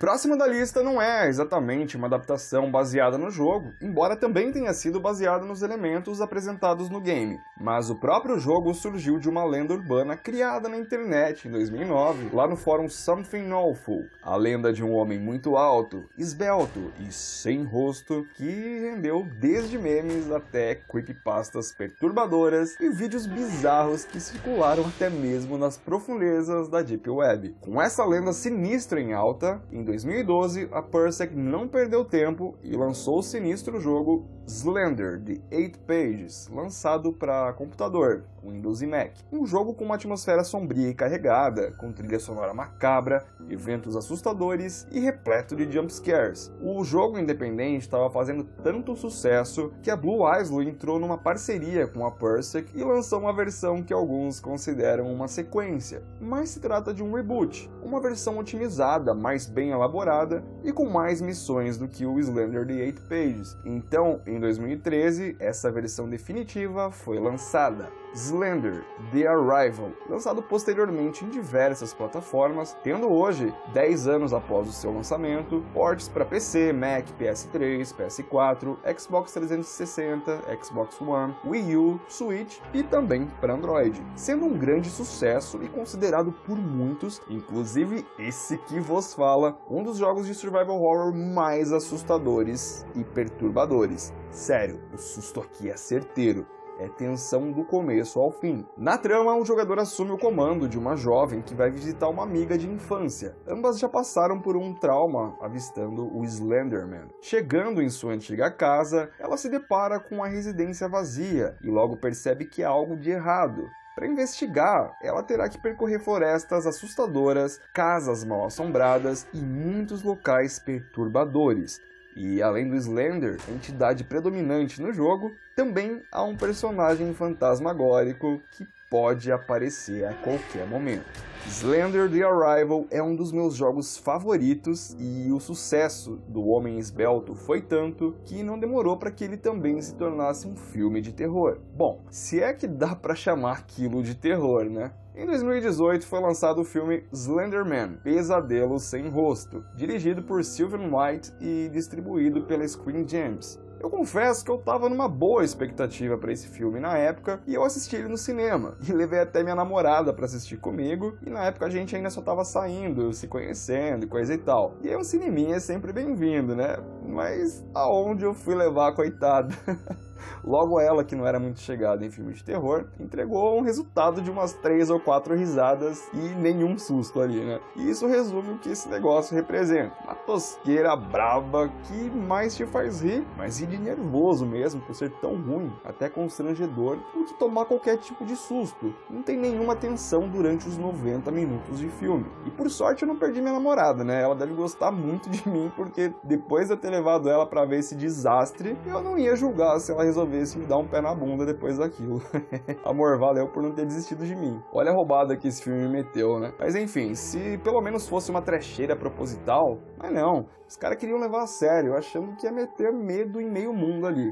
Próximo 0.00 0.34
da 0.34 0.46
lista 0.46 0.82
não 0.82 1.00
é 1.00 1.28
exatamente 1.28 1.94
uma 1.94 2.06
adaptação 2.06 2.70
baseada 2.70 3.18
no 3.18 3.30
jogo, 3.30 3.74
embora 3.82 4.16
também 4.16 4.50
tenha 4.50 4.72
sido 4.72 4.98
baseado 4.98 5.44
nos 5.44 5.60
elementos 5.60 6.22
apresentados 6.22 6.88
no 6.88 7.02
game, 7.02 7.38
mas 7.60 7.90
o 7.90 8.00
próprio 8.00 8.38
jogo 8.38 8.72
surgiu 8.72 9.18
de 9.18 9.28
uma 9.28 9.44
lenda 9.44 9.74
urbana 9.74 10.16
criada 10.16 10.70
na 10.70 10.78
internet 10.78 11.46
em 11.46 11.50
2009, 11.50 12.34
lá 12.34 12.48
no 12.48 12.56
fórum 12.56 12.88
Something 12.88 13.52
Awful, 13.52 14.06
a 14.22 14.34
lenda 14.36 14.72
de 14.72 14.82
um 14.82 14.94
homem 14.94 15.18
muito 15.18 15.54
alto, 15.54 16.02
esbelto 16.16 16.90
e 16.98 17.12
sem 17.12 17.62
rosto, 17.62 18.26
que 18.36 18.80
rendeu 18.80 19.28
desde 19.38 19.76
memes 19.76 20.30
até 20.30 20.76
creepypastas 20.76 21.72
perturbadoras 21.72 22.74
e 22.80 22.88
vídeos 22.88 23.26
bizarros 23.26 24.06
que 24.06 24.18
circularam 24.18 24.86
até 24.86 25.10
mesmo 25.10 25.58
nas 25.58 25.76
profundezas 25.76 26.70
da 26.70 26.80
Deep 26.80 27.10
Web. 27.10 27.54
Com 27.60 27.82
essa 27.82 28.02
lenda 28.02 28.32
sinistra 28.32 28.98
em 28.98 29.12
alta, 29.12 29.62
em 29.70 29.89
2012, 29.90 30.68
a 30.70 30.80
Persec 30.80 31.34
não 31.34 31.66
perdeu 31.66 32.04
tempo 32.04 32.56
e 32.62 32.76
lançou 32.76 33.18
o 33.18 33.22
sinistro 33.22 33.80
jogo 33.80 34.28
Slender, 34.46 35.18
de 35.20 35.40
8 35.52 35.78
Pages, 35.80 36.48
lançado 36.52 37.12
para 37.12 37.52
computador, 37.52 38.24
Windows 38.42 38.82
e 38.82 38.86
Mac. 38.86 39.12
Um 39.30 39.46
jogo 39.46 39.74
com 39.74 39.84
uma 39.84 39.94
atmosfera 39.94 40.42
sombria 40.42 40.88
e 40.88 40.94
carregada, 40.94 41.72
com 41.72 41.92
trilha 41.92 42.18
sonora 42.18 42.52
macabra, 42.52 43.24
eventos 43.48 43.96
assustadores 43.96 44.88
e 44.90 44.98
repleto 44.98 45.54
de 45.54 45.70
jumpscares. 45.70 46.52
O 46.60 46.82
jogo 46.82 47.18
independente 47.18 47.82
estava 47.82 48.10
fazendo 48.10 48.44
tanto 48.62 48.96
sucesso 48.96 49.72
que 49.82 49.90
a 49.90 49.96
Blue 49.96 50.22
Isle 50.36 50.68
entrou 50.68 50.98
numa 50.98 51.18
parceria 51.18 51.86
com 51.86 52.04
a 52.04 52.10
Persec 52.10 52.70
e 52.74 52.82
lançou 52.82 53.20
uma 53.20 53.32
versão 53.32 53.82
que 53.82 53.92
alguns 53.92 54.40
consideram 54.40 55.12
uma 55.12 55.28
sequência, 55.28 56.02
mas 56.20 56.50
se 56.50 56.60
trata 56.60 56.92
de 56.92 57.02
um 57.02 57.12
reboot, 57.12 57.70
uma 57.82 58.00
versão 58.00 58.38
otimizada, 58.38 59.14
mais 59.14 59.46
bem 59.46 59.72
elaborada 59.80 60.44
e 60.62 60.72
com 60.72 60.88
mais 60.88 61.20
missões 61.20 61.78
do 61.78 61.88
que 61.88 62.04
o 62.04 62.18
Slender 62.18 62.64
de 62.64 62.80
8 62.80 63.02
Pages. 63.02 63.56
Então, 63.64 64.20
em 64.26 64.38
2013, 64.38 65.36
essa 65.40 65.72
versão 65.72 66.08
definitiva 66.08 66.90
foi 66.90 67.18
lançada. 67.18 67.88
Slender 68.12 68.84
The 69.12 69.26
Arrival, 69.26 69.92
lançado 70.08 70.42
posteriormente 70.42 71.24
em 71.24 71.28
diversas 71.28 71.94
plataformas, 71.94 72.76
tendo 72.82 73.08
hoje, 73.08 73.54
10 73.72 74.08
anos 74.08 74.32
após 74.32 74.68
o 74.68 74.72
seu 74.72 74.92
lançamento, 74.92 75.64
ports 75.72 76.08
para 76.08 76.24
PC, 76.24 76.72
Mac, 76.72 77.06
PS3, 77.18 77.94
PS4, 77.94 78.76
Xbox 78.98 79.32
360, 79.32 80.40
Xbox 80.60 81.00
One, 81.00 81.36
Wii 81.44 81.76
U, 81.76 82.00
Switch 82.08 82.58
e 82.74 82.82
também 82.82 83.26
para 83.40 83.54
Android, 83.54 84.02
sendo 84.16 84.44
um 84.44 84.58
grande 84.58 84.90
sucesso 84.90 85.62
e 85.62 85.68
considerado 85.68 86.32
por 86.32 86.58
muitos, 86.58 87.22
inclusive 87.30 88.04
esse 88.18 88.58
que 88.58 88.80
vos 88.80 89.14
fala, 89.14 89.56
um 89.70 89.84
dos 89.84 89.96
jogos 89.96 90.26
de 90.26 90.34
survival 90.34 90.82
horror 90.82 91.14
mais 91.14 91.72
assustadores 91.72 92.84
e 92.96 93.04
perturbadores. 93.04 94.12
Sério, 94.30 94.80
o 94.92 94.98
susto 94.98 95.40
aqui 95.40 95.70
é 95.70 95.76
certeiro 95.76 96.46
é 96.80 96.88
tensão 96.88 97.52
do 97.52 97.62
começo 97.62 98.18
ao 98.18 98.30
fim. 98.30 98.66
Na 98.74 98.96
trama, 98.96 99.36
o 99.36 99.44
jogador 99.44 99.78
assume 99.78 100.12
o 100.12 100.18
comando 100.18 100.66
de 100.66 100.78
uma 100.78 100.96
jovem 100.96 101.42
que 101.42 101.54
vai 101.54 101.70
visitar 101.70 102.08
uma 102.08 102.22
amiga 102.22 102.56
de 102.56 102.66
infância. 102.66 103.36
Ambas 103.46 103.78
já 103.78 103.86
passaram 103.86 104.40
por 104.40 104.56
um 104.56 104.72
trauma 104.72 105.36
avistando 105.42 106.10
o 106.16 106.24
Slenderman. 106.24 107.08
Chegando 107.20 107.82
em 107.82 107.90
sua 107.90 108.14
antiga 108.14 108.50
casa, 108.50 109.10
ela 109.18 109.36
se 109.36 109.50
depara 109.50 110.00
com 110.00 110.24
a 110.24 110.28
residência 110.28 110.88
vazia 110.88 111.54
e 111.62 111.68
logo 111.68 111.98
percebe 111.98 112.46
que 112.46 112.64
há 112.64 112.70
algo 112.70 112.96
de 112.96 113.10
errado. 113.10 113.68
Para 114.00 114.08
investigar, 114.08 114.96
ela 115.02 115.22
terá 115.22 115.46
que 115.46 115.58
percorrer 115.58 116.00
florestas 116.00 116.66
assustadoras, 116.66 117.60
casas 117.70 118.24
mal 118.24 118.46
assombradas 118.46 119.26
e 119.30 119.36
muitos 119.36 120.02
locais 120.02 120.58
perturbadores, 120.58 121.82
e 122.16 122.40
além 122.40 122.66
do 122.66 122.76
Slender, 122.76 123.36
entidade 123.46 124.02
predominante 124.02 124.80
no 124.80 124.90
jogo, 124.90 125.30
também 125.54 126.02
há 126.10 126.24
um 126.24 126.34
personagem 126.34 127.12
fantasmagórico 127.12 128.40
que 128.52 128.66
pode 128.88 129.30
aparecer 129.30 130.06
a 130.06 130.14
qualquer 130.14 130.66
momento. 130.66 131.29
Slender 131.46 132.10
The 132.10 132.22
Arrival 132.22 132.86
é 132.90 133.02
um 133.02 133.16
dos 133.16 133.32
meus 133.32 133.54
jogos 133.54 133.96
favoritos 133.96 134.96
e 134.98 135.32
o 135.32 135.40
sucesso 135.40 136.20
do 136.28 136.46
Homem 136.46 136.78
Esbelto 136.78 137.34
foi 137.34 137.60
tanto 137.60 138.14
que 138.24 138.42
não 138.42 138.58
demorou 138.58 138.96
para 138.96 139.10
que 139.10 139.24
ele 139.24 139.36
também 139.36 139.80
se 139.80 139.94
tornasse 139.94 140.46
um 140.46 140.54
filme 140.54 141.00
de 141.00 141.12
terror. 141.12 141.58
Bom, 141.74 142.04
se 142.10 142.40
é 142.40 142.52
que 142.52 142.66
dá 142.66 142.94
para 142.94 143.14
chamar 143.14 143.58
aquilo 143.58 144.02
de 144.02 144.14
terror, 144.14 144.64
né? 144.64 144.92
Em 145.14 145.26
2018 145.26 146.06
foi 146.06 146.20
lançado 146.20 146.60
o 146.60 146.64
filme 146.64 147.04
Slenderman, 147.12 147.98
Pesadelo 148.02 148.78
Sem 148.78 149.08
Rosto, 149.08 149.64
dirigido 149.74 150.22
por 150.22 150.44
Sylvan 150.44 150.88
White 150.94 151.32
e 151.40 151.68
distribuído 151.68 152.42
pela 152.42 152.66
Screen 152.66 153.06
Gems. 153.06 153.58
Eu 153.80 153.88
confesso 153.88 154.44
que 154.44 154.50
eu 154.50 154.58
tava 154.58 154.90
numa 154.90 155.08
boa 155.08 155.42
expectativa 155.42 156.18
para 156.18 156.30
esse 156.30 156.48
filme 156.48 156.78
na 156.78 156.98
época 156.98 157.40
e 157.46 157.54
eu 157.54 157.64
assisti 157.64 157.96
ele 157.96 158.08
no 158.08 158.18
cinema. 158.18 158.76
E 158.90 158.92
levei 158.92 159.20
até 159.20 159.42
minha 159.42 159.54
namorada 159.54 160.12
para 160.12 160.26
assistir 160.26 160.58
comigo 160.58 161.16
e 161.24 161.30
na 161.30 161.44
época 161.44 161.66
a 161.66 161.70
gente 161.70 161.94
ainda 161.94 162.10
só 162.10 162.20
tava 162.20 162.44
saindo, 162.44 163.12
se 163.14 163.28
conhecendo 163.28 164.04
e 164.04 164.08
coisa 164.08 164.34
e 164.34 164.38
tal. 164.38 164.74
E 164.82 164.88
aí 164.88 164.96
um 164.96 165.04
cineminha 165.04 165.56
é 165.56 165.60
sempre 165.60 165.92
bem-vindo, 165.92 166.54
né? 166.54 166.76
Mas 167.06 167.64
aonde 167.72 168.24
eu 168.24 168.34
fui 168.34 168.54
levar 168.54 168.88
a 168.88 168.92
coitada? 168.92 169.54
Logo 170.44 170.80
ela, 170.80 171.04
que 171.04 171.16
não 171.16 171.26
era 171.26 171.38
muito 171.38 171.60
chegada 171.60 172.04
em 172.04 172.10
filmes 172.10 172.38
de 172.38 172.44
terror, 172.44 172.86
entregou 172.98 173.58
um 173.58 173.62
resultado 173.62 174.20
de 174.20 174.30
umas 174.30 174.52
três 174.54 174.90
ou 174.90 175.00
quatro 175.00 175.34
risadas 175.34 176.08
e 176.12 176.34
nenhum 176.36 176.78
susto 176.78 177.20
ali, 177.20 177.40
né? 177.40 177.60
E 177.76 177.90
isso 177.90 178.06
resume 178.06 178.52
o 178.52 178.58
que 178.58 178.70
esse 178.70 178.88
negócio 178.88 179.34
representa. 179.34 179.92
Uma 180.04 180.14
tosqueira 180.14 180.94
braba 180.96 181.70
que 181.84 182.10
mais 182.10 182.54
te 182.56 182.66
faz 182.66 183.02
rir, 183.02 183.26
mas 183.36 183.60
rir 183.60 183.66
de 183.66 183.78
nervoso 183.78 184.46
mesmo, 184.46 184.80
por 184.80 184.94
ser 184.94 185.10
tão 185.20 185.36
ruim, 185.36 185.72
até 185.84 186.08
constrangedor, 186.08 186.98
do 187.14 187.24
que 187.24 187.34
tomar 187.34 187.64
qualquer 187.64 187.96
tipo 187.98 188.24
de 188.24 188.36
susto. 188.36 188.94
Não 189.08 189.22
tem 189.22 189.36
nenhuma 189.36 189.76
tensão 189.76 190.28
durante 190.28 190.68
os 190.68 190.76
90 190.76 191.30
minutos 191.30 191.78
de 191.78 191.88
filme. 191.88 192.26
E 192.46 192.50
por 192.50 192.70
sorte 192.70 193.02
eu 193.02 193.08
não 193.08 193.16
perdi 193.16 193.40
minha 193.40 193.52
namorada, 193.52 194.04
né? 194.04 194.22
Ela 194.22 194.34
deve 194.34 194.54
gostar 194.54 194.90
muito 194.90 195.28
de 195.30 195.48
mim, 195.48 195.70
porque 195.76 196.12
depois 196.24 196.66
de 196.66 196.74
eu 196.74 196.76
ter 196.76 196.90
levado 196.90 197.28
ela 197.28 197.46
para 197.46 197.64
ver 197.64 197.78
esse 197.78 197.94
desastre, 197.94 198.76
eu 198.86 199.02
não 199.02 199.18
ia 199.18 199.36
julgar 199.36 199.78
se 199.80 199.92
ela 199.92 200.06
resolvesse 200.10 200.58
me 200.58 200.66
dar 200.66 200.78
um 200.78 200.86
pé 200.86 201.00
na 201.00 201.14
bunda 201.14 201.46
depois 201.46 201.78
daquilo. 201.78 202.20
Amor, 202.84 203.18
valeu 203.18 203.48
por 203.48 203.62
não 203.62 203.72
ter 203.72 203.86
desistido 203.86 204.26
de 204.26 204.34
mim. 204.34 204.60
Olha 204.72 204.90
a 204.90 204.94
roubada 204.94 205.36
que 205.36 205.48
esse 205.48 205.62
filme 205.62 205.82
me 205.82 205.88
meteu, 205.88 206.38
né? 206.38 206.52
Mas 206.58 206.74
enfim, 206.74 207.14
se 207.14 207.58
pelo 207.58 207.80
menos 207.80 208.08
fosse 208.08 208.30
uma 208.30 208.42
trecheira 208.42 208.94
proposital, 208.94 209.78
mas 209.96 210.12
não. 210.12 210.48
Os 210.68 210.76
caras 210.76 210.98
queriam 210.98 211.18
levar 211.18 211.42
a 211.42 211.46
sério, 211.46 211.96
achando 211.96 212.36
que 212.36 212.46
ia 212.46 212.52
meter 212.52 212.92
medo 212.92 213.40
em 213.40 213.50
meio 213.50 213.72
mundo 213.72 214.06
ali. 214.06 214.30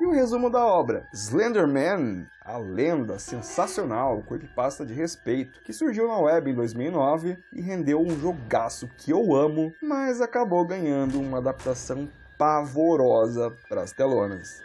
E 0.00 0.06
o 0.06 0.10
resumo 0.10 0.50
da 0.50 0.64
obra: 0.64 1.08
Slenderman, 1.12 2.26
a 2.44 2.58
lenda 2.58 3.18
sensacional, 3.18 4.22
creepypasta 4.22 4.84
de 4.84 4.92
respeito, 4.92 5.62
que 5.62 5.72
surgiu 5.72 6.08
na 6.08 6.18
web 6.18 6.50
em 6.50 6.54
2009 6.54 7.38
e 7.52 7.62
rendeu 7.62 8.00
um 8.00 8.10
jogaço 8.18 8.88
que 8.98 9.12
eu 9.12 9.34
amo, 9.34 9.72
mas 9.82 10.20
acabou 10.20 10.66
ganhando 10.66 11.20
uma 11.20 11.38
adaptação 11.38 12.08
pavorosa 12.36 13.52
para 13.68 13.82
as 13.82 13.92
telonas. 13.92 14.62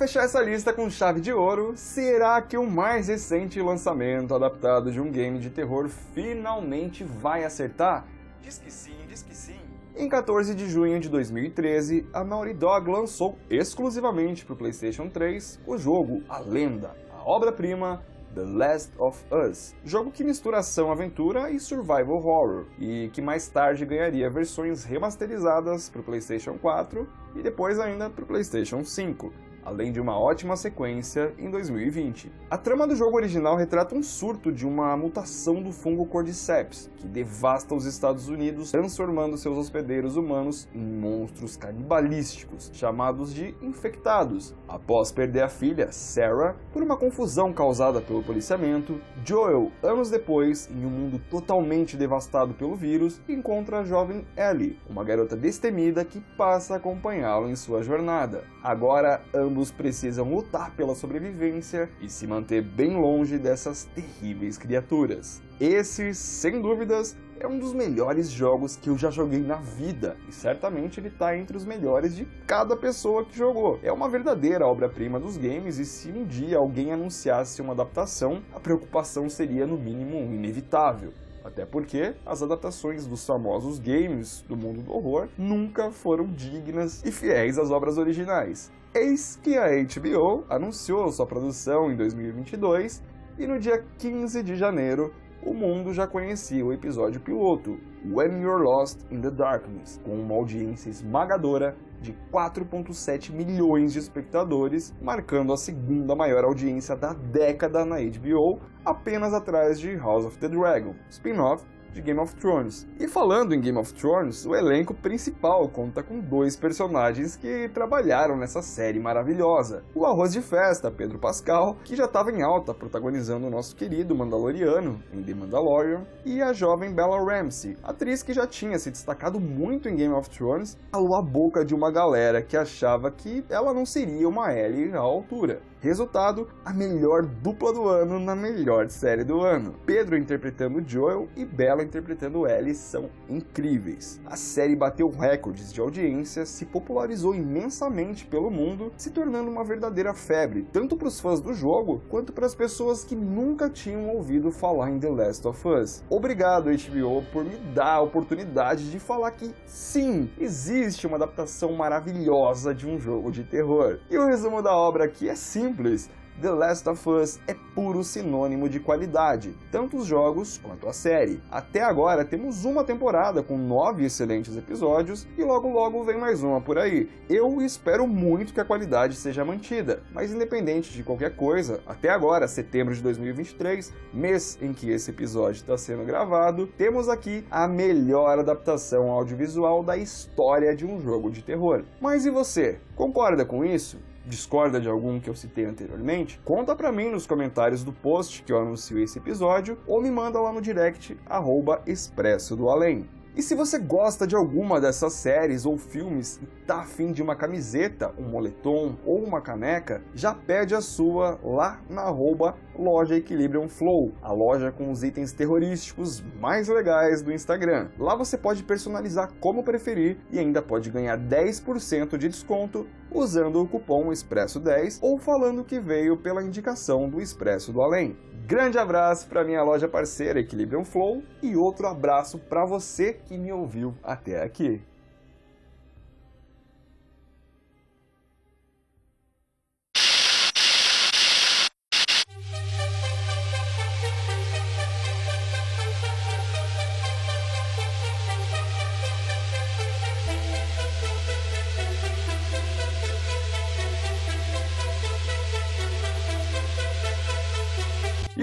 Fechar 0.00 0.24
essa 0.24 0.40
lista 0.40 0.72
com 0.72 0.88
chave 0.88 1.20
de 1.20 1.30
ouro, 1.30 1.74
será 1.76 2.40
que 2.40 2.56
o 2.56 2.64
mais 2.64 3.08
recente 3.08 3.60
lançamento 3.60 4.34
adaptado 4.34 4.90
de 4.90 4.98
um 4.98 5.10
game 5.10 5.38
de 5.38 5.50
terror 5.50 5.90
finalmente 5.90 7.04
vai 7.04 7.44
acertar? 7.44 8.06
Diz 8.40 8.56
que 8.56 8.72
sim, 8.72 8.96
diz 9.06 9.22
que 9.22 9.36
sim. 9.36 9.60
Em 9.94 10.08
14 10.08 10.54
de 10.54 10.70
junho 10.70 10.98
de 10.98 11.10
2013, 11.10 12.06
a 12.14 12.24
Naughty 12.24 12.54
Dog 12.54 12.90
lançou 12.90 13.36
exclusivamente 13.50 14.42
para 14.42 14.54
o 14.54 14.56
PlayStation 14.56 15.06
3 15.06 15.60
o 15.66 15.76
jogo 15.76 16.22
A 16.30 16.38
Lenda, 16.38 16.96
a 17.12 17.22
obra-prima 17.28 18.02
The 18.34 18.44
Last 18.44 18.92
of 18.98 19.22
Us, 19.30 19.74
jogo 19.84 20.10
que 20.10 20.24
mistura 20.24 20.60
ação, 20.60 20.90
aventura 20.90 21.50
e 21.50 21.60
survival 21.60 22.24
horror, 22.24 22.64
e 22.78 23.10
que 23.12 23.20
mais 23.20 23.48
tarde 23.48 23.84
ganharia 23.84 24.30
versões 24.30 24.82
remasterizadas 24.82 25.90
para 25.90 26.00
o 26.00 26.04
PlayStation 26.04 26.56
4 26.56 27.06
e 27.36 27.42
depois 27.42 27.78
ainda 27.78 28.08
para 28.08 28.24
o 28.24 28.26
PlayStation 28.26 28.82
5 28.82 29.49
além 29.64 29.92
de 29.92 30.00
uma 30.00 30.18
ótima 30.18 30.56
sequência 30.56 31.32
em 31.38 31.50
2020. 31.50 32.30
A 32.50 32.56
trama 32.56 32.86
do 32.86 32.96
jogo 32.96 33.16
original 33.16 33.56
retrata 33.56 33.94
um 33.94 34.02
surto 34.02 34.50
de 34.52 34.66
uma 34.66 34.96
mutação 34.96 35.62
do 35.62 35.72
fungo 35.72 36.06
Cordyceps, 36.06 36.90
que 36.96 37.06
devasta 37.06 37.74
os 37.74 37.84
Estados 37.84 38.28
Unidos, 38.28 38.70
transformando 38.70 39.36
seus 39.36 39.56
hospedeiros 39.56 40.16
humanos 40.16 40.68
em 40.74 40.80
monstros 40.80 41.56
canibalísticos, 41.56 42.70
chamados 42.72 43.32
de 43.32 43.54
infectados. 43.62 44.54
Após 44.68 45.12
perder 45.12 45.42
a 45.42 45.48
filha, 45.48 45.92
Sarah, 45.92 46.56
por 46.72 46.82
uma 46.82 46.96
confusão 46.96 47.52
causada 47.52 48.00
pelo 48.00 48.22
policiamento, 48.22 49.00
Joel, 49.24 49.70
anos 49.82 50.10
depois, 50.10 50.68
em 50.70 50.84
um 50.84 50.90
mundo 50.90 51.20
totalmente 51.30 51.96
devastado 51.96 52.54
pelo 52.54 52.74
vírus, 52.74 53.20
encontra 53.28 53.80
a 53.80 53.84
jovem 53.84 54.26
Ellie, 54.36 54.78
uma 54.88 55.04
garota 55.04 55.36
destemida 55.36 56.04
que 56.04 56.20
passa 56.36 56.74
a 56.74 56.76
acompanhá-lo 56.76 57.48
em 57.48 57.56
sua 57.56 57.82
jornada. 57.82 58.44
Agora, 58.62 59.22
precisam 59.70 60.32
lutar 60.32 60.70
pela 60.72 60.94
sobrevivência 60.94 61.90
e 62.00 62.08
se 62.08 62.26
manter 62.26 62.62
bem 62.62 62.96
longe 62.96 63.38
dessas 63.38 63.84
terríveis 63.94 64.56
criaturas. 64.56 65.42
Esse, 65.60 66.14
sem 66.14 66.60
dúvidas, 66.60 67.16
é 67.40 67.46
um 67.46 67.58
dos 67.58 67.72
melhores 67.72 68.30
jogos 68.30 68.76
que 68.76 68.90
eu 68.90 68.98
já 68.98 69.10
joguei 69.10 69.40
na 69.40 69.56
vida, 69.56 70.16
e 70.28 70.32
certamente 70.32 71.00
ele 71.00 71.08
está 71.08 71.36
entre 71.36 71.56
os 71.56 71.64
melhores 71.64 72.14
de 72.14 72.26
cada 72.46 72.76
pessoa 72.76 73.24
que 73.24 73.36
jogou. 73.36 73.80
É 73.82 73.90
uma 73.90 74.08
verdadeira 74.08 74.66
obra-prima 74.66 75.18
dos 75.18 75.38
games, 75.38 75.78
e 75.78 75.86
se 75.86 76.10
um 76.10 76.24
dia 76.24 76.58
alguém 76.58 76.92
anunciasse 76.92 77.62
uma 77.62 77.72
adaptação, 77.72 78.42
a 78.54 78.60
preocupação 78.60 79.28
seria 79.28 79.66
no 79.66 79.78
mínimo 79.78 80.16
inevitável. 80.18 81.12
Até 81.42 81.64
porque 81.64 82.14
as 82.26 82.42
adaptações 82.42 83.06
dos 83.06 83.24
famosos 83.24 83.78
games 83.78 84.44
do 84.46 84.56
mundo 84.56 84.82
do 84.82 84.92
horror 84.92 85.28
nunca 85.38 85.90
foram 85.90 86.26
dignas 86.26 87.02
e 87.04 87.10
fiéis 87.10 87.58
às 87.58 87.70
obras 87.70 87.96
originais. 87.96 88.70
Eis 88.92 89.38
que 89.40 89.56
a 89.56 89.68
HBO 89.68 90.44
anunciou 90.50 91.12
sua 91.12 91.24
produção 91.24 91.92
em 91.92 91.96
2022 91.96 93.00
e 93.38 93.46
no 93.46 93.56
dia 93.56 93.84
15 93.98 94.42
de 94.42 94.56
janeiro 94.56 95.14
o 95.44 95.54
mundo 95.54 95.94
já 95.94 96.08
conhecia 96.08 96.66
o 96.66 96.72
episódio 96.72 97.20
piloto, 97.20 97.78
When 98.04 98.42
You're 98.42 98.64
Lost 98.64 98.98
in 99.08 99.20
the 99.20 99.30
Darkness, 99.30 100.00
com 100.04 100.20
uma 100.20 100.34
audiência 100.34 100.90
esmagadora 100.90 101.76
de 102.02 102.16
4.7 102.32 103.30
milhões 103.30 103.92
de 103.92 104.00
espectadores, 104.00 104.92
marcando 105.00 105.52
a 105.52 105.56
segunda 105.56 106.16
maior 106.16 106.42
audiência 106.42 106.96
da 106.96 107.12
década 107.12 107.84
na 107.84 107.98
HBO, 108.00 108.58
apenas 108.84 109.32
atrás 109.32 109.78
de 109.78 109.94
House 109.94 110.24
of 110.24 110.36
the 110.38 110.48
Dragon, 110.48 110.96
spin-off 111.08 111.64
de 111.92 112.00
Game 112.00 112.20
of 112.20 112.34
Thrones. 112.36 112.86
E 112.98 113.08
falando 113.08 113.54
em 113.54 113.60
Game 113.60 113.78
of 113.78 113.92
Thrones, 113.94 114.46
o 114.46 114.54
elenco 114.54 114.94
principal 114.94 115.68
conta 115.68 116.02
com 116.02 116.20
dois 116.20 116.56
personagens 116.56 117.36
que 117.36 117.68
trabalharam 117.68 118.36
nessa 118.36 118.62
série 118.62 119.00
maravilhosa. 119.00 119.82
O 119.94 120.06
arroz 120.06 120.32
de 120.32 120.40
festa, 120.40 120.90
Pedro 120.90 121.18
Pascal, 121.18 121.76
que 121.84 121.96
já 121.96 122.04
estava 122.04 122.30
em 122.30 122.42
alta 122.42 122.72
protagonizando 122.72 123.46
o 123.46 123.50
nosso 123.50 123.74
querido 123.74 124.14
Mandaloriano 124.14 125.02
em 125.12 125.22
The 125.22 125.34
Mandalorian, 125.34 126.06
e 126.24 126.40
a 126.42 126.52
jovem 126.52 126.92
Bella 126.92 127.18
Ramsey, 127.18 127.76
atriz 127.82 128.22
que 128.22 128.32
já 128.32 128.46
tinha 128.46 128.78
se 128.78 128.90
destacado 128.90 129.40
muito 129.40 129.88
em 129.88 129.96
Game 129.96 130.14
of 130.14 130.30
Thrones, 130.30 130.76
calou 130.92 131.16
a 131.16 131.22
boca 131.22 131.64
de 131.64 131.74
uma 131.74 131.90
galera 131.90 132.42
que 132.42 132.56
achava 132.56 133.10
que 133.10 133.44
ela 133.48 133.72
não 133.72 133.84
seria 133.84 134.28
uma 134.28 134.52
Ellie 134.54 134.92
à 134.92 134.98
altura. 134.98 135.60
Resultado, 135.82 136.46
a 136.62 136.74
melhor 136.74 137.22
dupla 137.22 137.72
do 137.72 137.88
ano 137.88 138.20
na 138.20 138.36
melhor 138.36 138.90
série 138.90 139.24
do 139.24 139.40
ano. 139.40 139.74
Pedro 139.86 140.14
interpretando 140.14 140.86
Joel 140.86 141.26
e 141.34 141.42
Bella 141.42 141.82
interpretando 141.82 142.46
Ellie 142.46 142.74
são 142.74 143.08
incríveis. 143.26 144.20
A 144.26 144.36
série 144.36 144.76
bateu 144.76 145.08
recordes 145.08 145.72
de 145.72 145.80
audiência, 145.80 146.44
se 146.44 146.66
popularizou 146.66 147.34
imensamente 147.34 148.26
pelo 148.26 148.50
mundo, 148.50 148.92
se 148.94 149.10
tornando 149.10 149.50
uma 149.50 149.64
verdadeira 149.64 150.12
febre, 150.12 150.68
tanto 150.70 150.98
para 150.98 151.08
os 151.08 151.18
fãs 151.18 151.40
do 151.40 151.54
jogo, 151.54 152.02
quanto 152.10 152.30
para 152.30 152.44
as 152.44 152.54
pessoas 152.54 153.02
que 153.02 153.16
nunca 153.16 153.70
tinham 153.70 154.10
ouvido 154.10 154.52
falar 154.52 154.90
em 154.90 154.98
The 154.98 155.08
Last 155.08 155.48
of 155.48 155.66
Us. 155.66 156.04
Obrigado 156.10 156.66
HBO 156.66 157.22
por 157.32 157.42
me 157.42 157.56
dar 157.56 157.94
a 157.94 158.02
oportunidade 158.02 158.90
de 158.90 158.98
falar 158.98 159.30
que 159.30 159.54
sim, 159.64 160.30
existe 160.38 161.06
uma 161.06 161.16
adaptação 161.16 161.72
maravilhosa 161.72 162.74
de 162.74 162.86
um 162.86 162.98
jogo 163.00 163.32
de 163.32 163.44
terror. 163.44 163.98
E 164.10 164.18
o 164.18 164.26
resumo 164.26 164.60
da 164.60 164.76
obra 164.76 165.04
aqui 165.04 165.26
é 165.26 165.34
simples 165.34 165.69
simples. 165.70 166.10
The 166.40 166.50
Last 166.50 166.88
of 166.88 167.06
Us 167.06 167.38
é 167.46 167.54
puro 167.74 168.02
sinônimo 168.02 168.66
de 168.66 168.80
qualidade, 168.80 169.54
tanto 169.70 169.98
os 169.98 170.06
jogos 170.06 170.56
quanto 170.56 170.88
a 170.88 170.92
série. 170.92 171.38
Até 171.50 171.82
agora 171.82 172.24
temos 172.24 172.64
uma 172.64 172.82
temporada 172.82 173.42
com 173.42 173.58
nove 173.58 174.06
excelentes 174.06 174.56
episódios 174.56 175.28
e 175.36 175.44
logo 175.44 175.68
logo 175.68 176.02
vem 176.02 176.16
mais 176.16 176.42
uma 176.42 176.58
por 176.58 176.78
aí. 176.78 177.10
Eu 177.28 177.60
espero 177.60 178.06
muito 178.06 178.54
que 178.54 178.60
a 178.60 178.64
qualidade 178.64 179.16
seja 179.16 179.44
mantida, 179.44 180.02
mas 180.14 180.32
independente 180.32 180.94
de 180.94 181.02
qualquer 181.02 181.36
coisa, 181.36 181.82
até 181.86 182.08
agora, 182.08 182.48
setembro 182.48 182.94
de 182.94 183.02
2023, 183.02 183.92
mês 184.14 184.56
em 184.62 184.72
que 184.72 184.88
esse 184.88 185.10
episódio 185.10 185.60
está 185.60 185.76
sendo 185.76 186.06
gravado, 186.06 186.66
temos 186.66 187.10
aqui 187.10 187.44
a 187.50 187.68
melhor 187.68 188.38
adaptação 188.38 189.10
audiovisual 189.10 189.82
da 189.82 189.98
história 189.98 190.74
de 190.74 190.86
um 190.86 190.98
jogo 190.98 191.30
de 191.30 191.42
terror. 191.42 191.84
Mas 192.00 192.24
e 192.24 192.30
você? 192.30 192.80
Concorda 192.96 193.44
com 193.44 193.62
isso? 193.62 193.98
Discorda 194.26 194.80
de 194.80 194.88
algum 194.88 195.18
que 195.18 195.28
eu 195.28 195.34
citei 195.34 195.64
anteriormente, 195.64 196.40
conta 196.44 196.74
pra 196.74 196.92
mim 196.92 197.10
nos 197.10 197.26
comentários 197.26 197.82
do 197.82 197.92
post 197.92 198.42
que 198.42 198.52
eu 198.52 198.60
anuncio 198.60 198.98
esse 198.98 199.18
episódio 199.18 199.78
ou 199.86 200.00
me 200.00 200.10
manda 200.10 200.40
lá 200.40 200.52
no 200.52 200.60
direct 200.60 201.16
arroba 201.26 201.82
expresso 201.86 202.56
do 202.56 202.68
além. 202.68 203.08
E 203.36 203.42
se 203.42 203.54
você 203.54 203.78
gosta 203.78 204.26
de 204.26 204.34
alguma 204.34 204.80
dessas 204.80 205.12
séries 205.12 205.64
ou 205.64 205.78
filmes 205.78 206.40
e 206.42 206.46
tá 206.66 206.80
afim 206.80 207.12
de 207.12 207.22
uma 207.22 207.36
camiseta, 207.36 208.12
um 208.18 208.24
moletom 208.24 208.96
ou 209.06 209.22
uma 209.22 209.40
caneca, 209.40 210.02
já 210.14 210.34
pede 210.34 210.74
a 210.74 210.80
sua 210.80 211.38
lá 211.42 211.80
na 211.88 212.02
arroba 212.02 212.56
loja 212.76 213.16
Equilibrium 213.16 213.68
Flow, 213.68 214.12
a 214.20 214.32
loja 214.32 214.72
com 214.72 214.90
os 214.90 215.04
itens 215.04 215.32
terrorísticos 215.32 216.24
mais 216.40 216.66
legais 216.66 217.22
do 217.22 217.32
Instagram. 217.32 217.88
Lá 217.98 218.16
você 218.16 218.36
pode 218.36 218.64
personalizar 218.64 219.30
como 219.38 219.62
preferir 219.62 220.18
e 220.32 220.38
ainda 220.38 220.60
pode 220.60 220.90
ganhar 220.90 221.16
10% 221.16 222.16
de 222.16 222.28
desconto 222.28 222.86
usando 223.12 223.62
o 223.62 223.68
cupom 223.68 224.10
Expresso10 224.10 224.98
ou 225.00 225.18
falando 225.18 225.64
que 225.64 225.78
veio 225.78 226.16
pela 226.16 226.42
indicação 226.42 227.08
do 227.08 227.20
Expresso 227.20 227.72
do 227.72 227.80
Além. 227.80 228.16
Grande 228.46 228.78
abraço 228.78 229.28
para 229.28 229.44
minha 229.44 229.62
loja 229.62 229.86
parceira 229.86 230.40
Equilibrium 230.40 230.84
Flow 230.84 231.22
e 231.42 231.56
outro 231.56 231.86
abraço 231.86 232.38
para 232.38 232.64
você 232.64 233.12
que 233.12 233.38
me 233.38 233.52
ouviu 233.52 233.94
até 234.02 234.42
aqui. 234.42 234.82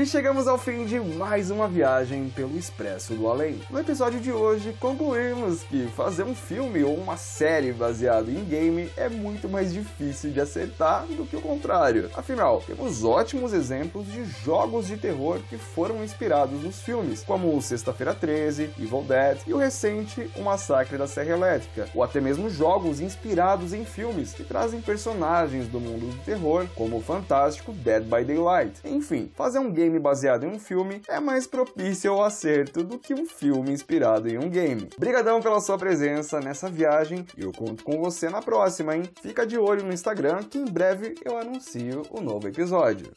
Chegamos 0.08 0.48
ao 0.48 0.58
fim 0.58 0.86
de 0.86 1.02
mais 1.02 1.52
uma 1.52 1.68
viagem 1.68 2.30
pelo 2.30 2.58
Expresso 2.58 3.14
do 3.14 3.28
Além. 3.28 3.62
No 3.70 3.78
episódio 3.78 4.22
de 4.22 4.32
hoje, 4.32 4.74
concluímos 4.80 5.64
que 5.64 5.86
fazer 5.88 6.24
um 6.24 6.34
filme 6.34 6.82
ou 6.82 6.96
uma 6.96 7.18
série 7.18 7.74
baseado 7.74 8.30
em 8.30 8.42
game 8.46 8.90
é 8.96 9.10
muito 9.10 9.50
mais 9.50 9.74
difícil 9.74 10.32
de 10.32 10.40
acertar 10.40 11.06
do 11.08 11.26
que 11.26 11.36
o 11.36 11.42
contrário. 11.42 12.10
Afinal, 12.16 12.64
temos 12.66 13.04
ótimos 13.04 13.52
exemplos 13.52 14.06
de 14.06 14.24
jogos 14.46 14.88
de 14.88 14.96
terror 14.96 15.42
que 15.50 15.58
foram 15.58 16.02
inspirados 16.02 16.64
nos 16.64 16.82
filmes, 16.82 17.22
como 17.24 17.62
Sexta-feira 17.62 18.14
13, 18.14 18.70
Evil 18.80 19.04
Dead 19.04 19.40
e 19.46 19.54
o 19.54 19.58
recente 19.58 20.32
O 20.38 20.42
Massacre 20.42 20.98
da 20.98 21.08
Serra 21.08 21.32
Elétrica, 21.32 21.90
ou 21.94 22.02
até 22.02 22.22
mesmo 22.22 22.50
jogos 22.50 23.02
inspirados 23.02 23.74
em 23.74 23.84
filmes 23.84 24.32
que 24.32 24.46
trazem 24.46 24.80
personagens 24.80 25.68
do 25.68 25.82
mundo 25.82 26.08
do 26.08 26.24
terror, 26.24 26.66
como 26.76 26.98
o 26.98 27.02
fantástico 27.02 27.74
Dead 27.74 28.04
by 28.04 28.24
Daylight. 28.24 28.80
Enfim, 28.86 29.30
fazer 29.36 29.60
um 29.60 29.70
game 29.70 29.97
baseado 30.00 30.44
em 30.46 30.48
um 30.48 30.60
filme 30.60 31.02
é 31.08 31.20
mais 31.20 31.48
propício 31.48 32.12
ao 32.12 32.24
acerto 32.24 32.84
do 32.84 32.98
que 32.98 33.14
um 33.14 33.26
filme 33.26 33.72
inspirado 33.72 34.28
em 34.28 34.38
um 34.38 34.50
game. 34.50 34.90
Brigadão 34.98 35.42
pela 35.42 35.60
sua 35.60 35.78
presença 35.78 36.40
nessa 36.40 36.70
viagem 36.70 37.26
e 37.38 37.44
eu 37.44 37.52
conto 37.52 37.84
com 37.84 38.00
você 38.00 38.30
na 38.30 38.42
próxima, 38.42 38.96
hein? 38.96 39.04
Fica 39.22 39.46
de 39.46 39.58
olho 39.58 39.84
no 39.84 39.94
Instagram 39.94 40.44
que 40.44 40.58
em 40.58 40.66
breve 40.66 41.16
eu 41.24 41.38
anuncio 41.38 42.04
o 42.12 42.22
novo 42.22 42.48
episódio. 42.48 43.12